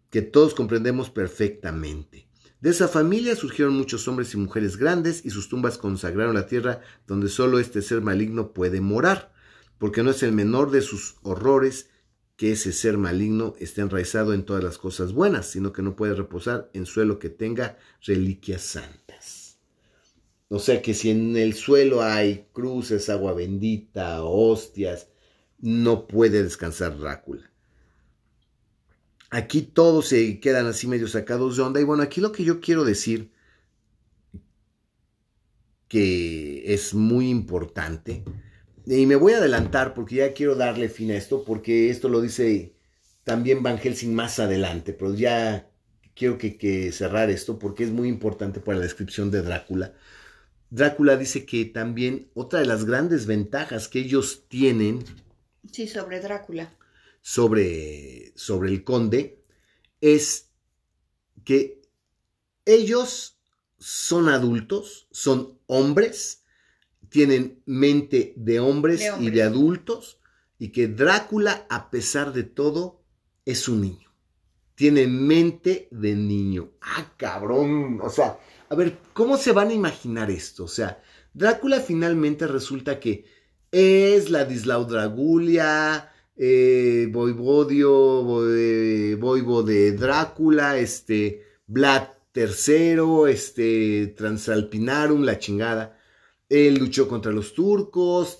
que 0.09 0.23
todos 0.23 0.55
comprendemos 0.55 1.11
perfectamente. 1.11 2.27
De 2.63 2.71
esa 2.71 2.89
familia 2.89 3.37
surgieron 3.37 3.75
muchos 3.75 4.09
hombres 4.09 4.33
y 4.33 4.39
mujeres 4.39 4.79
grandes 4.79 5.27
y 5.27 5.29
sus 5.29 5.51
tumbas 5.51 5.77
consagraron 5.77 6.37
la 6.37 6.47
tierra 6.47 6.81
donde 7.07 7.29
solo 7.29 7.59
este 7.59 7.83
ser 7.83 8.01
maligno 8.01 8.55
puede 8.55 8.81
morar, 8.81 9.35
porque 9.77 10.03
no 10.03 10.13
es 10.13 10.23
el 10.23 10.33
menor 10.33 10.71
de 10.71 10.81
sus 10.81 11.17
horrores 11.23 11.91
que 12.37 12.53
ese 12.53 12.73
ser 12.73 12.97
maligno 12.97 13.53
esté 13.59 13.83
enraizado 13.83 14.33
en 14.33 14.47
todas 14.47 14.65
las 14.65 14.79
cosas 14.79 15.13
buenas, 15.13 15.51
sino 15.51 15.75
que 15.75 15.83
no 15.83 15.97
puede 15.97 16.15
reposar 16.15 16.71
en 16.73 16.87
suelo 16.87 17.19
que 17.19 17.29
tenga 17.29 17.77
reliquias 18.01 18.63
santas. 18.63 19.38
O 20.49 20.59
sea 20.59 20.81
que 20.81 20.95
si 20.95 21.11
en 21.11 21.37
el 21.37 21.55
suelo 21.55 22.03
hay 22.03 22.47
cruces, 22.53 23.09
agua 23.11 23.35
bendita, 23.35 24.23
hostias, 24.23 25.09
no 25.59 26.07
puede 26.07 26.43
descansar 26.43 26.99
Drácula. 26.99 27.51
Aquí 29.31 29.63
todos 29.63 30.09
se 30.09 30.41
quedan 30.41 30.67
así 30.67 30.87
medio 30.87 31.07
sacados 31.07 31.57
de 31.57 31.63
onda. 31.63 31.81
Y 31.81 31.85
bueno, 31.85 32.03
aquí 32.03 32.21
lo 32.21 32.33
que 32.33 32.45
yo 32.45 32.61
quiero 32.61 32.85
decir, 32.85 33.31
que 35.87 36.73
es 36.73 36.95
muy 36.95 37.29
importante, 37.29 38.25
y 38.87 39.05
me 39.05 39.17
voy 39.17 39.35
a 39.35 39.39
adelantar 39.39 39.93
porque 39.93 40.17
ya 40.17 40.33
quiero 40.33 40.55
darle 40.55 40.89
fin 40.89 41.11
a 41.11 41.17
esto, 41.17 41.45
porque 41.45 41.91
esto 41.91 42.09
lo 42.09 42.23
dice 42.23 42.75
también 43.23 43.63
Van 43.63 43.79
Helsing 43.79 44.15
más 44.15 44.39
adelante, 44.39 44.95
pero 44.95 45.15
ya 45.15 45.71
quiero 46.15 46.39
que, 46.39 46.91
cerrar 46.93 47.29
esto 47.29 47.59
porque 47.59 47.85
es 47.85 47.91
muy 47.91 48.09
importante 48.09 48.61
para 48.61 48.79
la 48.79 48.85
descripción 48.85 49.31
de 49.31 49.43
Drácula. 49.43 49.93
Drácula 50.71 51.17
dice 51.17 51.47
que 51.47 51.65
también 51.65 52.31
otra 52.35 52.61
de 52.61 52.67
las 52.67 52.85
grandes 52.85 53.27
ventajas 53.27 53.89
que 53.89 54.01
ellos 54.01 54.45
tienen. 54.49 55.05
Sí, 55.73 55.89
sobre 55.89 56.21
Drácula. 56.21 56.75
Sobre, 57.23 58.33
sobre 58.37 58.71
el 58.71 58.85
conde 58.85 59.43
es 60.01 60.51
que 61.45 61.83
ellos 62.65 63.39
son 63.79 64.29
adultos, 64.29 65.09
son 65.11 65.59
hombres, 65.67 66.45
tienen 67.09 67.63
mente 67.65 68.35
de 68.37 68.61
hombres, 68.61 69.03
y 69.21 69.31
de 69.31 69.43
adultos, 69.43 70.21
y 70.59 70.69
que 70.69 70.89
Drácula, 70.89 71.67
a 71.71 71.91
pesar 71.91 72.33
de 72.33 72.43
todo, 72.43 73.03
es 73.45 73.69
un 73.69 73.81
niño. 73.81 74.13
Tiene 74.75 75.07
mente 75.07 75.89
de 75.91 76.15
niño. 76.15 76.73
Ah, 76.81 77.13
cabrón. 77.17 78.01
O 78.03 78.11
sea, 78.11 78.39
a 78.71 78.75
ver, 78.75 78.99
¿cómo 79.13 79.37
se 79.37 79.53
van 79.53 79.71
a 79.71 79.75
imaginar 79.75 80.31
esto? 80.31 80.65
O 80.65 80.69
sea, 80.69 81.03
Drácula 81.33 81.81
finalmente 81.81 82.47
resulta 82.47 83.01
que 83.01 83.25
es 83.71 84.31
la 84.31 84.45
Dragulia, 84.45 86.13
eh, 86.37 87.09
Voivodio, 87.11 88.23
Voivo 88.23 89.63
de 89.63 89.93
Drácula, 89.93 90.79
este, 90.79 91.45
Vlad 91.67 92.09
III, 92.35 93.31
este, 93.31 94.15
Transalpinarum, 94.17 95.23
la 95.23 95.39
chingada. 95.39 95.99
Él 96.49 96.77
luchó 96.77 97.09
contra 97.09 97.33
los 97.33 97.55
turcos, 97.55 98.39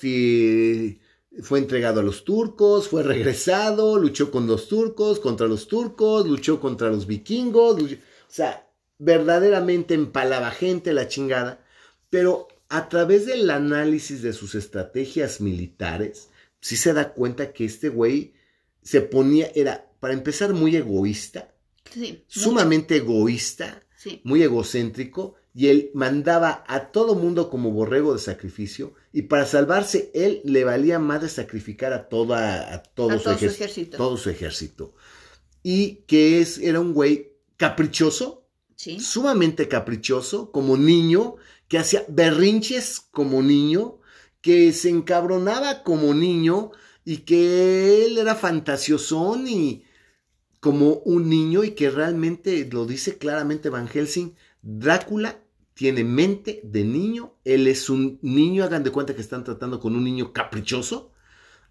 fue 1.43 1.59
entregado 1.59 2.01
a 2.01 2.03
los 2.03 2.25
turcos, 2.25 2.89
fue 2.89 3.03
regresado, 3.03 3.99
luchó 3.99 4.31
con 4.31 4.47
los 4.47 4.69
turcos, 4.69 5.21
contra 5.21 5.47
los 5.47 5.69
turcos, 5.69 6.27
luchó 6.27 6.61
contra 6.61 6.91
los 6.91 7.07
vikingos, 7.07 7.83
o 7.83 7.87
sea, 8.29 8.68
verdaderamente 8.99 9.95
empalaba 9.95 10.51
gente 10.51 10.93
la 10.93 11.09
chingada, 11.09 11.65
pero 12.11 12.49
a 12.69 12.89
través 12.89 13.27
del 13.27 13.49
análisis 13.51 14.23
de 14.23 14.33
sus 14.33 14.55
estrategias 14.55 15.41
militares, 15.41 16.29
sí 16.61 16.77
se 16.77 16.93
da 16.93 17.13
cuenta 17.13 17.53
que 17.53 17.65
este 17.65 17.89
güey 17.89 18.35
se 18.83 19.01
ponía, 19.01 19.51
era, 19.55 19.91
para 20.01 20.15
empezar, 20.15 20.53
muy 20.53 20.77
egoísta, 20.77 21.55
sumamente 22.27 22.97
egoísta, 22.97 23.83
muy 24.25 24.43
egocéntrico, 24.43 25.37
y 25.55 25.69
él 25.69 25.91
mandaba 25.93 26.65
a 26.69 26.93
todo 26.93 27.17
mundo 27.17 27.51
como 27.51 27.73
borrego 27.73 28.13
de 28.13 28.21
sacrificio 28.21 28.95
y 29.13 29.23
para 29.23 29.45
salvarse 29.45 30.11
él 30.15 30.41
le 30.45 30.63
valía 30.63 31.01
más 31.01 31.23
de 31.23 31.29
sacrificar 31.29 31.93
a 31.93 32.09
toda 32.09 32.73
a 32.73 32.83
todo, 32.83 33.19
su, 33.19 33.31
ejército. 33.31 33.97
todo, 33.97 34.17
su, 34.17 34.31
ejército. 34.31 34.95
Y 35.65 36.05
que 36.07 36.41
es 36.41 36.59
era 36.59 36.79
un 36.79 36.93
güey 36.93 37.33
caprichoso 37.57 38.48
sumamente 39.01 39.69
caprichoso 39.69 40.53
como 40.53 40.77
niño 40.77 41.37
que 41.67 41.79
hacía 41.79 42.05
berrinches 42.09 43.01
como 43.11 43.43
niño 43.43 43.99
que 44.41 44.73
se 44.73 44.89
encabronaba 44.89 45.83
como 45.83 46.15
niño 46.15 46.71
y 47.05 47.19
que 47.19 48.05
él 48.05 48.19
era 48.19 48.35
fantasiosón 48.35 49.49
y 49.49 49.85
como 50.61 50.95
un 51.05 51.29
niño 51.29 51.65
y 51.65 51.73
que 51.73 51.91
realmente 51.91 52.69
lo 52.71 52.87
dice 52.87 53.19
claramente 53.19 53.69
Van 53.69 53.89
Helsing 53.89 54.37
Drácula 54.63 55.43
tiene 55.75 56.03
mente 56.03 56.61
de 56.65 56.83
niño, 56.83 57.37
él 57.45 57.69
es 57.69 57.89
un 57.89 58.19
niño, 58.21 58.65
hagan 58.65 58.83
de 58.83 58.91
cuenta 58.91 59.15
que 59.15 59.21
están 59.21 59.45
tratando 59.45 59.79
con 59.79 59.95
un 59.95 60.03
niño 60.03 60.33
caprichoso 60.33 61.13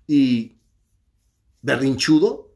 y 0.07 0.59
berrinchudo, 1.61 2.55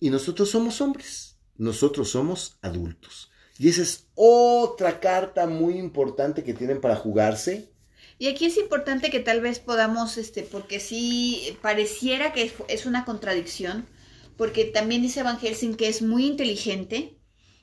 y 0.00 0.10
nosotros 0.10 0.50
somos 0.50 0.80
hombres, 0.80 1.38
nosotros 1.56 2.10
somos 2.10 2.58
adultos. 2.60 3.29
Y 3.60 3.68
esa 3.68 3.82
es 3.82 4.06
otra 4.14 5.00
carta 5.00 5.46
muy 5.46 5.76
importante 5.76 6.42
que 6.42 6.54
tienen 6.54 6.80
para 6.80 6.96
jugarse. 6.96 7.68
Y 8.18 8.28
aquí 8.28 8.46
es 8.46 8.56
importante 8.56 9.10
que 9.10 9.20
tal 9.20 9.42
vez 9.42 9.58
podamos, 9.58 10.16
este, 10.16 10.44
porque 10.44 10.80
sí 10.80 11.58
pareciera 11.60 12.32
que 12.32 12.50
es 12.68 12.86
una 12.86 13.04
contradicción, 13.04 13.86
porque 14.38 14.64
también 14.64 15.02
dice 15.02 15.22
Van 15.22 15.36
que 15.38 15.88
es 15.88 16.00
muy 16.00 16.24
inteligente, 16.24 17.18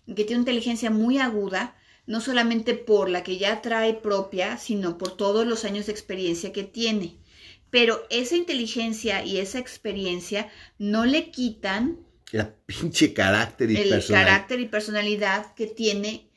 que 0.06 0.24
tiene 0.24 0.36
una 0.36 0.41
inteligencia 0.41 0.91
muy 0.91 1.18
aguda, 1.18 1.76
no 2.06 2.22
solamente 2.22 2.76
por 2.76 3.10
la 3.10 3.24
que 3.24 3.39
ya 3.39 3.64
trae 3.64 3.95
propia, 3.95 4.60
sino 4.60 5.00
por 5.00 5.18
todos 5.18 5.48
los 5.48 5.66
años 5.66 5.88
de 5.88 5.93
experiencia 5.93 6.54
que 6.54 6.64
tiene. 6.64 7.18
Pero 7.72 8.04
esa 8.12 8.36
inteligencia 8.36 9.26
y 9.26 9.39
esa 9.39 9.58
experiencia 9.58 10.52
no 10.78 11.08
le 11.08 11.32
quitan 11.32 12.06
el 12.32 12.48
pinche 12.66 13.14
carácter 13.14 13.72
y 13.72 13.78
el 13.78 14.06
carácter 14.06 14.60
y 14.60 14.66
personalidad 14.68 15.54
que 15.54 15.68
tiene 15.68 16.30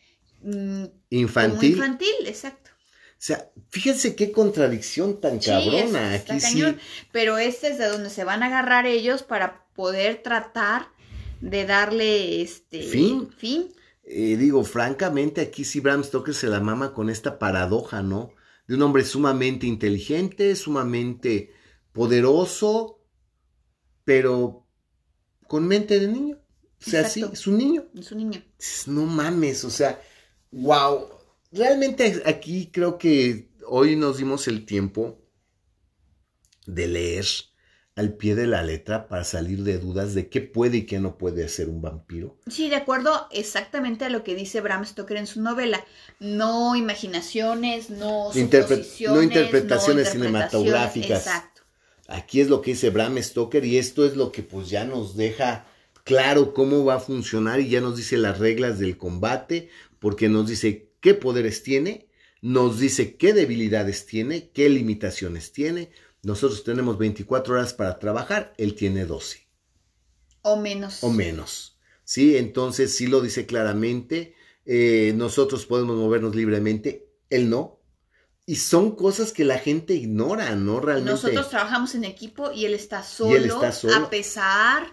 mm, 0.42 0.84
infantil. 1.10 1.72
infantil, 1.72 2.26
exacto. 2.26 2.70
O 2.72 3.22
sea, 3.22 3.50
fíjense 3.68 4.16
qué 4.16 4.32
contradicción 4.32 5.20
tan 5.20 5.38
cabrona. 5.40 6.14
Aquí 6.14 6.40
sí. 6.40 6.64
Pero 7.12 7.36
este 7.36 7.68
es 7.68 7.78
de 7.78 7.86
donde 7.88 8.08
se 8.08 8.24
van 8.24 8.42
a 8.42 8.46
agarrar 8.46 8.86
ellos 8.86 9.22
para 9.22 9.66
poder 9.74 10.22
tratar 10.22 10.88
de 11.42 11.66
darle 11.66 12.40
este 12.40 12.82
fin. 12.82 13.30
fin 13.36 13.68
eh, 14.12 14.36
digo, 14.36 14.64
francamente, 14.64 15.40
aquí 15.40 15.64
sí 15.64 15.78
Bram 15.78 16.02
Stoker 16.02 16.34
se 16.34 16.48
la 16.48 16.58
mama 16.58 16.92
con 16.92 17.10
esta 17.10 17.38
paradoja, 17.38 18.02
¿no? 18.02 18.34
De 18.66 18.74
un 18.74 18.82
hombre 18.82 19.04
sumamente 19.04 19.68
inteligente, 19.68 20.56
sumamente 20.56 21.52
poderoso, 21.92 23.04
pero 24.02 24.66
con 25.50 25.66
mente 25.66 25.98
de 25.98 26.06
niño. 26.06 26.38
O 26.80 26.90
sea, 26.90 27.08
sí, 27.08 27.24
es 27.32 27.48
un 27.48 27.58
niño. 27.58 27.84
Es 27.98 28.12
un 28.12 28.18
niño. 28.18 28.40
No 28.86 29.04
mames, 29.04 29.64
o 29.64 29.70
sea, 29.70 30.00
wow. 30.52 31.08
Realmente 31.50 32.22
aquí 32.24 32.70
creo 32.72 32.98
que 32.98 33.50
hoy 33.66 33.96
nos 33.96 34.18
dimos 34.18 34.46
el 34.46 34.64
tiempo 34.64 35.18
de 36.66 36.86
leer 36.86 37.26
al 37.96 38.14
pie 38.14 38.36
de 38.36 38.46
la 38.46 38.62
letra 38.62 39.08
para 39.08 39.24
salir 39.24 39.64
de 39.64 39.78
dudas 39.78 40.14
de 40.14 40.28
qué 40.28 40.40
puede 40.40 40.78
y 40.78 40.86
qué 40.86 41.00
no 41.00 41.18
puede 41.18 41.44
hacer 41.44 41.68
un 41.68 41.82
vampiro. 41.82 42.38
Sí, 42.46 42.70
de 42.70 42.76
acuerdo 42.76 43.26
exactamente 43.32 44.04
a 44.04 44.08
lo 44.08 44.22
que 44.22 44.36
dice 44.36 44.60
Bram 44.60 44.86
Stoker 44.86 45.16
en 45.16 45.26
su 45.26 45.42
novela. 45.42 45.84
No 46.20 46.76
imaginaciones, 46.76 47.90
no 47.90 48.30
suposiciones, 48.32 49.16
no 49.16 49.22
interpretaciones 49.22 50.10
cinematográficas. 50.10 51.26
Exacto. 51.26 51.49
Aquí 52.10 52.40
es 52.40 52.48
lo 52.48 52.60
que 52.60 52.72
dice 52.72 52.90
Bram 52.90 53.16
Stoker 53.22 53.64
y 53.64 53.78
esto 53.78 54.04
es 54.04 54.16
lo 54.16 54.32
que 54.32 54.42
pues 54.42 54.68
ya 54.68 54.84
nos 54.84 55.16
deja 55.16 55.66
claro 56.02 56.52
cómo 56.54 56.84
va 56.84 56.96
a 56.96 57.00
funcionar 57.00 57.60
y 57.60 57.68
ya 57.68 57.80
nos 57.80 57.96
dice 57.96 58.16
las 58.18 58.38
reglas 58.38 58.80
del 58.80 58.98
combate, 58.98 59.68
porque 60.00 60.28
nos 60.28 60.48
dice 60.48 60.90
qué 61.00 61.14
poderes 61.14 61.62
tiene, 61.62 62.08
nos 62.42 62.80
dice 62.80 63.16
qué 63.16 63.32
debilidades 63.32 64.06
tiene, 64.06 64.50
qué 64.50 64.68
limitaciones 64.68 65.52
tiene, 65.52 65.90
nosotros 66.22 66.64
tenemos 66.64 66.98
24 66.98 67.54
horas 67.54 67.74
para 67.74 67.98
trabajar, 67.98 68.54
él 68.58 68.74
tiene 68.74 69.06
12. 69.06 69.46
O 70.42 70.56
menos. 70.56 71.04
O 71.04 71.10
menos. 71.10 71.78
Sí, 72.04 72.36
entonces 72.36 72.94
sí 72.94 73.06
lo 73.06 73.20
dice 73.20 73.46
claramente. 73.46 74.34
Eh, 74.66 75.12
nosotros 75.14 75.64
podemos 75.64 75.96
movernos 75.96 76.34
libremente, 76.34 77.06
él 77.30 77.48
no. 77.48 77.79
Y 78.50 78.56
son 78.56 78.96
cosas 78.96 79.30
que 79.30 79.44
la 79.44 79.60
gente 79.60 79.94
ignora, 79.94 80.56
¿no? 80.56 80.80
Realmente. 80.80 81.12
Nosotros 81.12 81.50
trabajamos 81.50 81.94
en 81.94 82.02
equipo 82.02 82.50
y 82.50 82.64
él 82.64 82.74
está 82.74 83.04
solo, 83.04 83.36
él 83.36 83.44
está 83.44 83.70
solo. 83.70 83.94
a 83.94 84.10
pesar 84.10 84.92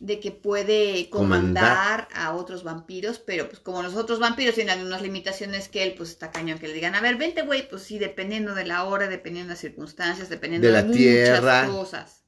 de 0.00 0.18
que 0.18 0.32
puede 0.32 1.08
comandar, 1.08 2.08
a 2.12 2.34
otros 2.34 2.64
vampiros, 2.64 3.20
pero 3.20 3.48
pues 3.48 3.60
como 3.60 3.80
los 3.84 3.94
otros 3.94 4.18
vampiros 4.18 4.56
tienen 4.56 4.84
unas 4.84 5.02
limitaciones 5.02 5.68
que 5.68 5.84
él, 5.84 5.94
pues 5.96 6.10
está 6.10 6.32
cañón 6.32 6.58
que 6.58 6.66
le 6.66 6.74
digan, 6.74 6.96
a 6.96 7.00
ver, 7.00 7.14
vente, 7.14 7.42
güey, 7.42 7.68
pues 7.68 7.82
sí, 7.82 8.00
dependiendo 8.00 8.56
de 8.56 8.66
la 8.66 8.82
hora, 8.82 9.06
dependiendo 9.06 9.50
de 9.50 9.54
las 9.54 9.60
circunstancias, 9.60 10.28
dependiendo 10.28 10.66
de, 10.66 10.72
la 10.72 10.82
muchas 10.82 10.96
tierra. 10.96 11.68
cosas. 11.68 12.24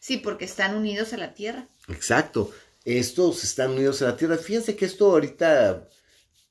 Sí, 0.00 0.18
porque 0.18 0.44
están 0.44 0.76
unidos 0.76 1.14
a 1.14 1.16
la 1.16 1.32
tierra. 1.32 1.66
Exacto, 1.88 2.52
estos 2.84 3.42
están 3.42 3.70
unidos 3.70 4.02
a 4.02 4.08
la 4.08 4.16
tierra. 4.18 4.36
Fíjense 4.36 4.76
que 4.76 4.84
esto 4.84 5.12
ahorita 5.12 5.88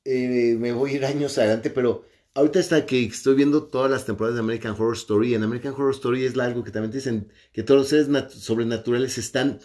eh, 0.04 0.56
me 0.58 0.72
voy 0.72 0.90
a 0.90 0.94
ir 0.94 1.04
años 1.04 1.38
adelante, 1.38 1.70
pero 1.70 2.08
ahorita 2.34 2.60
está 2.60 2.86
que 2.86 3.04
estoy 3.04 3.34
viendo 3.34 3.64
todas 3.64 3.90
las 3.90 4.04
temporadas 4.04 4.36
de 4.36 4.40
American 4.40 4.72
Horror 4.72 4.96
Story, 4.96 5.34
en 5.34 5.42
American 5.42 5.72
Horror 5.72 5.94
Story 5.94 6.24
es 6.24 6.38
algo 6.38 6.64
que 6.64 6.70
también 6.70 6.92
dicen 6.92 7.32
que 7.52 7.62
todos 7.62 7.80
los 7.80 7.88
seres 7.88 8.32
sobrenaturales 8.34 9.18
están 9.18 9.60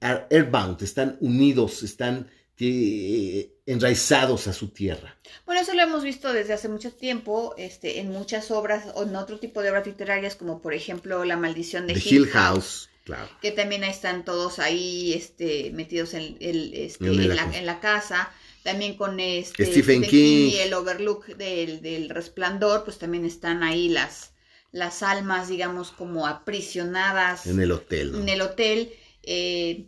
airbound, 0.00 0.82
están 0.82 1.16
unidos, 1.20 1.82
están 1.82 2.28
eh, 2.58 3.52
enraizados 3.66 4.46
a 4.46 4.52
su 4.52 4.68
tierra. 4.68 5.16
Bueno, 5.44 5.60
eso 5.60 5.74
lo 5.74 5.82
hemos 5.82 6.02
visto 6.02 6.32
desde 6.32 6.54
hace 6.54 6.68
mucho 6.68 6.90
tiempo 6.92 7.54
este, 7.58 8.00
en 8.00 8.10
muchas 8.10 8.50
obras 8.50 8.86
o 8.94 9.02
en 9.02 9.14
otro 9.14 9.38
tipo 9.38 9.60
de 9.60 9.70
obras 9.70 9.86
literarias, 9.86 10.36
como 10.36 10.62
por 10.62 10.72
ejemplo 10.72 11.24
La 11.24 11.36
maldición 11.36 11.86
de 11.86 11.94
Hill, 11.94 12.28
House. 12.28 12.88
Claro. 13.04 13.28
Que 13.40 13.52
también 13.52 13.84
están 13.84 14.24
todos 14.24 14.58
ahí 14.58 15.12
este, 15.12 15.70
metidos 15.72 16.14
en, 16.14 16.38
el, 16.40 16.74
este, 16.74 17.06
en, 17.06 17.66
la, 17.66 17.78
casa. 17.78 18.32
También 18.66 18.96
con 18.96 19.20
este, 19.20 19.64
Stephen, 19.64 20.02
King. 20.02 20.50
y 20.50 20.56
el 20.56 20.74
Overlook 20.74 21.26
del, 21.36 21.82
del, 21.82 22.08
Resplandor, 22.08 22.82
pues 22.82 22.98
también 22.98 23.24
están 23.24 23.62
ahí 23.62 23.88
las, 23.88 24.32
las 24.72 25.04
almas, 25.04 25.46
digamos, 25.46 25.92
como 25.92 26.26
aprisionadas. 26.26 27.46
En 27.46 27.60
el 27.60 27.70
hotel. 27.70 28.16
En 28.16 28.28
el 28.28 28.40
hotel. 28.40 28.92
Eh, 29.22 29.86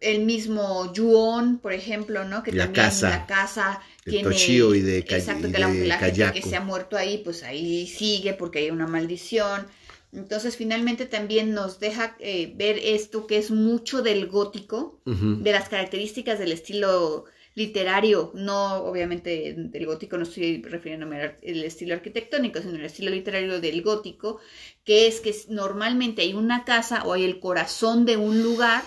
el 0.00 0.26
mismo 0.26 0.92
Yuon, 0.92 1.56
por 1.58 1.72
ejemplo, 1.72 2.22
¿no? 2.24 2.42
Que 2.42 2.52
también 2.52 2.74
casa, 2.74 3.08
la 3.08 3.26
casa 3.26 3.80
tiene 4.04 4.28
y 4.36 4.80
de 4.82 4.98
exacto 4.98 5.50
que 5.50 5.58
la, 5.58 5.98
gente 5.98 6.30
que 6.34 6.42
se 6.42 6.56
ha 6.56 6.60
muerto 6.60 6.98
ahí, 6.98 7.22
pues 7.24 7.42
ahí 7.42 7.86
sigue 7.86 8.34
porque 8.34 8.58
hay 8.58 8.70
una 8.70 8.86
maldición. 8.86 9.66
Entonces, 10.12 10.54
finalmente 10.54 11.06
también 11.06 11.54
nos 11.54 11.80
deja 11.80 12.14
eh, 12.20 12.52
ver 12.56 12.78
esto 12.78 13.26
que 13.26 13.38
es 13.38 13.50
mucho 13.50 14.02
del 14.02 14.26
gótico, 14.26 15.00
de 15.06 15.50
las 15.50 15.70
características 15.70 16.38
del 16.38 16.52
estilo 16.52 17.24
literario, 17.54 18.30
no 18.34 18.76
obviamente 18.76 19.54
del 19.56 19.86
gótico, 19.86 20.16
no 20.16 20.22
estoy 20.22 20.62
refiriéndome 20.62 21.20
al 21.20 21.64
estilo 21.64 21.94
arquitectónico, 21.94 22.60
sino 22.60 22.76
el 22.76 22.84
estilo 22.84 23.10
literario 23.10 23.60
del 23.60 23.82
gótico, 23.82 24.40
que 24.84 25.06
es 25.06 25.20
que 25.20 25.34
normalmente 25.48 26.22
hay 26.22 26.34
una 26.34 26.64
casa 26.64 27.02
o 27.04 27.12
hay 27.12 27.24
el 27.24 27.40
corazón 27.40 28.04
de 28.04 28.16
un 28.16 28.42
lugar, 28.42 28.82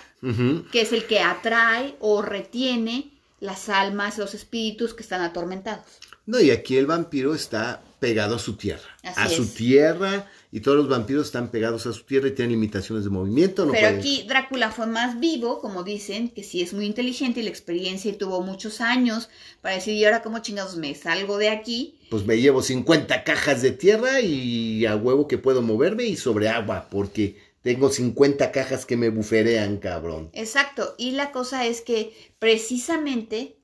que 0.72 0.82
es 0.82 0.94
el 0.94 1.06
que 1.06 1.20
atrae 1.20 1.96
o 2.00 2.22
retiene 2.22 3.12
las 3.40 3.70
almas, 3.70 4.18
los 4.18 4.36
espíritus 4.36 4.94
que 4.94 5.02
están 5.02 5.22
atormentados. 5.22 5.86
No, 6.26 6.40
y 6.40 6.52
aquí 6.52 6.78
el 6.78 6.86
vampiro 6.86 7.34
está 7.34 7.82
pegado 8.00 8.36
a 8.36 8.40
su 8.40 8.56
tierra, 8.56 8.88
a 9.04 9.28
su 9.28 9.48
tierra 9.48 10.28
y 10.52 10.60
todos 10.60 10.78
los 10.78 10.90
vampiros 10.90 11.28
están 11.28 11.50
pegados 11.50 11.86
a 11.88 11.94
su 11.94 12.04
tierra 12.04 12.28
y 12.28 12.32
tienen 12.32 12.52
limitaciones 12.52 13.06
de 13.06 13.10
movimiento. 13.10 13.68
Pero 13.72 13.88
aquí 13.88 14.26
Drácula 14.28 14.70
fue 14.72 14.86
más 14.86 15.20
vivo, 15.20 15.62
como 15.62 15.84
dicen, 15.84 16.30
que 16.30 16.44
sí 16.44 16.62
es 16.62 16.74
muy 16.74 16.86
inteligente 16.86 17.40
y 17.40 17.44
la 17.44 17.50
experiencia 17.50 18.12
y 18.12 18.16
tuvo 18.16 18.42
muchos 18.42 18.82
años 18.82 19.30
para 19.62 19.76
decir, 19.76 19.94
¿y 19.96 20.04
ahora 20.04 20.22
cómo 20.22 20.40
chingados 20.40 20.76
me 20.76 20.94
salgo 20.94 21.38
de 21.38 21.50
aquí? 21.50 21.96
Pues 22.10 22.26
me 22.26 22.40
llevo 22.40 22.62
50 22.62 23.24
cajas 23.24 23.62
de 23.62 23.72
tierra 23.72 24.20
y 24.20 24.86
a 24.86 24.98
huevo 24.98 25.28
que 25.28 25.38
puedo 25.38 25.62
moverme 25.62 26.04
y 26.04 26.18
sobre 26.18 26.50
agua, 26.50 26.88
porque 26.92 27.38
tengo 27.62 27.90
50 27.90 28.52
cajas 28.52 28.86
que 28.86 28.98
me 28.98 29.10
buferean, 29.10 29.78
cabrón. 29.78 30.30
Exacto, 30.34 30.96
y 30.98 31.12
la 31.12 31.32
cosa 31.32 31.66
es 31.66 31.80
que 31.80 32.14
precisamente, 32.40 33.56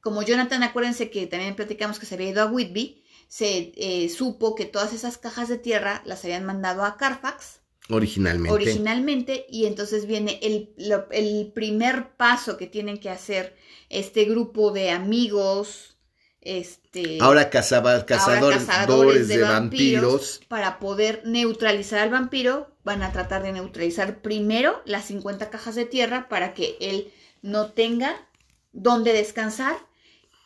como 0.00 0.22
Jonathan, 0.22 0.62
acuérdense 0.62 1.10
que 1.10 1.26
también 1.26 1.54
platicamos 1.54 1.98
que 1.98 2.06
se 2.06 2.14
había 2.14 2.30
ido 2.30 2.42
a 2.42 2.46
Whitby, 2.46 3.03
se 3.28 3.72
eh, 3.76 4.08
supo 4.08 4.54
que 4.54 4.64
todas 4.64 4.92
esas 4.92 5.18
cajas 5.18 5.48
de 5.48 5.58
tierra 5.58 6.02
las 6.04 6.24
habían 6.24 6.44
mandado 6.44 6.84
a 6.84 6.96
Carfax. 6.96 7.60
Originalmente. 7.90 8.50
Originalmente, 8.50 9.46
y 9.50 9.66
entonces 9.66 10.06
viene 10.06 10.40
el, 10.42 10.74
el 11.10 11.52
primer 11.54 12.16
paso 12.16 12.56
que 12.56 12.66
tienen 12.66 12.98
que 12.98 13.10
hacer 13.10 13.56
este 13.90 14.24
grupo 14.24 14.70
de 14.72 14.90
amigos, 14.90 15.98
este... 16.40 17.18
Ahora, 17.20 17.50
cazaba, 17.50 18.06
cazadores, 18.06 19.28
de, 19.28 19.40
vampiros, 19.40 20.40
Para 20.48 20.78
poder 20.78 21.22
neutralizar 21.24 22.00
al 22.00 22.10
vampiro, 22.10 22.68
van 22.84 23.02
a 23.02 23.12
tratar 23.12 23.42
de 23.42 23.52
neutralizar 23.52 24.20
primero 24.20 24.82
las 24.84 25.06
50 25.06 25.50
cajas 25.50 25.74
de 25.74 25.86
tierra 25.86 26.28
para 26.28 26.54
que 26.54 26.76
él 26.80 27.12
no 27.42 27.72
tenga 27.72 28.28
donde 28.72 29.12
descansar 29.12 29.76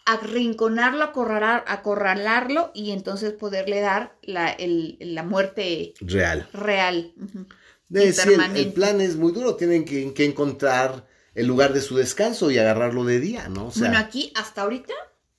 arrinconarlo, 0.09 1.05
acorralar, 1.05 1.65
acorralarlo 1.67 2.73
y 2.75 2.93
entonces 2.93 3.33
poderle 3.33 3.81
dar 3.81 4.17
la, 4.23 4.57
la 4.59 5.23
muerte 5.23 5.93
real. 6.01 6.49
Real. 6.55 7.13
el, 7.93 8.73
plan 8.73 9.03
es 9.03 9.17
muy 9.17 9.33
duro, 9.33 9.57
tienen 9.57 9.85
que, 9.85 10.25
encontrar 10.25 11.07
el 11.35 11.47
lugar 11.47 11.75
de 11.75 11.83
su 11.83 11.97
descanso 11.97 12.51
y 12.51 12.57
agarrarlo 12.57 13.05
de 13.05 13.21
día, 13.21 13.49
¿no? 13.49 13.71
bueno, 13.77 13.99
aquí 13.99 14.33
hasta 14.35 14.63
ahorita 14.63 14.95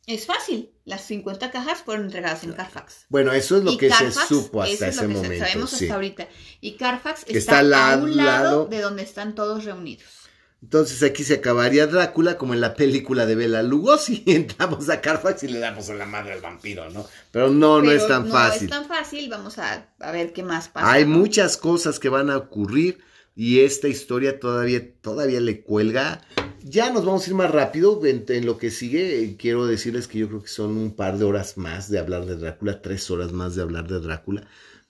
es 0.06 0.26
fácil. 0.26 0.72
Las 0.86 1.06
50 1.06 1.52
cajas 1.52 1.84
fueron 1.84 2.06
entregadas 2.06 2.44
en 2.44 2.54
Carfax. 2.54 3.06
Bueno, 3.10 3.32
eso 3.32 3.58
es 3.58 3.64
lo 3.64 3.78
que 3.78 3.92
se 3.92 4.12
supo 4.12 4.64
hasta 4.64 4.88
ese 4.88 5.08
momento. 5.08 5.46
Sabemos 5.46 5.74
hasta 5.74 5.94
ahorita. 5.94 6.28
Y 6.62 6.74
Carfax 6.74 7.26
está, 7.28 7.60
a 7.60 7.98
un 7.98 8.18
lado 8.18 8.66
de 8.66 8.82
donde 8.82 9.04
están 9.04 9.36
todos 9.36 9.66
reunidos. 9.66 10.19
Entonces 10.62 11.02
aquí 11.04 11.24
se 11.24 11.36
acabaría 11.36 11.88
Drácula 11.88 12.38
como 12.38 12.54
en 12.54 12.60
la 12.60 12.76
película 12.76 13.26
de 13.26 13.36
Bela 13.36 13.64
Lugosi. 13.64 14.24
Entramos 14.28 14.90
a 14.90 15.00
Carfax 15.00 15.44
y 15.44 15.48
le 15.48 15.60
damos 15.60 15.90
a 15.90 15.94
la 15.94 16.06
madre 16.06 16.34
al 16.34 16.42
vampiro, 16.42 16.90
¿no? 16.90 17.06
Pero 17.32 17.50
no, 17.50 17.82
no 17.82 17.92
es 17.92 18.06
tan 18.08 18.28
fácil. 18.30 18.70
No 18.70 18.76
es 18.76 18.82
tan 18.82 18.88
fácil, 18.90 19.30
vamos 19.30 19.58
a, 19.58 19.88
ver 20.12 20.34
qué 20.34 20.44
más 20.44 20.68
pasa. 20.68 20.92
Hay 20.92 21.06
muchas 21.06 21.56
cosas 21.56 22.00
que 22.00 22.10
van 22.10 22.30
a 22.30 22.38
ocurrir 22.38 23.00
y 23.36 23.62
esta 23.62 23.88
historia 23.88 24.40
todavía, 24.40 24.94
todavía 25.02 25.40
le 25.40 25.62
cuelga. 25.62 26.22
Ya 26.62 26.90
nos 26.90 27.06
vamos 27.06 27.26
a 27.26 27.30
ir 27.30 27.36
más 27.38 27.52
rápido 27.52 28.06
en, 28.06 28.26
en, 28.28 28.46
lo 28.46 28.58
que 28.58 28.70
sigue. 28.70 29.38
Quiero 29.40 29.66
decirles 29.66 30.10
que 30.10 30.20
yo 30.20 30.28
creo 30.28 30.42
que 30.42 30.50
son 30.50 30.78
un 30.78 30.94
par 30.94 31.18
de 31.18 31.24
horas 31.24 31.58
más 31.58 31.90
de 31.90 32.00
hablar 32.00 32.26
de 32.26 32.36
Drácula, 32.36 32.82
tres 32.82 33.10
horas 33.10 33.32
más 33.32 33.56
de 33.56 33.62
hablar 33.62 33.88
de 33.88 34.02
Drácula. 34.02 34.46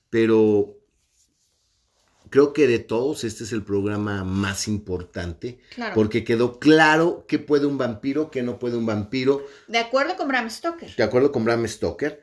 Pero 0.10 0.79
creo 2.30 2.54
que 2.54 2.68
de 2.68 2.80
todos 2.80 3.24
este 3.24 3.44
es 3.44 3.52
el 3.52 3.64
programa 3.64 4.24
más 4.24 4.68
importante. 4.68 5.60
Porque 5.94 6.24
quedó 6.24 6.60
claro 6.60 7.26
qué 7.28 7.40
puede 7.40 7.66
un 7.66 7.78
vampiro, 7.78 8.32
qué 8.32 8.44
no 8.44 8.60
puede 8.60 8.78
un 8.78 8.86
vampiro. 8.86 9.46
De 9.68 9.80
acuerdo 9.80 10.16
con 10.16 10.28
Bram 10.28 10.50
Stoker. 10.50 10.96
De 10.96 11.04
acuerdo 11.04 11.32
con 11.32 11.46
Bram 11.46 11.68
Stoker. 11.68 12.22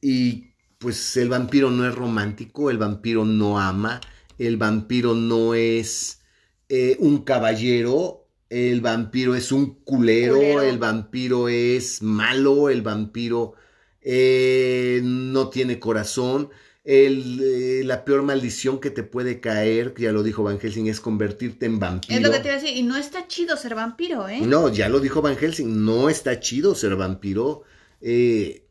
Y 0.00 0.52
pues 0.78 1.16
el 1.16 1.28
vampiro 1.28 1.70
no 1.70 1.86
es 1.88 1.94
romántico, 1.94 2.70
el 2.70 2.78
vampiro 2.78 3.24
no 3.24 3.58
ama, 3.58 4.00
el 4.38 4.56
vampiro 4.56 5.14
no 5.14 5.54
es 5.54 6.20
eh, 6.68 6.96
un 7.00 7.24
caballero, 7.24 8.26
el 8.48 8.80
vampiro 8.80 9.34
es 9.34 9.50
un 9.50 9.74
culero, 9.82 10.62
el 10.62 10.78
vampiro 10.78 11.48
es 11.48 12.00
malo, 12.02 12.70
el 12.70 12.82
vampiro 12.82 13.54
eh, 14.00 15.00
no 15.02 15.48
tiene 15.48 15.80
corazón 15.80 16.50
el, 16.84 17.40
eh, 17.42 17.82
la 17.84 18.04
peor 18.04 18.22
maldición 18.22 18.80
que 18.80 18.90
te 18.90 19.02
puede 19.02 19.40
caer, 19.40 19.94
ya 19.96 20.12
lo 20.12 20.22
dijo 20.22 20.42
Van 20.42 20.58
Helsing, 20.58 20.86
es 20.86 21.00
convertirte 21.00 21.66
en 21.66 21.78
vampiro. 21.78 22.16
Es 22.16 22.22
lo 22.22 22.30
que 22.30 22.38
te 22.38 22.48
iba 22.48 22.56
a 22.56 22.60
decir, 22.60 22.76
y 22.76 22.82
no 22.82 22.96
está 22.96 23.26
chido 23.28 23.56
ser 23.56 23.74
vampiro, 23.74 24.28
¿eh? 24.28 24.40
No, 24.40 24.68
ya 24.68 24.88
lo 24.88 25.00
dijo 25.00 25.20
Van 25.20 25.36
Helsing, 25.36 25.84
no 25.84 26.08
está 26.08 26.40
chido 26.40 26.74
ser 26.74 26.96
vampiro. 26.96 27.62
Eh, 28.00 28.64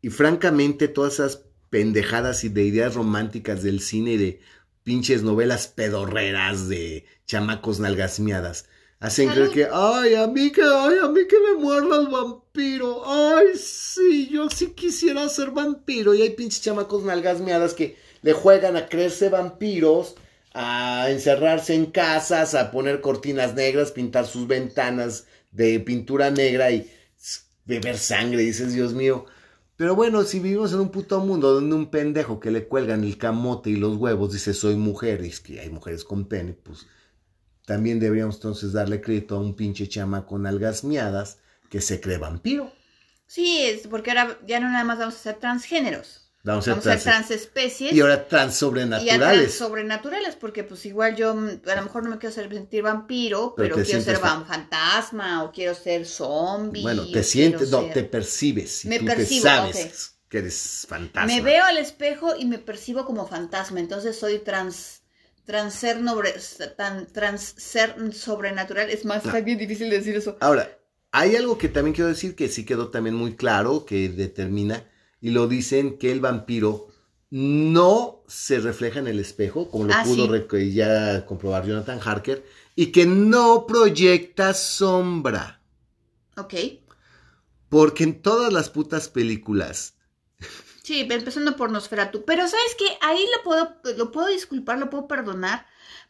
y 0.00 0.10
francamente, 0.10 0.88
todas 0.88 1.14
esas 1.14 1.42
pendejadas 1.70 2.44
y 2.44 2.48
de 2.48 2.62
ideas 2.64 2.94
románticas 2.94 3.62
del 3.62 3.80
cine 3.80 4.12
y 4.12 4.16
de 4.16 4.40
pinches 4.84 5.22
novelas 5.22 5.66
pedorreras 5.66 6.68
de 6.68 7.04
chamacos 7.26 7.80
nalgasmiadas. 7.80 8.68
Hacen 9.00 9.28
creer 9.28 9.50
que, 9.50 9.68
ay, 9.70 10.14
a 10.14 10.26
mí 10.26 10.50
que, 10.50 10.62
ay, 10.62 10.96
a 11.02 11.08
mí 11.08 11.26
que 11.28 11.36
me 11.38 11.60
muerda 11.60 12.00
el 12.00 12.08
vampiro. 12.08 13.02
Ay, 13.06 13.48
sí, 13.56 14.28
yo 14.30 14.48
sí 14.48 14.70
quisiera 14.70 15.28
ser 15.28 15.50
vampiro. 15.50 16.14
Y 16.14 16.22
hay 16.22 16.30
pinches 16.30 16.62
chamacos 16.62 17.04
nalgasmiadas 17.04 17.74
que 17.74 17.96
le 18.22 18.32
juegan 18.32 18.76
a 18.76 18.88
creerse 18.88 19.28
vampiros, 19.28 20.14
a 20.54 21.10
encerrarse 21.10 21.74
en 21.74 21.86
casas, 21.86 22.54
a 22.54 22.70
poner 22.70 23.00
cortinas 23.00 23.54
negras, 23.54 23.92
pintar 23.92 24.26
sus 24.26 24.46
ventanas 24.46 25.26
de 25.50 25.80
pintura 25.80 26.30
negra 26.30 26.70
y 26.70 26.90
beber 27.66 27.98
sangre. 27.98 28.42
dices, 28.42 28.72
Dios 28.72 28.94
mío. 28.94 29.26
Pero 29.76 29.96
bueno, 29.96 30.22
si 30.22 30.38
vivimos 30.38 30.72
en 30.72 30.80
un 30.80 30.90
puto 30.90 31.18
mundo 31.20 31.52
donde 31.52 31.74
un 31.74 31.90
pendejo 31.90 32.38
que 32.38 32.52
le 32.52 32.66
cuelgan 32.68 33.02
el 33.02 33.18
camote 33.18 33.70
y 33.70 33.76
los 33.76 33.96
huevos 33.96 34.32
dice 34.32 34.54
soy 34.54 34.76
mujer, 34.76 35.24
y 35.24 35.28
es 35.28 35.40
que 35.40 35.60
hay 35.60 35.68
mujeres 35.68 36.04
con 36.04 36.26
pene, 36.26 36.52
pues 36.52 36.86
también 37.66 37.98
deberíamos 37.98 38.36
entonces 38.36 38.72
darle 38.72 39.00
crédito 39.00 39.36
a 39.36 39.40
un 39.40 39.54
pinche 39.54 39.88
chama 39.88 40.26
con 40.26 40.46
algas 40.46 40.84
miadas 40.84 41.38
que 41.70 41.80
se 41.80 42.00
cree 42.00 42.18
vampiro. 42.18 42.72
Sí, 43.26 43.62
es 43.62 43.86
porque 43.86 44.10
ahora 44.10 44.38
ya 44.46 44.60
no 44.60 44.68
nada 44.68 44.84
más 44.84 44.98
vamos 44.98 45.14
a 45.14 45.18
ser 45.18 45.36
transgéneros. 45.36 46.20
Vamos, 46.44 46.68
a 46.68 46.78
ser 46.78 47.00
transespecies. 47.00 47.94
Y 47.94 48.02
ahora 48.02 48.28
trans 48.28 48.54
sobrenaturales. 48.54 49.48
Y 49.48 49.58
sobrenaturales, 49.58 50.36
porque 50.36 50.62
pues 50.62 50.84
igual 50.84 51.16
yo 51.16 51.34
mm, 51.34 51.62
a 51.66 51.74
lo 51.76 51.82
mejor 51.82 52.04
no 52.04 52.10
me 52.10 52.18
quiero 52.18 52.34
sentir 52.34 52.82
vampiro, 52.82 53.54
pero, 53.56 53.76
quiero 53.76 54.02
ser 54.02 54.18
fantasma 54.18 55.42
o 55.42 55.52
quiero 55.52 55.74
ser 55.74 56.04
zombie. 56.04 56.82
Bueno, 56.82 57.10
te 57.10 57.22
sientes, 57.22 57.70
no, 57.70 57.86
te 57.86 58.04
percibes. 58.04 58.84
Me 58.84 59.00
percibo, 59.00 59.44
sabes 59.44 60.16
que 60.28 60.38
eres 60.38 60.84
fantasma. 60.86 61.26
Me 61.26 61.40
veo 61.40 61.64
al 61.64 61.78
espejo 61.78 62.36
y 62.36 62.44
me 62.44 62.58
percibo 62.58 63.06
como 63.06 63.26
fantasma, 63.26 63.80
entonces 63.80 64.18
soy 64.18 64.38
trans 64.38 65.00
trans 65.44 65.74
ser, 65.74 65.98
tan, 66.76 67.06
trans 67.06 67.54
ser 67.56 68.12
sobrenatural. 68.12 68.90
Es 68.90 69.04
más, 69.04 69.24
está 69.24 69.40
bien 69.40 69.58
difícil 69.58 69.90
decir 69.90 70.16
eso. 70.16 70.36
Ahora, 70.40 70.78
hay 71.12 71.36
algo 71.36 71.58
que 71.58 71.68
también 71.68 71.94
quiero 71.94 72.08
decir 72.08 72.34
que 72.34 72.48
sí 72.48 72.64
quedó 72.64 72.88
también 72.88 73.14
muy 73.14 73.36
claro, 73.36 73.84
que 73.84 74.08
determina, 74.08 74.88
y 75.20 75.30
lo 75.30 75.46
dicen 75.46 75.98
que 75.98 76.10
el 76.10 76.20
vampiro 76.20 76.88
no 77.30 78.22
se 78.28 78.60
refleja 78.60 79.00
en 79.00 79.08
el 79.08 79.18
espejo, 79.18 79.70
como 79.70 79.84
lo 79.84 79.94
ah, 79.94 80.02
pudo 80.04 80.58
ya 80.58 81.26
comprobar 81.26 81.66
Jonathan 81.66 82.00
Harker, 82.02 82.44
y 82.76 82.86
que 82.86 83.06
no 83.06 83.66
proyecta 83.66 84.54
sombra. 84.54 85.60
Ok. 86.36 86.54
Porque 87.68 88.04
en 88.04 88.22
todas 88.22 88.52
las 88.52 88.70
putas 88.70 89.08
películas 89.08 89.93
Sí, 90.84 91.00
empezando 91.00 91.56
por 91.56 91.72
Nosferatu. 91.72 92.24
Pero 92.26 92.46
¿sabes 92.46 92.76
qué? 92.78 92.84
Ahí 93.00 93.26
lo 93.34 93.42
puedo, 93.42 93.74
lo 93.96 94.12
puedo 94.12 94.26
disculpar, 94.26 94.78
lo 94.78 94.90
puedo 94.90 95.08
perdonar, 95.08 95.64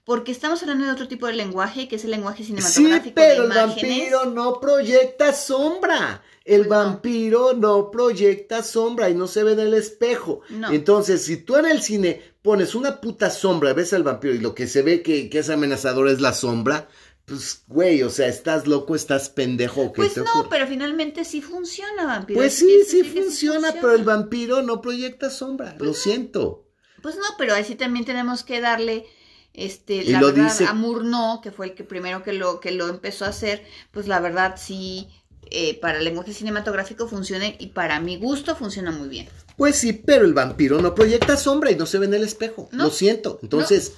porque 0.05 0.33
estamos 0.33 0.61
hablando 0.63 0.85
de 0.85 0.91
otro 0.91 1.07
tipo 1.07 1.29
de 1.29 1.33
lenguaje, 1.35 1.87
que 1.87 1.95
es 1.95 2.05
el 2.05 2.11
lenguaje 2.11 2.43
cinematográfico. 2.43 3.05
Sí, 3.05 3.13
pero 3.15 3.45
el 3.45 3.51
vampiro 3.51 4.25
no 4.25 4.59
proyecta 4.61 5.33
sombra. 5.33 6.25
El 6.45 6.67
pues 6.67 6.71
vampiro 6.71 7.53
no. 7.53 7.93
proyecta 7.93 8.65
sombra 8.65 9.09
y 9.09 9.15
no 9.15 9.29
se 9.29 9.45
ve 9.45 9.53
en 9.53 9.61
el 9.61 9.75
espejo. 9.75 10.41
Entonces, 10.73 11.25
si 11.25 11.37
tú 11.37 11.57
en 11.57 11.67
el 11.67 11.81
cine 11.81 12.21
pones 12.43 12.75
una 12.75 13.01
puta 13.01 13.31
sombra, 13.31 13.75
ves 13.75 13.93
al 13.93 14.03
vampiro 14.03 14.35
y 14.35 14.39
lo 14.39 14.57
que 14.57 14.67
se 14.67 14.83
ve 14.83 15.03
que, 15.03 15.31
que 15.31 15.39
es 15.39 15.51
amenazador 15.51 16.09
es 16.09 16.21
la 16.21 16.33
sombra, 16.33 16.89
pues, 17.27 17.63
güey, 17.67 18.03
o 18.03 18.11
sea, 18.11 18.29
estás 18.29 18.67
loco, 18.67 18.95
estás 18.95 19.31
pendejo. 19.31 19.93
¿qué 19.93 20.03
pues 20.03 20.17
no, 20.17 20.49
pero 20.51 20.67
finalmente 20.67 21.25
sí 21.25 21.41
funciona, 21.41 22.05
vampiro. 22.05 22.39
Pues 22.39 22.55
sí, 22.55 22.83
sí, 22.87 23.03
funciona, 23.03 23.73
pero 23.73 23.95
el 23.95 24.05
vampiro 24.05 24.63
no 24.63 24.83
proyecta 24.83 25.31
sombra, 25.31 25.75
lo 25.79 25.95
siento. 25.95 26.67
Pues 27.03 27.17
no, 27.17 27.25
pero 27.39 27.55
así 27.55 27.77
también 27.77 28.05
tenemos 28.05 28.45
que 28.45 28.61
darle, 28.61 29.07
este, 29.55 30.05
la 30.05 30.21
verdad, 30.21 30.53
a 30.69 30.75
Murnau, 30.75 31.41
que 31.41 31.51
fue 31.51 31.67
el 31.67 31.75
que 31.75 31.85
primero 31.85 32.23
que 32.23 32.35
lo, 32.35 32.61
que 32.61 32.73
lo 32.73 32.89
empezó 32.89 33.25
a 33.25 33.29
hacer, 33.29 33.65
pues 33.91 34.07
la 34.07 34.21
verdad 34.21 34.57
sí, 34.59 35.09
eh, 35.51 35.79
para 35.81 35.99
el 35.99 36.05
lenguaje 36.05 36.35
cinematográfico 36.35 37.09
funciona 37.09 37.47
y 37.47 37.69
para 37.69 38.01
mi 38.01 38.19
gusto 38.19 38.55
funciona 38.55 38.91
muy 38.91 39.09
bien. 39.09 39.29
Pues 39.57 39.77
sí, 39.77 39.95
pero 39.95 40.27
el 40.27 40.35
vampiro 40.35 40.83
no 40.83 40.95
proyecta 40.95 41.39
sombra 41.39 41.71
y 41.71 41.77
no 41.77 41.87
se 41.87 41.99
ve 41.99 42.07
en 42.07 42.15
el 42.15 42.23
espejo, 42.23 42.69
lo 42.73 42.91
siento. 42.91 43.39
Entonces, 43.43 43.95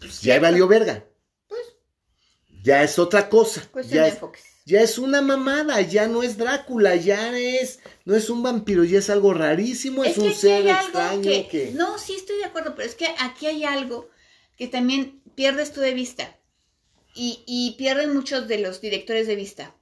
pues 0.00 0.22
ya 0.22 0.40
valió 0.40 0.66
verga 0.66 1.04
ya 2.62 2.82
es 2.82 2.98
otra 2.98 3.28
cosa. 3.28 3.68
ya, 3.88 4.06
es, 4.06 4.18
ya 4.64 4.82
es 4.82 4.98
una 4.98 5.22
mamada, 5.22 5.80
ya 5.80 6.06
no 6.06 6.22
es 6.22 6.36
Drácula, 6.36 6.96
ya 6.96 7.36
es, 7.36 7.80
no 8.04 8.14
es 8.14 8.30
un 8.30 8.42
vampiro, 8.42 8.84
ya 8.84 8.98
es 8.98 9.10
algo 9.10 9.34
rarísimo, 9.34 10.04
es, 10.04 10.18
un 10.18 10.34
ser 10.34 10.66
extraño 10.66 11.22
que, 11.22 11.72
No, 11.74 11.98
sí 11.98 12.14
estoy 12.14 12.38
de 12.38 12.44
acuerdo, 12.44 12.74
pero 12.74 12.88
es 12.88 12.94
que 12.94 13.06
aquí 13.18 13.46
hay 13.46 13.64
algo 13.64 14.08
que 14.56 14.68
también 14.68 15.22
pierdes 15.34 15.72
tú 15.72 15.80
de 15.80 15.94
vista. 15.94 16.36
Y, 17.14 17.42
y 17.46 17.74
pierden 17.78 18.14
muchos 18.14 18.46
de 18.46 18.58
los 18.58 18.80
directores 18.80 19.26
de 19.26 19.34
vista. 19.34 19.74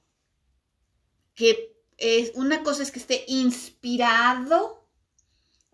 Que 1.35 1.75
es, 1.97 2.31
una 2.33 2.63
cosa 2.63 2.81
es 2.81 2.91
que 2.91 2.99
esté 2.99 3.25
inspirado 3.27 4.87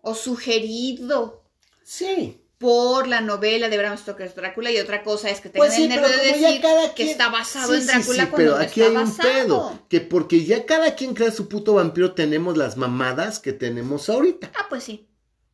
o 0.02 0.14
sugerido. 0.14 1.42
Sí 1.84 2.43
por 2.64 3.06
la 3.08 3.20
novela 3.20 3.68
de 3.68 3.76
Bram 3.76 3.98
Stoker's 3.98 4.34
Drácula 4.34 4.70
y 4.70 4.78
otra 4.78 5.02
cosa 5.02 5.28
es 5.28 5.42
que 5.42 5.50
tengan 5.50 5.68
pues 5.68 5.78
el 5.78 5.90
nervio 5.90 6.08
de 6.08 6.16
decir 6.16 6.62
que 6.96 7.10
está 7.10 7.28
basado 7.28 7.74
en 7.74 7.86
Drácula 7.86 8.24
sí, 8.24 8.30
pero 8.34 8.56
aquí 8.56 8.80
hay 8.80 8.96
un 8.96 9.14
pedo 9.14 9.82
que 9.90 10.00
porque 10.00 10.46
ya 10.46 10.64
cada 10.64 10.94
quien 10.94 11.12
crea 11.12 11.30
su 11.30 11.46
puto 11.46 11.74
vampiro 11.74 12.14
tenemos 12.14 12.56
las 12.56 12.78
mamadas 12.78 13.38
que 13.38 13.52
tenemos 13.52 14.08
ahorita. 14.08 14.50
Ah 14.56 14.64
pues 14.70 14.84
sí. 14.84 15.06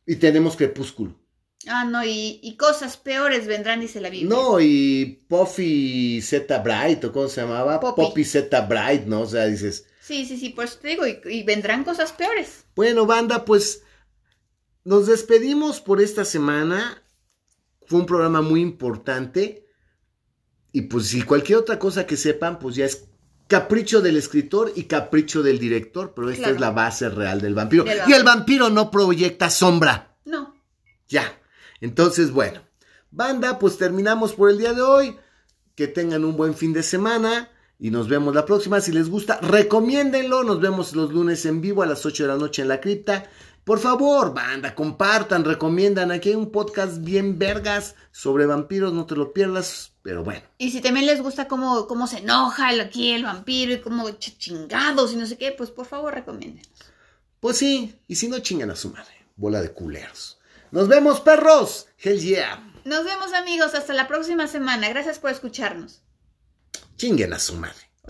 Y 0.05 0.15
tenemos 0.15 0.55
Crepúsculo. 0.55 1.13
Ah 1.67 1.83
no 1.83 2.01
y, 2.05 2.55
cosas 2.57 2.95
peores 2.95 3.45
vendrán 3.45 3.81
dice 3.81 3.99
la 3.99 4.09
Biblia. 4.09 4.29
No 4.29 4.61
y 4.61 5.25
Puffy 5.27 6.21
Z 6.21 6.59
Bright 6.59 7.03
o 7.03 7.11
cómo 7.11 7.27
se 7.27 7.41
llamaba 7.41 7.81
Poppy, 7.81 8.23
Z 8.23 8.61
Bright 8.61 9.03
no 9.03 9.23
o 9.23 9.27
sea 9.27 9.47
dices 9.47 9.85
sí 9.99 10.25
sí 10.25 10.37
sí 10.37 10.51
pues 10.51 10.79
te 10.79 10.87
digo 10.87 11.03
y 11.05 11.43
vendrán 11.43 11.83
cosas 11.83 12.13
peores. 12.13 12.63
bueno 12.73 13.05
banda 13.05 13.43
pues 13.43 13.83
nos 14.83 15.05
despedimos 15.07 15.79
por 15.79 16.01
esta 16.01 16.25
semana. 16.25 17.00
Fue 17.91 17.99
un 17.99 18.05
programa 18.05 18.41
muy 18.41 18.61
importante. 18.61 19.67
Y 20.71 20.83
pues 20.83 21.07
si 21.07 21.23
cualquier 21.23 21.57
otra 21.57 21.77
cosa 21.77 22.05
que 22.07 22.15
sepan, 22.15 22.57
pues 22.57 22.75
ya 22.77 22.85
es 22.85 23.09
capricho 23.47 23.99
del 23.99 24.15
escritor 24.15 24.71
y 24.77 24.83
capricho 24.83 25.43
del 25.43 25.59
director, 25.59 26.13
pero 26.15 26.29
esta 26.29 26.51
es 26.51 26.61
la 26.61 26.71
base 26.71 27.09
real 27.09 27.41
del 27.41 27.53
vampiro. 27.53 27.83
Y 28.07 28.13
el 28.13 28.23
vampiro 28.23 28.69
no 28.69 28.89
proyecta 28.89 29.49
sombra. 29.49 30.15
No. 30.23 30.55
Ya. 31.09 31.37
Entonces, 31.81 32.31
bueno. 32.31 32.61
Banda, 33.11 33.59
pues 33.59 33.77
terminamos 33.77 34.31
por 34.35 34.49
el 34.49 34.57
día 34.57 34.71
de 34.71 34.81
hoy. 34.81 35.17
Que 35.75 35.89
tengan 35.89 36.23
un 36.23 36.37
buen 36.37 36.53
fin 36.53 36.71
de 36.71 36.83
semana 36.83 37.49
y 37.77 37.91
nos 37.91 38.07
vemos 38.07 38.33
la 38.33 38.45
próxima. 38.45 38.79
Si 38.79 38.93
les 38.93 39.09
gusta, 39.09 39.37
recomiéndenlo. 39.41 40.45
Nos 40.45 40.61
vemos 40.61 40.95
los 40.95 41.11
lunes 41.11 41.45
en 41.45 41.59
vivo 41.59 41.83
a 41.83 41.87
las 41.87 42.05
8 42.05 42.23
de 42.23 42.29
la 42.29 42.37
noche 42.37 42.61
en 42.61 42.69
la 42.69 42.79
cripta. 42.79 43.29
Por 43.63 43.79
favor, 43.79 44.33
banda, 44.33 44.73
compartan, 44.73 45.45
recomiendan. 45.45 46.11
Aquí 46.11 46.29
hay 46.29 46.35
un 46.35 46.51
podcast 46.51 47.03
bien 47.03 47.37
vergas 47.37 47.95
sobre 48.11 48.45
vampiros, 48.45 48.91
no 48.93 49.05
te 49.05 49.15
lo 49.15 49.33
pierdas, 49.33 49.91
pero 50.01 50.23
bueno. 50.23 50.41
Y 50.57 50.71
si 50.71 50.81
también 50.81 51.05
les 51.05 51.21
gusta 51.21 51.47
cómo, 51.47 51.87
cómo 51.87 52.07
se 52.07 52.19
enoja 52.19 52.69
aquí 52.69 53.11
el 53.11 53.23
vampiro 53.23 53.73
y 53.73 53.81
cómo 53.81 54.09
chingados 54.11 55.13
y 55.13 55.15
no 55.15 55.27
sé 55.27 55.37
qué, 55.37 55.51
pues 55.51 55.69
por 55.69 55.85
favor 55.85 56.13
recomienden. 56.13 56.65
Pues 57.39 57.57
sí, 57.57 57.95
y 58.07 58.15
si 58.15 58.27
no 58.27 58.39
chingan 58.39 58.71
a 58.71 58.75
su 58.75 58.89
madre, 58.89 59.13
bola 59.35 59.61
de 59.61 59.71
culeros. 59.71 60.39
Nos 60.71 60.87
vemos, 60.87 61.19
perros. 61.19 61.87
Hell 61.99 62.19
yeah. 62.19 62.71
Nos 62.85 63.03
vemos, 63.03 63.33
amigos. 63.33 63.75
Hasta 63.75 63.93
la 63.93 64.07
próxima 64.07 64.47
semana. 64.47 64.87
Gracias 64.89 65.19
por 65.19 65.29
escucharnos. 65.29 66.01
Chinguen 66.95 67.33
a 67.33 67.39
su 67.39 67.55
madre. 67.55 67.90